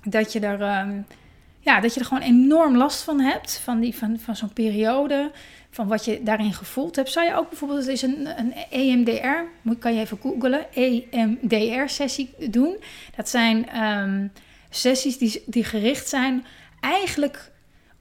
dat 0.03 0.33
je 0.33 0.39
er, 0.39 0.79
um, 0.79 1.05
ja, 1.59 1.79
dat 1.79 1.93
je 1.93 1.99
er 1.99 2.05
gewoon 2.05 2.23
enorm 2.23 2.77
last 2.77 3.03
van 3.03 3.19
hebt, 3.19 3.59
van, 3.59 3.79
die, 3.79 3.95
van, 3.95 4.19
van 4.19 4.35
zo'n 4.35 4.53
periode, 4.53 5.31
van 5.69 5.87
wat 5.87 6.05
je 6.05 6.23
daarin 6.23 6.53
gevoeld 6.53 6.95
hebt, 6.95 7.11
zou 7.11 7.25
je 7.25 7.35
ook 7.35 7.49
bijvoorbeeld 7.49 7.79
het 7.79 7.89
is 7.89 8.01
een, 8.01 8.27
een 8.39 8.53
EMDR, 8.69 9.71
kan 9.79 9.93
je 9.93 9.99
even 9.99 10.19
googlen, 10.21 10.73
EMDR-sessie 10.73 12.33
doen. 12.49 12.77
Dat 13.15 13.29
zijn 13.29 13.83
um, 13.83 14.31
sessies 14.69 15.17
die, 15.17 15.43
die 15.45 15.63
gericht 15.63 16.09
zijn 16.09 16.45
eigenlijk 16.79 17.51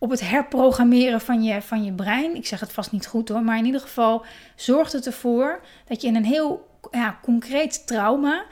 op 0.04 0.10
het 0.10 0.28
herprogrammeren 0.28 1.20
van 1.20 1.42
je, 1.42 1.62
van 1.62 1.84
je 1.84 1.92
brein. 1.92 2.36
Ik 2.36 2.46
zeg 2.46 2.60
het 2.60 2.72
vast 2.72 2.92
niet 2.92 3.06
goed 3.06 3.28
hoor, 3.28 3.42
maar 3.42 3.58
in 3.58 3.64
ieder 3.64 3.80
geval 3.80 4.24
zorgt 4.56 4.92
het 4.92 5.06
ervoor 5.06 5.60
dat 5.84 6.02
je 6.02 6.08
in 6.08 6.16
een 6.16 6.24
heel 6.24 6.78
ja, 6.90 7.18
concreet 7.22 7.86
trauma. 7.86 8.44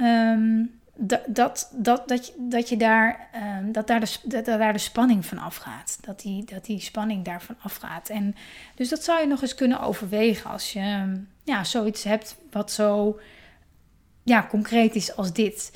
Um, 0.00 0.80
dat, 0.96 1.20
dat, 1.26 1.70
dat, 1.72 2.08
dat, 2.08 2.26
je, 2.26 2.32
dat 2.38 2.68
je 2.68 2.76
daar, 2.76 3.28
um, 3.58 3.72
dat 3.72 3.86
daar, 3.86 4.00
de, 4.00 4.18
dat 4.22 4.44
daar 4.44 4.72
de 4.72 4.78
spanning 4.78 5.26
van 5.26 5.38
afgaat. 5.38 5.98
Dat 6.00 6.20
die, 6.20 6.44
dat 6.44 6.64
die 6.64 6.80
spanning 6.80 7.24
daarvan 7.24 7.56
afgaat. 7.62 8.08
En 8.08 8.34
dus 8.74 8.88
dat 8.88 9.04
zou 9.04 9.20
je 9.20 9.26
nog 9.26 9.42
eens 9.42 9.54
kunnen 9.54 9.80
overwegen 9.80 10.50
als 10.50 10.72
je 10.72 11.20
ja, 11.44 11.64
zoiets 11.64 12.04
hebt 12.04 12.36
wat 12.50 12.72
zo 12.72 13.20
ja, 14.22 14.46
concreet 14.50 14.94
is 14.94 15.16
als 15.16 15.32
dit. 15.32 15.72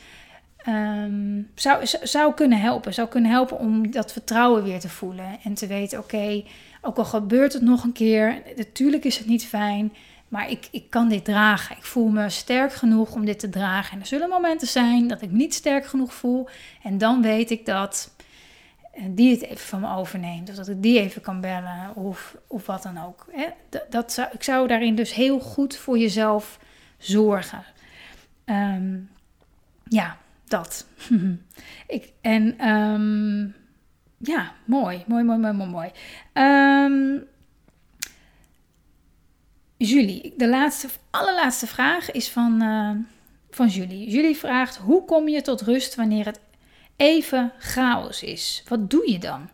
Um, 0.67 1.51
zou, 1.55 1.87
zou 2.03 2.35
kunnen 2.35 2.61
helpen. 2.61 2.95
Zou 2.95 3.09
kunnen 3.09 3.31
helpen 3.31 3.59
om 3.59 3.91
dat 3.91 4.13
vertrouwen 4.13 4.63
weer 4.63 4.81
te 4.81 4.89
voelen. 4.89 5.39
En 5.43 5.55
te 5.55 5.67
weten, 5.67 5.99
oké, 5.99 6.43
ook 6.81 6.97
al 6.97 7.05
gebeurt 7.05 7.53
het 7.53 7.63
nog 7.63 7.85
een 7.85 7.93
keer, 7.93 8.43
natuurlijk 8.57 9.05
is 9.05 9.19
het 9.19 9.27
niet 9.27 9.47
fijn. 9.47 9.93
Maar 10.29 10.51
ik, 10.51 10.69
ik 10.71 10.91
kan 10.91 11.09
dit 11.09 11.25
dragen. 11.25 11.77
Ik 11.77 11.85
voel 11.85 12.09
me 12.09 12.29
sterk 12.29 12.73
genoeg 12.73 13.15
om 13.15 13.25
dit 13.25 13.39
te 13.39 13.49
dragen. 13.49 13.93
En 13.93 14.01
er 14.01 14.07
zullen 14.07 14.29
momenten 14.29 14.69
zijn 14.69 15.09
dat 15.09 15.23
ik 15.23 15.31
niet 15.31 15.55
sterk 15.55 15.87
genoeg 15.87 16.15
voel. 16.15 16.49
En 16.83 16.99
dan 16.99 17.23
weet 17.23 17.51
ik 17.51 17.67
dat 17.67 18.15
eh, 18.93 19.03
die 19.09 19.31
het 19.31 19.43
even 19.43 19.67
van 19.67 19.81
me 19.81 19.97
overneemt. 19.97 20.49
Of 20.49 20.55
dat 20.55 20.69
ik 20.69 20.83
die 20.83 21.01
even 21.01 21.23
kan 21.23 21.41
bellen. 21.41 21.95
Of, 21.95 22.37
of 22.47 22.67
wat 22.67 22.83
dan 22.83 23.05
ook. 23.05 23.27
Dat, 23.69 23.85
dat 23.91 24.13
zou, 24.13 24.29
ik 24.33 24.43
zou 24.43 24.67
daarin 24.67 24.95
dus 24.95 25.15
heel 25.15 25.41
goed 25.41 25.77
voor 25.77 25.99
jezelf 25.99 26.59
zorgen. 26.99 27.65
Ehm, 28.45 28.97
ja, 29.85 30.17
dat. 30.49 30.86
ik, 31.96 32.12
en 32.20 32.68
um, 32.68 33.55
ja, 34.18 34.53
mooi. 34.64 35.05
Mooi, 35.07 35.24
mooi, 35.24 35.38
mooi, 35.38 35.53
mooi, 35.53 35.70
mooi. 35.70 35.90
Um, 36.32 37.26
Julie, 39.76 40.34
de 40.36 40.49
laatste, 40.49 40.88
allerlaatste 41.11 41.66
vraag 41.66 42.11
is 42.11 42.28
van, 42.28 42.62
uh, 42.62 42.90
van 43.51 43.66
Julie. 43.66 44.11
Julie 44.11 44.36
vraagt: 44.36 44.76
Hoe 44.76 45.05
kom 45.05 45.28
je 45.28 45.42
tot 45.42 45.61
rust 45.61 45.94
wanneer 45.94 46.24
het 46.24 46.40
even 46.96 47.53
chaos 47.59 48.22
is? 48.22 48.64
Wat 48.68 48.90
doe 48.90 49.11
je 49.11 49.18
dan? 49.18 49.49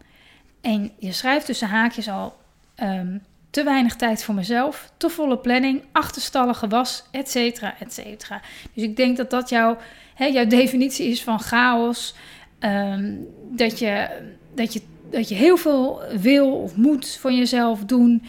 En 0.60 0.92
je 0.98 1.12
schrijft 1.12 1.46
tussen 1.46 1.68
haakjes 1.68 2.08
al: 2.08 2.36
um, 2.76 3.22
te 3.54 3.62
weinig 3.62 3.96
tijd 3.96 4.24
voor 4.24 4.34
mezelf, 4.34 4.90
te 4.96 5.08
volle 5.08 5.38
planning, 5.38 5.82
achterstallige 5.92 6.68
was, 6.68 7.04
et 7.10 7.30
cetera, 7.30 7.74
et 7.80 7.92
cetera. 7.92 8.40
Dus 8.72 8.82
ik 8.84 8.96
denk 8.96 9.16
dat 9.16 9.30
dat 9.30 9.48
jouw, 9.48 9.76
hè, 10.14 10.24
jouw 10.24 10.46
definitie 10.46 11.08
is 11.08 11.22
van 11.22 11.40
chaos. 11.40 12.14
Um, 12.60 13.26
dat, 13.50 13.78
je, 13.78 14.08
dat, 14.54 14.72
je, 14.72 14.82
dat 15.10 15.28
je 15.28 15.34
heel 15.34 15.56
veel 15.56 16.02
wil 16.20 16.52
of 16.52 16.76
moet 16.76 17.16
van 17.20 17.36
jezelf 17.36 17.84
doen. 17.84 18.22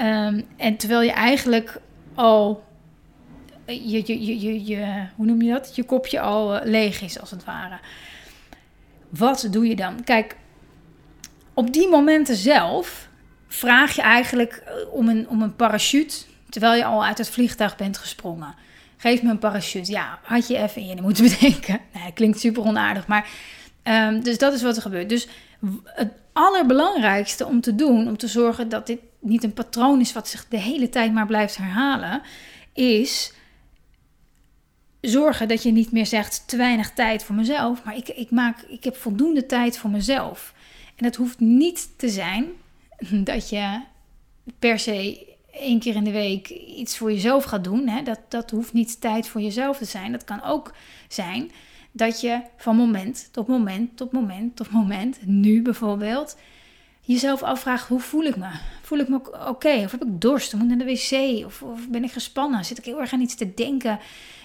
Um, 0.00 0.44
en 0.56 0.76
terwijl 0.76 1.02
je 1.02 1.12
eigenlijk 1.12 1.80
al 2.14 2.64
je, 3.66 4.02
je, 4.06 4.26
je, 4.26 4.40
je, 4.40 4.64
je, 4.64 5.06
hoe 5.16 5.26
noem 5.26 5.42
je 5.42 5.52
dat? 5.52 5.76
Je 5.76 5.84
kopje 5.84 6.20
al 6.20 6.60
leeg 6.64 7.02
is, 7.02 7.20
als 7.20 7.30
het 7.30 7.44
ware. 7.44 7.78
Wat 9.08 9.48
doe 9.50 9.66
je 9.66 9.76
dan? 9.76 10.04
Kijk, 10.04 10.36
op 11.54 11.72
die 11.72 11.88
momenten 11.88 12.36
zelf 12.36 13.10
vraag 13.52 13.94
je 13.94 14.02
eigenlijk 14.02 14.62
om 14.90 15.08
een, 15.08 15.28
om 15.28 15.42
een 15.42 15.56
parachute, 15.56 16.16
terwijl 16.48 16.74
je 16.74 16.84
al 16.84 17.04
uit 17.04 17.18
het 17.18 17.30
vliegtuig 17.30 17.76
bent 17.76 17.98
gesprongen. 17.98 18.54
Geef 18.96 19.22
me 19.22 19.30
een 19.30 19.38
parachute. 19.38 19.92
Ja, 19.92 20.18
had 20.22 20.48
je 20.48 20.58
even 20.58 20.82
in 20.82 20.88
je 20.88 21.02
moeten 21.02 21.24
bedenken. 21.30 21.80
Nee, 21.92 22.12
klinkt 22.12 22.40
super 22.40 22.62
onaardig, 22.62 23.06
maar... 23.06 23.28
Um, 23.84 24.22
dus 24.22 24.38
dat 24.38 24.52
is 24.52 24.62
wat 24.62 24.76
er 24.76 24.82
gebeurt. 24.82 25.08
Dus 25.08 25.28
het 25.84 26.12
allerbelangrijkste 26.32 27.46
om 27.46 27.60
te 27.60 27.74
doen, 27.74 28.08
om 28.08 28.16
te 28.16 28.26
zorgen 28.26 28.68
dat 28.68 28.86
dit 28.86 28.98
niet 29.20 29.44
een 29.44 29.52
patroon 29.52 30.00
is 30.00 30.12
wat 30.12 30.28
zich 30.28 30.48
de 30.48 30.56
hele 30.56 30.88
tijd 30.88 31.12
maar 31.12 31.26
blijft 31.26 31.56
herhalen, 31.56 32.22
is 32.72 33.32
zorgen 35.00 35.48
dat 35.48 35.62
je 35.62 35.72
niet 35.72 35.92
meer 35.92 36.06
zegt 36.06 36.48
te 36.48 36.56
weinig 36.56 36.90
tijd 36.90 37.24
voor 37.24 37.34
mezelf, 37.34 37.84
maar 37.84 37.96
ik, 37.96 38.08
ik, 38.08 38.30
maak, 38.30 38.60
ik 38.60 38.84
heb 38.84 38.96
voldoende 38.96 39.46
tijd 39.46 39.78
voor 39.78 39.90
mezelf. 39.90 40.54
En 40.96 41.04
dat 41.04 41.16
hoeft 41.16 41.40
niet 41.40 41.88
te 41.96 42.08
zijn 42.08 42.46
dat 43.24 43.48
je 43.48 43.80
per 44.58 44.78
se 44.78 45.26
één 45.52 45.80
keer 45.80 45.94
in 45.94 46.04
de 46.04 46.10
week 46.10 46.48
iets 46.48 46.96
voor 46.96 47.12
jezelf 47.12 47.44
gaat 47.44 47.64
doen. 47.64 47.88
Hè? 47.88 48.02
Dat, 48.02 48.20
dat 48.28 48.50
hoeft 48.50 48.72
niet 48.72 49.00
tijd 49.00 49.28
voor 49.28 49.40
jezelf 49.40 49.78
te 49.78 49.84
zijn. 49.84 50.12
Dat 50.12 50.24
kan 50.24 50.42
ook 50.42 50.74
zijn 51.08 51.50
dat 51.92 52.20
je 52.20 52.40
van 52.56 52.76
moment 52.76 53.28
tot 53.32 53.46
moment 53.46 53.96
tot 53.96 54.12
moment 54.12 54.56
tot 54.56 54.70
moment, 54.70 55.26
nu 55.26 55.62
bijvoorbeeld, 55.62 56.36
jezelf 57.00 57.42
afvraagt: 57.42 57.88
hoe 57.88 58.00
voel 58.00 58.22
ik 58.22 58.36
me? 58.36 58.50
Voel 58.82 58.98
ik 58.98 59.08
me 59.08 59.46
oké? 59.48 59.82
Of 59.84 59.90
heb 59.90 60.04
ik 60.04 60.20
dorst? 60.20 60.52
Moet 60.52 60.62
ik 60.62 60.68
naar 60.68 60.78
de 60.78 60.84
wc? 60.84 61.44
Of, 61.46 61.64
ben 61.88 62.04
ik 62.04 62.12
gespannen? 62.12 62.64
Zit 62.64 62.78
ik 62.78 62.84
heel 62.84 63.00
erg 63.00 63.12
aan 63.12 63.20
iets 63.20 63.34
te 63.34 63.54
denken 63.54 63.98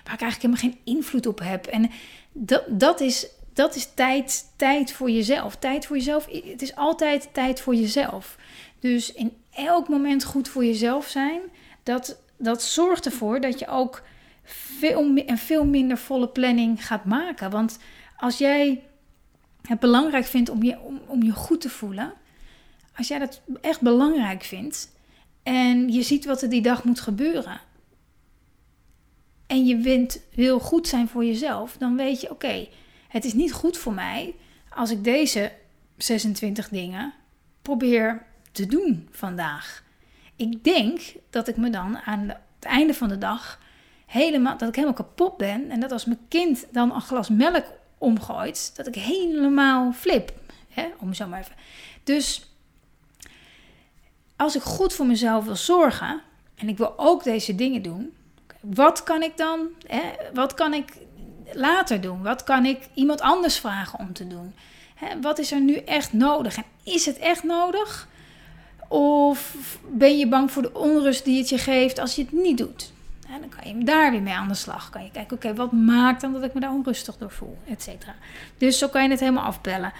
waar 0.03 0.14
ik 0.14 0.22
eigenlijk 0.22 0.41
helemaal 0.41 0.62
geen 0.62 0.95
invloed 0.95 1.26
op 1.26 1.39
heb? 1.39 1.66
En 1.66 1.91
dat, 2.32 2.64
dat 2.68 2.99
is. 2.99 3.28
Dat 3.53 3.76
is 3.76 3.93
tijd, 3.93 4.53
tijd 4.55 4.91
voor 4.91 5.10
jezelf. 5.10 5.55
Tijd 5.55 5.86
voor 5.86 5.95
jezelf. 5.95 6.28
Het 6.32 6.62
is 6.62 6.76
altijd 6.76 7.30
tijd 7.32 7.62
voor 7.62 7.76
jezelf. 7.76 8.38
Dus 8.80 9.13
in 9.13 9.34
elk 9.51 9.88
moment 9.88 10.23
goed 10.23 10.47
voor 10.47 10.65
jezelf 10.65 11.07
zijn. 11.07 11.41
Dat, 11.84 12.21
dat 12.38 12.63
zorgt 12.63 13.05
ervoor 13.05 13.41
dat 13.41 13.59
je 13.59 13.67
ook 13.67 14.03
veel, 14.43 15.15
en 15.15 15.38
veel 15.38 15.65
minder 15.65 15.97
volle 15.97 16.28
planning 16.28 16.86
gaat 16.86 17.05
maken. 17.05 17.49
Want 17.49 17.80
als 18.17 18.38
jij 18.38 18.84
het 19.61 19.80
belangrijk 19.80 20.25
vindt 20.25 20.49
om 20.49 20.63
je, 20.63 20.80
om, 21.07 21.23
je 21.23 21.32
goed 21.32 21.61
te 21.61 21.69
voelen, 21.69 22.13
als 22.95 23.07
jij 23.07 23.19
dat 23.19 23.41
echt 23.61 23.82
belangrijk 23.82 24.43
vindt 24.43 24.95
en 25.43 25.91
je 25.91 26.01
ziet 26.01 26.25
wat 26.25 26.41
er 26.41 26.49
die 26.49 26.61
dag 26.61 26.84
moet 26.84 26.99
gebeuren, 26.99 27.61
en 29.47 29.65
je 29.65 29.78
wilt, 29.78 30.19
wil 30.34 30.59
goed 30.59 30.88
zijn 30.88 31.07
voor 31.07 31.25
jezelf, 31.25 31.78
dan 31.78 31.95
weet 31.95 32.21
je: 32.21 32.32
oké, 32.32 32.67
het 33.07 33.25
is 33.25 33.34
niet 33.34 33.53
goed 33.53 33.78
voor 33.78 33.93
mij 33.93 34.36
als 34.69 34.91
ik 34.91 35.03
deze 35.03 35.51
26 35.97 36.69
dingen 36.69 37.13
probeer 37.61 38.25
te 38.58 38.66
doen 38.66 39.08
vandaag. 39.12 39.84
Ik 40.36 40.64
denk 40.64 41.01
dat 41.30 41.47
ik 41.47 41.58
me 41.58 41.70
dan 41.70 41.97
aan 41.97 42.28
het 42.28 42.66
einde 42.66 42.93
van 42.93 43.08
de 43.08 43.18
dag 43.18 43.60
helemaal, 44.05 44.58
dat 44.58 44.70
ik 44.70 44.76
helemaal 44.76 44.95
kapot 44.95 45.38
ben. 45.38 45.70
En 45.70 45.80
dat 45.80 45.91
als 45.91 46.05
mijn 46.05 46.20
kind 46.28 46.66
dan 46.72 46.93
een 46.93 47.01
glas 47.01 47.30
melk 47.30 47.66
omgooit, 47.97 48.76
dat 48.76 48.88
ik 48.88 48.95
helemaal 48.95 49.91
flip. 49.91 50.34
Hè? 50.70 50.88
Om 50.99 51.14
zo 51.14 51.28
maar 51.28 51.39
even. 51.39 51.55
Dus 52.03 52.51
als 54.36 54.55
ik 54.55 54.62
goed 54.62 54.93
voor 54.93 55.05
mezelf 55.05 55.45
wil 55.45 55.55
zorgen 55.55 56.22
en 56.55 56.70
ik 56.70 56.78
wil 56.78 56.93
ook 56.97 57.24
deze 57.24 57.55
dingen 57.55 57.82
doen, 57.82 58.14
wat 58.60 59.03
kan 59.03 59.24
ik 59.24 59.38
dan, 59.38 59.68
hè, 59.88 60.01
wat 60.34 60.53
kan 60.53 60.74
ik 60.74 60.97
later 61.53 62.01
doen? 62.01 62.24
Wat 62.24 62.43
kan 62.43 62.66
ik 62.66 62.89
iemand 62.93 63.22
anders 63.22 63.60
vragen 63.60 63.99
om 63.99 64.14
te 64.14 64.28
doen? 64.28 64.55
Hè, 64.95 65.22
wat 65.22 65.39
is 65.39 65.51
er 65.51 65.62
nu 65.62 65.76
echt 65.76 66.14
nodig? 66.14 66.58
En 66.58 66.66
is 66.84 67.05
het 67.05 67.18
echt 67.18 67.43
nodig? 67.43 68.08
Of 68.88 69.56
ben 69.90 70.18
je 70.18 70.28
bang 70.28 70.52
voor 70.52 70.62
de 70.62 70.74
onrust 70.74 71.26
die 71.26 71.38
het 71.38 71.50
je 71.50 71.58
geeft 71.58 72.00
als 72.00 72.16
je 72.16 72.22
het 72.22 72.32
niet 72.32 72.58
doet? 72.58 72.92
dan 73.40 73.50
kan 73.50 73.78
je 73.78 73.84
daar 73.84 74.12
weer 74.12 74.22
mee 74.22 74.34
aan 74.34 74.48
de 74.48 74.54
slag. 74.54 74.90
Kan 74.90 75.04
je 75.04 75.12
kijken, 75.12 75.38
oké, 75.38 75.54
wat 75.54 75.72
maakt 75.72 76.22
dan 76.22 76.34
dat 76.34 76.44
ik 76.44 76.54
me 76.54 76.60
daar 76.60 76.72
onrustig 76.72 77.18
door 77.18 77.32
voel, 77.32 77.58
et 77.68 77.82
cetera. 77.82 78.16
Dus 78.58 78.78
zo 78.78 78.88
kan 78.88 79.04
je 79.04 79.10
het 79.10 79.20
helemaal 79.20 79.44
afbellen. 79.44 79.94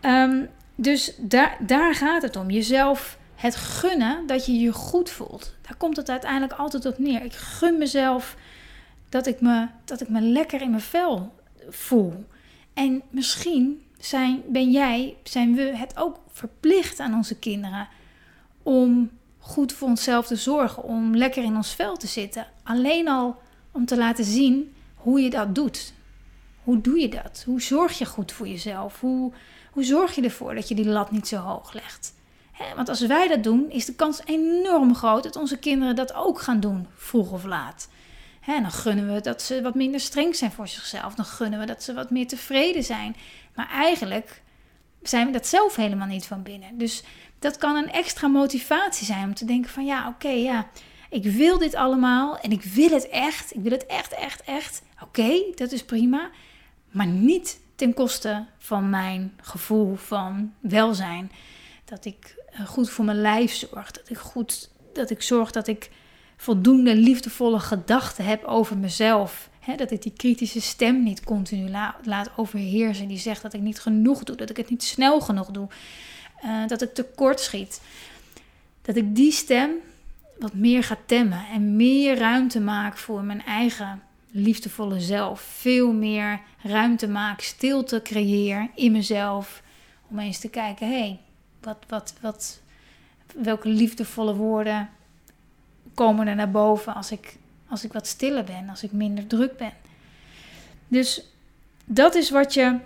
Um, 0.00 0.48
dus 0.74 1.14
daar, 1.18 1.56
daar 1.60 1.94
gaat 1.94 2.22
het 2.22 2.36
om. 2.36 2.50
Jezelf 2.50 3.18
het 3.34 3.56
gunnen 3.56 4.26
dat 4.26 4.46
je 4.46 4.52
je 4.52 4.72
goed 4.72 5.10
voelt. 5.10 5.54
Daar 5.62 5.76
komt 5.76 5.96
het 5.96 6.10
uiteindelijk 6.10 6.52
altijd 6.52 6.86
op 6.86 6.98
neer. 6.98 7.22
Ik 7.22 7.32
gun 7.32 7.78
mezelf 7.78 8.36
dat 9.08 9.26
ik 9.26 9.40
me, 9.40 9.66
dat 9.84 10.00
ik 10.00 10.08
me 10.08 10.20
lekker 10.20 10.60
in 10.60 10.70
mijn 10.70 10.82
vel 10.82 11.34
voel. 11.68 12.24
En 12.74 13.02
misschien 13.10 13.82
zijn, 13.98 14.42
ben 14.46 14.70
jij, 14.70 15.16
zijn 15.22 15.54
we 15.54 15.62
het 15.62 15.96
ook 15.96 16.18
verplicht 16.32 17.00
aan 17.00 17.14
onze 17.14 17.38
kinderen 17.38 17.88
om 18.62 19.10
goed 19.38 19.72
voor 19.72 19.88
onszelf 19.88 20.26
te 20.26 20.36
zorgen, 20.36 20.82
om 20.82 21.16
lekker 21.16 21.44
in 21.44 21.56
ons 21.56 21.74
vel 21.74 21.96
te 21.96 22.06
zitten. 22.06 22.46
Alleen 22.62 23.08
al 23.08 23.36
om 23.72 23.84
te 23.84 23.96
laten 23.96 24.24
zien 24.24 24.74
hoe 24.94 25.20
je 25.20 25.30
dat 25.30 25.54
doet. 25.54 25.92
Hoe 26.64 26.80
doe 26.80 26.98
je 26.98 27.08
dat? 27.08 27.42
Hoe 27.46 27.62
zorg 27.62 27.98
je 27.98 28.04
goed 28.04 28.32
voor 28.32 28.48
jezelf? 28.48 29.00
Hoe, 29.00 29.32
hoe 29.70 29.84
zorg 29.84 30.14
je 30.14 30.22
ervoor 30.22 30.54
dat 30.54 30.68
je 30.68 30.74
die 30.74 30.88
lat 30.88 31.10
niet 31.10 31.28
zo 31.28 31.36
hoog 31.36 31.72
legt? 31.72 32.18
want 32.76 32.88
als 32.88 33.06
wij 33.06 33.28
dat 33.28 33.42
doen, 33.42 33.70
is 33.70 33.84
de 33.84 33.94
kans 33.94 34.20
enorm 34.24 34.94
groot 34.94 35.22
dat 35.22 35.36
onze 35.36 35.56
kinderen 35.58 35.96
dat 35.96 36.14
ook 36.14 36.40
gaan 36.40 36.60
doen, 36.60 36.86
vroeg 36.94 37.32
of 37.32 37.44
laat. 37.44 37.88
dan 38.46 38.70
gunnen 38.70 39.14
we 39.14 39.20
dat 39.20 39.42
ze 39.42 39.62
wat 39.62 39.74
minder 39.74 40.00
streng 40.00 40.36
zijn 40.36 40.52
voor 40.52 40.68
zichzelf. 40.68 41.14
Dan 41.14 41.24
gunnen 41.24 41.58
we 41.58 41.66
dat 41.66 41.82
ze 41.82 41.94
wat 41.94 42.10
meer 42.10 42.26
tevreden 42.26 42.84
zijn. 42.84 43.16
Maar 43.54 43.68
eigenlijk 43.70 44.42
zijn 45.02 45.26
we 45.26 45.32
dat 45.32 45.46
zelf 45.46 45.76
helemaal 45.76 46.06
niet 46.06 46.26
van 46.26 46.42
binnen. 46.42 46.78
Dus 46.78 47.02
dat 47.40 47.56
kan 47.56 47.76
een 47.76 47.90
extra 47.90 48.28
motivatie 48.28 49.06
zijn 49.06 49.24
om 49.24 49.34
te 49.34 49.44
denken 49.44 49.70
van 49.70 49.84
ja, 49.84 50.08
oké, 50.08 50.28
ja, 50.28 50.66
ik 51.10 51.24
wil 51.24 51.58
dit 51.58 51.74
allemaal 51.74 52.38
en 52.38 52.50
ik 52.50 52.62
wil 52.62 52.90
het 52.90 53.08
echt. 53.08 53.54
Ik 53.54 53.62
wil 53.62 53.72
het 53.72 53.86
echt, 53.86 54.14
echt, 54.14 54.42
echt. 54.42 54.82
Oké, 55.02 55.32
dat 55.54 55.72
is 55.72 55.84
prima. 55.84 56.30
Maar 56.90 57.06
niet 57.06 57.60
ten 57.74 57.94
koste 57.94 58.46
van 58.58 58.90
mijn 58.90 59.32
gevoel 59.40 59.94
van 59.94 60.52
welzijn. 60.60 61.32
Dat 61.84 62.04
ik 62.04 62.34
eh, 62.50 62.66
goed 62.66 62.90
voor 62.90 63.04
mijn 63.04 63.20
lijf 63.20 63.52
zorg. 63.52 63.90
Dat 63.90 64.10
ik 64.10 64.18
goed, 64.18 64.70
dat 64.92 65.10
ik 65.10 65.22
zorg 65.22 65.50
dat 65.50 65.66
ik 65.66 65.90
voldoende 66.36 66.96
liefdevolle 66.96 67.60
gedachten 67.60 68.24
heb 68.24 68.44
over 68.44 68.78
mezelf. 68.78 69.48
dat 69.76 69.90
ik 69.90 70.02
die 70.02 70.12
kritische 70.12 70.60
stem 70.60 71.02
niet 71.02 71.24
continu 71.24 71.70
laat 72.02 72.30
overheersen. 72.36 73.08
Die 73.08 73.18
zegt 73.18 73.42
dat 73.42 73.52
ik 73.52 73.60
niet 73.60 73.80
genoeg 73.80 74.24
doe, 74.24 74.36
dat 74.36 74.50
ik 74.50 74.56
het 74.56 74.70
niet 74.70 74.82
snel 74.82 75.20
genoeg 75.20 75.50
doe. 75.50 75.68
Uh, 76.44 76.66
dat 76.66 76.82
ik 76.82 76.94
tekort 76.94 77.40
schiet. 77.40 77.80
Dat 78.82 78.96
ik 78.96 79.16
die 79.16 79.32
stem 79.32 79.70
wat 80.38 80.54
meer 80.54 80.84
ga 80.84 80.96
temmen 81.06 81.46
en 81.52 81.76
meer 81.76 82.18
ruimte 82.18 82.60
maak 82.60 82.96
voor 82.96 83.22
mijn 83.22 83.44
eigen 83.44 84.02
liefdevolle 84.30 85.00
zelf. 85.00 85.40
Veel 85.40 85.92
meer 85.92 86.40
ruimte 86.62 87.08
maak, 87.08 87.40
stilte 87.40 88.02
creëer 88.02 88.70
in 88.74 88.92
mezelf. 88.92 89.62
Om 90.08 90.18
eens 90.18 90.38
te 90.38 90.48
kijken, 90.48 90.86
hé, 90.86 90.98
hey, 90.98 91.20
wat, 91.60 91.76
wat, 91.88 92.14
wat, 92.20 92.60
welke 93.34 93.68
liefdevolle 93.68 94.34
woorden 94.34 94.88
komen 95.94 96.26
er 96.26 96.34
naar 96.34 96.50
boven 96.50 96.94
als 96.94 97.10
ik, 97.10 97.36
als 97.68 97.84
ik 97.84 97.92
wat 97.92 98.06
stiller 98.06 98.44
ben, 98.44 98.68
als 98.68 98.82
ik 98.82 98.92
minder 98.92 99.26
druk 99.26 99.56
ben. 99.56 99.72
Dus 100.88 101.22
dat 101.84 102.14
is 102.14 102.30
wat 102.30 102.54
je, 102.54 102.76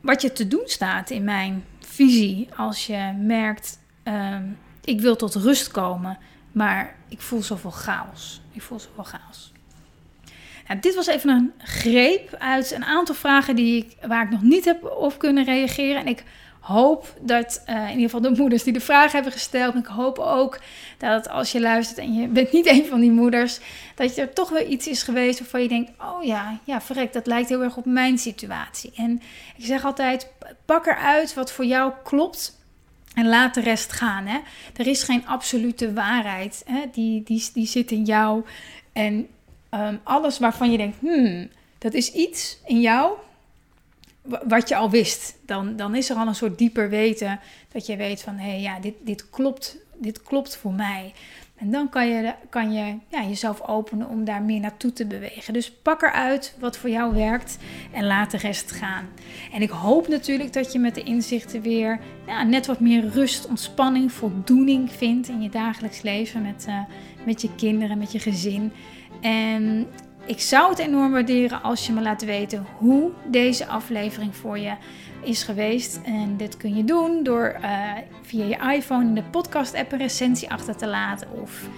wat 0.00 0.22
je 0.22 0.32
te 0.32 0.48
doen 0.48 0.64
staat 0.66 1.10
in 1.10 1.24
mijn 1.24 1.64
visie. 1.94 2.48
Als 2.56 2.86
je 2.86 3.12
merkt, 3.20 3.78
uh, 4.04 4.36
ik 4.84 5.00
wil 5.00 5.16
tot 5.16 5.34
rust 5.34 5.70
komen, 5.70 6.18
maar 6.52 6.96
ik 7.08 7.20
voel 7.20 7.42
zoveel 7.42 7.70
chaos. 7.70 8.40
Ik 8.52 8.62
voel 8.62 8.80
zoveel 8.80 9.04
chaos. 9.04 9.52
Nou, 10.68 10.80
dit 10.80 10.94
was 10.94 11.06
even 11.06 11.30
een 11.30 11.52
greep 11.58 12.34
uit 12.38 12.72
een 12.72 12.84
aantal 12.84 13.14
vragen 13.14 13.56
die 13.56 13.84
ik, 13.84 14.06
waar 14.06 14.24
ik 14.24 14.30
nog 14.30 14.42
niet 14.42 14.64
heb 14.64 14.84
op 14.84 15.18
kunnen 15.18 15.44
reageren. 15.44 16.00
En 16.00 16.06
ik 16.06 16.24
hoop 16.64 17.14
dat 17.20 17.62
uh, 17.68 17.82
in 17.82 17.88
ieder 17.88 18.04
geval 18.04 18.20
de 18.20 18.40
moeders 18.40 18.62
die 18.62 18.72
de 18.72 18.80
vraag 18.80 19.12
hebben 19.12 19.32
gesteld. 19.32 19.74
ik 19.74 19.86
hoop 19.86 20.18
ook 20.18 20.60
dat 20.98 21.28
als 21.28 21.52
je 21.52 21.60
luistert 21.60 21.98
en 21.98 22.14
je 22.14 22.28
bent 22.28 22.52
niet 22.52 22.66
een 22.66 22.86
van 22.86 23.00
die 23.00 23.10
moeders, 23.10 23.58
dat 23.94 24.16
er 24.16 24.32
toch 24.32 24.50
wel 24.50 24.68
iets 24.68 24.86
is 24.86 25.02
geweest 25.02 25.38
waarvan 25.38 25.62
je 25.62 25.68
denkt: 25.68 25.90
oh 25.98 26.24
ja, 26.24 26.58
ja, 26.64 26.80
verrek, 26.80 27.12
dat 27.12 27.26
lijkt 27.26 27.48
heel 27.48 27.62
erg 27.62 27.76
op 27.76 27.84
mijn 27.84 28.18
situatie. 28.18 28.92
En 28.96 29.22
ik 29.56 29.64
zeg 29.64 29.84
altijd: 29.84 30.30
pak 30.64 30.86
eruit 30.86 31.34
wat 31.34 31.52
voor 31.52 31.64
jou 31.64 31.92
klopt. 32.04 32.62
En 33.14 33.28
laat 33.28 33.54
de 33.54 33.60
rest 33.60 33.92
gaan. 33.92 34.26
Hè? 34.26 34.38
Er 34.76 34.86
is 34.86 35.02
geen 35.02 35.26
absolute 35.26 35.92
waarheid. 35.92 36.62
Hè? 36.66 36.80
Die, 36.92 37.22
die, 37.22 37.50
die 37.52 37.66
zit 37.66 37.90
in 37.90 38.04
jou. 38.04 38.44
En 38.92 39.28
um, 39.70 40.00
alles 40.02 40.38
waarvan 40.38 40.70
je 40.70 40.76
denkt, 40.76 40.96
hmm, 41.00 41.48
dat 41.78 41.94
is 41.94 42.12
iets 42.12 42.58
in 42.66 42.80
jou 42.80 43.12
wat 44.24 44.68
je 44.68 44.76
al 44.76 44.90
wist. 44.90 45.36
Dan, 45.46 45.76
dan 45.76 45.94
is 45.94 46.10
er 46.10 46.16
al 46.16 46.26
een 46.26 46.34
soort 46.34 46.58
dieper 46.58 46.88
weten 46.88 47.40
dat 47.72 47.86
je 47.86 47.96
weet 47.96 48.22
van, 48.22 48.36
hé, 48.36 48.50
hey, 48.50 48.60
ja, 48.60 48.80
dit, 48.80 48.94
dit, 49.00 49.30
klopt, 49.30 49.76
dit 49.96 50.22
klopt 50.22 50.56
voor 50.56 50.72
mij. 50.72 51.12
En 51.56 51.70
dan 51.70 51.88
kan 51.88 52.08
je, 52.08 52.34
kan 52.48 52.72
je 52.72 52.96
ja, 53.08 53.24
jezelf 53.24 53.60
openen 53.60 54.08
om 54.08 54.24
daar 54.24 54.42
meer 54.42 54.60
naartoe 54.60 54.92
te 54.92 55.06
bewegen. 55.06 55.52
Dus 55.52 55.72
pak 55.72 56.02
eruit 56.02 56.56
wat 56.60 56.76
voor 56.76 56.90
jou 56.90 57.14
werkt 57.14 57.58
en 57.92 58.06
laat 58.06 58.30
de 58.30 58.36
rest 58.36 58.70
gaan. 58.70 59.08
En 59.52 59.62
ik 59.62 59.70
hoop 59.70 60.08
natuurlijk 60.08 60.52
dat 60.52 60.72
je 60.72 60.78
met 60.78 60.94
de 60.94 61.02
inzichten 61.02 61.62
weer 61.62 62.00
ja, 62.26 62.42
net 62.42 62.66
wat 62.66 62.80
meer 62.80 63.08
rust, 63.08 63.46
ontspanning, 63.46 64.12
voldoening 64.12 64.92
vindt 64.92 65.28
in 65.28 65.42
je 65.42 65.48
dagelijks 65.48 66.02
leven 66.02 66.42
met, 66.42 66.64
uh, 66.68 66.80
met 67.26 67.42
je 67.42 67.54
kinderen, 67.54 67.98
met 67.98 68.12
je 68.12 68.18
gezin. 68.18 68.72
En 69.20 69.86
ik 70.26 70.40
zou 70.40 70.70
het 70.70 70.78
enorm 70.78 71.12
waarderen 71.12 71.62
als 71.62 71.86
je 71.86 71.92
me 71.92 72.02
laat 72.02 72.24
weten 72.24 72.66
hoe 72.78 73.10
deze 73.26 73.66
aflevering 73.66 74.36
voor 74.36 74.58
je 74.58 74.72
is 75.22 75.42
geweest. 75.42 76.00
En 76.04 76.36
dit 76.36 76.56
kun 76.56 76.76
je 76.76 76.84
doen 76.84 77.22
door 77.22 77.56
uh, 77.62 77.92
via 78.22 78.44
je 78.44 78.74
iPhone 78.76 79.04
in 79.04 79.14
de 79.14 79.22
podcast-app 79.22 79.92
een 79.92 79.98
recensie 79.98 80.50
achter 80.50 80.76
te 80.76 80.86
laten. 80.86 81.28
Of 81.42 81.68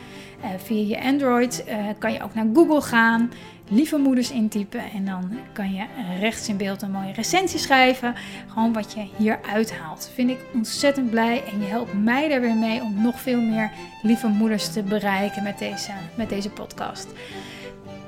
uh, 0.40 0.46
via 0.64 0.86
je 0.96 1.04
Android 1.04 1.64
uh, 1.68 1.74
kan 1.98 2.12
je 2.12 2.22
ook 2.22 2.34
naar 2.34 2.46
Google 2.54 2.80
gaan, 2.80 3.32
lieve 3.68 3.96
moeders 3.96 4.30
intypen. 4.30 4.90
En 4.94 5.04
dan 5.04 5.38
kan 5.52 5.72
je 5.72 5.84
rechts 6.20 6.48
in 6.48 6.56
beeld 6.56 6.82
een 6.82 6.90
mooie 6.90 7.12
recensie 7.12 7.58
schrijven. 7.58 8.14
Gewoon 8.48 8.72
wat 8.72 8.92
je 8.92 9.08
hier 9.16 9.38
uithaalt. 9.52 10.10
Vind 10.14 10.30
ik 10.30 10.38
ontzettend 10.54 11.10
blij. 11.10 11.42
En 11.52 11.60
je 11.60 11.66
helpt 11.66 12.02
mij 12.04 12.30
er 12.30 12.40
weer 12.40 12.56
mee 12.56 12.82
om 12.82 13.02
nog 13.02 13.20
veel 13.20 13.40
meer 13.40 13.70
lieve 14.02 14.28
moeders 14.28 14.72
te 14.72 14.82
bereiken 14.82 15.42
met 15.42 15.58
deze, 15.58 15.90
met 16.14 16.28
deze 16.28 16.50
podcast. 16.50 17.06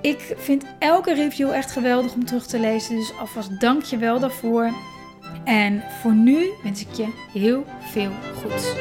Ik 0.01 0.35
vind 0.37 0.65
elke 0.79 1.15
review 1.15 1.51
echt 1.51 1.71
geweldig 1.71 2.13
om 2.15 2.25
terug 2.25 2.47
te 2.47 2.61
lezen. 2.61 2.97
Dus 2.97 3.13
alvast 3.19 3.61
dank 3.61 3.83
je 3.83 3.97
wel 3.97 4.19
daarvoor. 4.19 4.73
En 5.45 5.83
voor 6.01 6.15
nu 6.15 6.51
wens 6.63 6.81
ik 6.81 6.93
je 6.93 7.07
heel 7.33 7.65
veel 7.81 8.11
goeds. 8.43 8.73